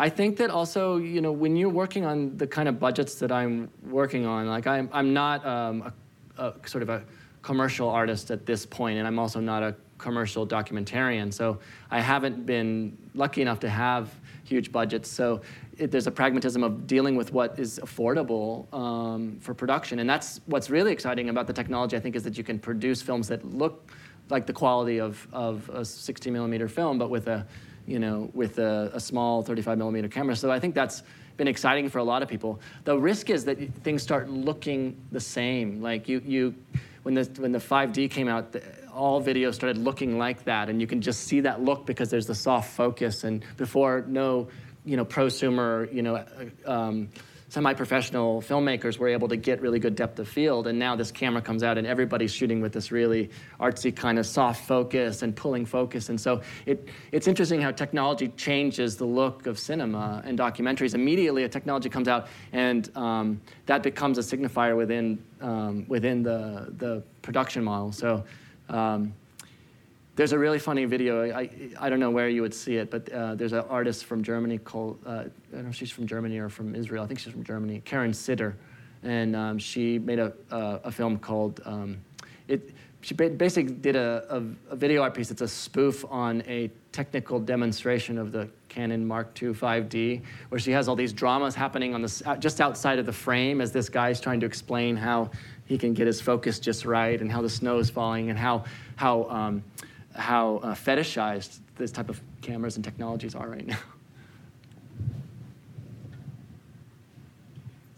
[0.00, 3.32] I think that also, you know, when you're working on the kind of budgets that
[3.32, 5.92] I'm working on, like I'm, I'm not um, a,
[6.38, 7.02] a sort of a
[7.42, 11.32] commercial artist at this point, and I'm also not a commercial documentarian.
[11.32, 11.58] So
[11.90, 15.08] I haven't been lucky enough to have huge budgets.
[15.10, 15.42] So
[15.76, 20.40] it, there's a pragmatism of dealing with what is affordable um, for production, and that's
[20.46, 21.96] what's really exciting about the technology.
[21.96, 23.92] I think is that you can produce films that look
[24.30, 27.46] like the quality of, of a 60 millimeter film, but with a
[27.88, 30.36] you know, with a, a small 35 millimeter camera.
[30.36, 31.02] So I think that's
[31.38, 32.60] been exciting for a lot of people.
[32.84, 35.80] The risk is that things start looking the same.
[35.80, 36.54] Like you, you
[37.04, 38.62] when the when the 5D came out, the,
[38.92, 42.26] all videos started looking like that, and you can just see that look because there's
[42.26, 43.24] the soft focus.
[43.24, 44.48] And before, no,
[44.84, 46.24] you know, prosumer, you know.
[46.66, 47.08] Um,
[47.48, 51.40] semi-professional filmmakers were able to get really good depth of field and now this camera
[51.40, 55.64] comes out and everybody's shooting with this really artsy kind of soft focus and pulling
[55.64, 56.10] focus.
[56.10, 60.94] And so it, it's interesting how technology changes the look of cinema and documentaries.
[60.94, 66.72] Immediately a technology comes out and um, that becomes a signifier within, um, within the,
[66.76, 67.92] the production model.
[67.92, 68.24] So
[68.68, 69.14] um,
[70.18, 71.32] there's a really funny video.
[71.32, 74.24] I, I don't know where you would see it, but uh, there's an artist from
[74.24, 75.22] Germany called, uh, I
[75.52, 77.04] don't know if she's from Germany or from Israel.
[77.04, 78.56] I think she's from Germany, Keren Cytter.
[79.04, 81.98] And um, she made a, a film called, um,
[82.48, 85.30] it, she basically did a, a, a video art piece.
[85.30, 90.72] It's a spoof on a technical demonstration of the Canon Mark II 5D, where she
[90.72, 94.20] has all these dramas happening on the, just outside of the frame as this guy's
[94.20, 95.30] trying to explain how
[95.66, 98.64] he can get his focus just right and how the snow is falling and how,
[98.96, 99.62] how, um,
[100.18, 103.78] how uh, fetishized this type of cameras and technologies are right now.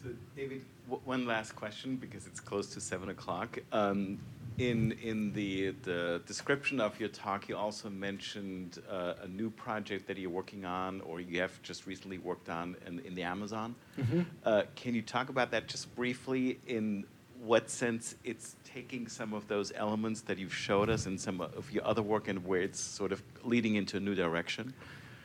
[0.02, 3.58] So, David, w- one last question because it's close to seven o'clock.
[3.72, 4.18] Um,
[4.58, 10.06] in in the the description of your talk, you also mentioned uh, a new project
[10.08, 13.74] that you're working on, or you have just recently worked on in, in the Amazon.
[13.98, 14.26] Mhm.
[14.44, 16.58] Uh, can you talk about that just briefly?
[16.66, 17.04] In
[17.42, 21.70] what sense it's taking some of those elements that you've showed us in some of
[21.72, 24.74] your other work, and where it's sort of leading into a new direction?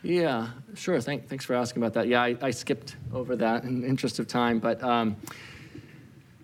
[0.01, 1.01] Yeah, sure.
[1.01, 2.07] Thank, thanks for asking about that.
[2.07, 5.15] Yeah, I, I skipped over that in interest of time, but um,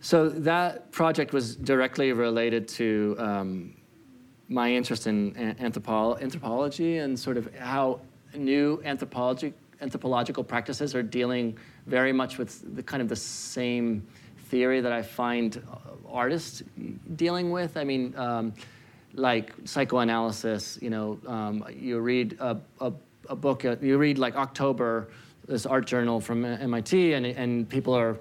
[0.02, 3.76] so that project was directly related to um,
[4.50, 8.02] my interest in an- anthropo- anthropology and sort of how
[8.36, 11.58] new anthropology anthropological practices are dealing
[11.88, 14.06] very much with the kind of the same
[14.52, 16.62] theory that I find uh, artists
[17.16, 17.78] dealing with.
[17.78, 18.54] I mean, um,
[19.14, 20.78] like psychoanalysis.
[20.82, 22.92] You know, um, you read a, a,
[23.30, 23.64] a book.
[23.66, 25.08] uh, You read like October,
[25.48, 28.18] this art journal from MIT, and and people are.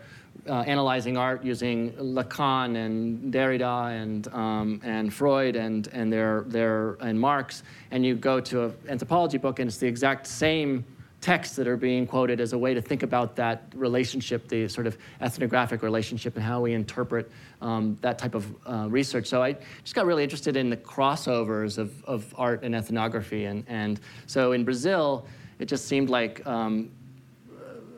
[0.49, 6.97] Uh, analyzing art using Lacan and Derrida and um, and Freud and and their their
[7.01, 10.83] and Marx, and you go to an anthropology book and it's the exact same
[11.21, 14.87] texts that are being quoted as a way to think about that relationship, the sort
[14.87, 17.31] of ethnographic relationship, and how we interpret
[17.61, 19.27] um, that type of uh, research.
[19.27, 23.45] So I just got really interested in the crossovers of, of art and ethnography.
[23.45, 25.27] And, and so in Brazil,
[25.59, 26.91] it just seemed like um,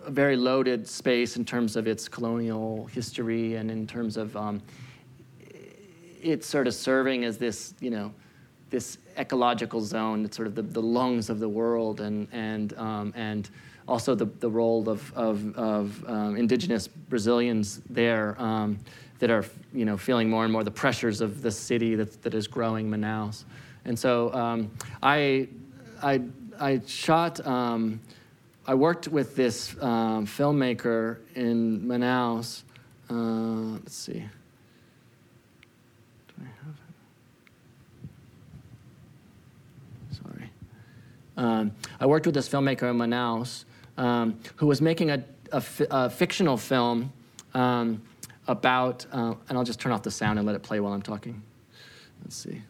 [0.04, 4.60] a very loaded space in terms of its colonial history and in terms of um,
[6.20, 8.12] it sort of serving as this, you know,
[8.72, 13.12] this ecological zone, it's sort of the, the lungs of the world, and and um,
[13.14, 13.48] and
[13.86, 18.78] also the, the role of of, of um, indigenous Brazilians there um,
[19.20, 22.34] that are you know feeling more and more the pressures of the city that that
[22.34, 23.44] is growing Manaus,
[23.84, 24.70] and so um,
[25.02, 25.46] I
[26.02, 26.22] I
[26.58, 27.46] I shot.
[27.46, 28.00] Um,
[28.64, 32.62] I worked with this um, filmmaker in Manaus.
[33.10, 33.14] Uh,
[33.74, 34.12] let's see.
[36.28, 36.92] Do I have it?
[40.22, 40.50] Sorry.
[41.36, 43.64] Um, I worked with this filmmaker in Manaus
[43.96, 47.12] um, who was making a, a, fi- a fictional film
[47.54, 48.02] um,
[48.48, 51.02] about, uh, and I'll just turn off the sound and let it play while I'm
[51.02, 51.42] talking.
[52.22, 52.62] Let's see.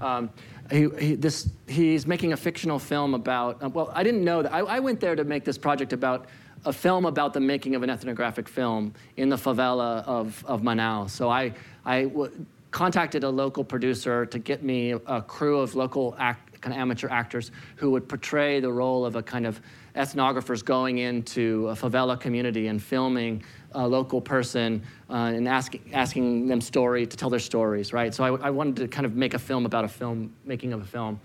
[0.00, 0.30] Um,
[0.70, 4.52] he, he, this, he's making a fictional film about, uh, well, I didn't know that.
[4.52, 6.26] I, I went there to make this project about
[6.64, 11.10] a film about the making of an ethnographic film in the favela of, of Manaus.
[11.10, 11.52] So I,
[11.84, 16.74] I w- contacted a local producer to get me a crew of local act, kind
[16.74, 19.60] of amateur actors who would portray the role of a kind of
[19.96, 23.42] ethnographers going into a favela community and filming
[23.72, 28.14] a local person uh, and asking, asking them story to tell their stories, right?
[28.14, 30.82] So I, I, wanted to kind of make a film about a film, making of
[30.82, 31.20] a film.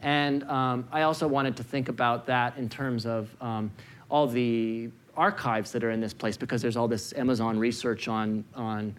[0.00, 3.70] And um, I also wanted to think about that in terms of um,
[4.10, 8.44] all the archives that are in this place because there's all this Amazon research on,
[8.54, 8.94] on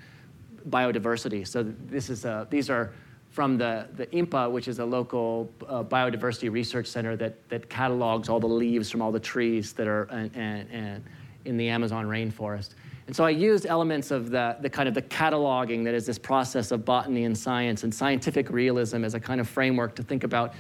[0.70, 1.48] biodiversity.
[1.48, 2.92] So this is a, these are
[3.32, 8.28] from the, the INPA, which is a local uh, biodiversity research center that, that catalogs
[8.28, 11.04] all the leaves from all the trees that are and, and, and
[11.46, 12.72] in the Amazon rainforest.
[13.08, 16.20] And so I used elements of the, the kind of the cataloging that is this
[16.20, 20.24] process of botany and science and scientific realism as a kind of framework to think
[20.24, 20.54] about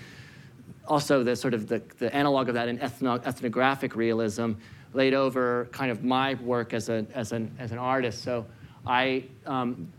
[0.87, 4.53] also the sort of the, the analog of that in ethno, ethnographic realism
[4.93, 8.23] laid over kind of my work as, a, as, an, as an artist.
[8.23, 8.45] So
[8.85, 9.91] I um,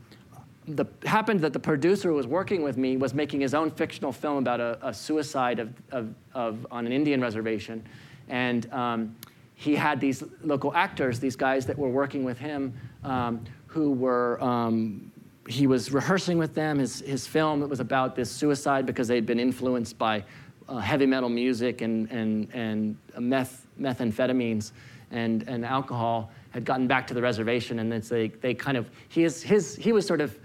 [0.76, 4.12] the, happened that the producer who was working with me was making his own fictional
[4.12, 7.84] film about a, a suicide of, of, of, on an Indian reservation.
[8.28, 9.16] And um,
[9.54, 12.74] he had these local actors, these guys that were working with him,
[13.04, 15.10] um, who were, um,
[15.48, 17.62] he was rehearsing with them his, his film.
[17.62, 20.24] It was about this suicide because they'd been influenced by
[20.68, 24.72] uh, heavy metal music and, and, and meth, methamphetamines
[25.10, 27.78] and, and alcohol, had gotten back to the reservation.
[27.78, 30.38] And it's they, they kind of, he, is, his, he was sort of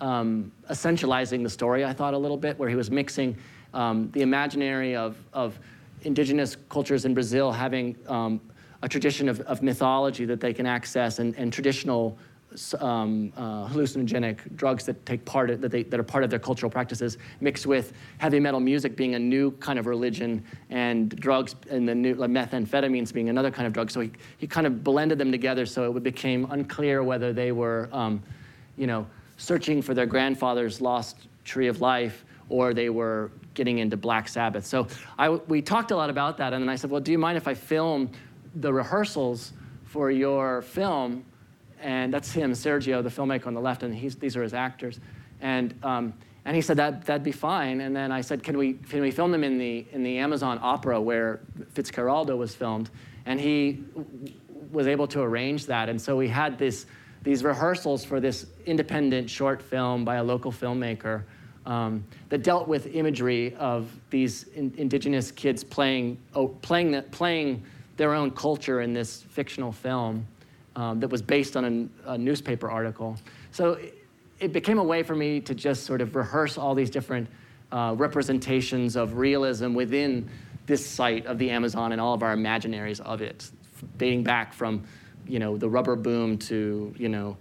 [0.00, 3.36] um, essentializing the story, I thought, a little bit, where he was mixing
[3.74, 5.58] um, the imaginary of, of
[6.02, 8.40] indigenous cultures in Brazil having um,
[8.82, 12.16] a tradition of, of mythology that they can access and, and traditional
[12.80, 16.38] um, uh, hallucinogenic drugs that take part of, that, they, that are part of their
[16.38, 21.54] cultural practices, mixed with heavy metal music being a new kind of religion, and drugs
[21.70, 23.90] and the new like methamphetamines being another kind of drug.
[23.90, 27.88] So he, he kind of blended them together, so it became unclear whether they were,
[27.92, 28.22] um,
[28.76, 29.06] you know,
[29.36, 34.66] searching for their grandfather's lost tree of life or they were getting into Black Sabbath.
[34.66, 37.18] So I, we talked a lot about that, and then I said, well, do you
[37.18, 38.10] mind if I film
[38.56, 39.52] the rehearsals
[39.84, 41.24] for your film,
[41.82, 45.00] and that's him, Sergio, the filmmaker on the left, and these are his actors.
[45.40, 46.12] And, um,
[46.44, 47.80] and he said that that'd be fine.
[47.80, 50.58] And then I said, can we, can we film them in the, in the Amazon
[50.62, 51.40] opera where
[51.74, 52.90] Fitzcarraldo was filmed?
[53.26, 53.84] And he
[54.70, 55.88] was able to arrange that.
[55.88, 56.86] And so we had this,
[57.22, 61.22] these rehearsals for this independent short film by a local filmmaker
[61.66, 67.62] um, that dealt with imagery of these in, indigenous kids playing, oh, playing, the, playing
[67.96, 70.26] their own culture in this fictional film
[70.80, 73.16] um, that was based on a, a newspaper article.
[73.52, 74.06] So it,
[74.38, 77.28] it, became a way for me to just sort of rehearse all these different
[77.70, 80.28] uh, representations of realism within
[80.64, 83.50] this site of the Amazon and all of our imaginaries of it,
[83.98, 84.82] dating back from,
[85.28, 87.36] you know, the rubber boom to, you know,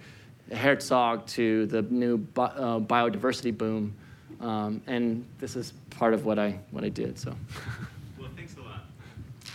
[0.51, 3.93] Herzog to the new bi- uh, biodiversity boom.
[4.41, 7.33] Um, and this is part of what I, what I did, so.
[8.19, 8.81] Well, thanks a lot.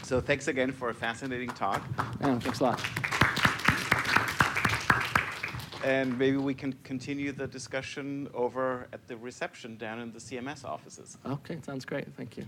[0.04, 1.82] So thanks again for a fascinating talk.
[2.22, 3.23] Yeah, thanks a lot.
[5.84, 10.64] And maybe we can continue the discussion over at the reception down in the CMS
[10.64, 11.18] offices.
[11.26, 12.06] Okay, sounds great.
[12.16, 12.46] Thank you.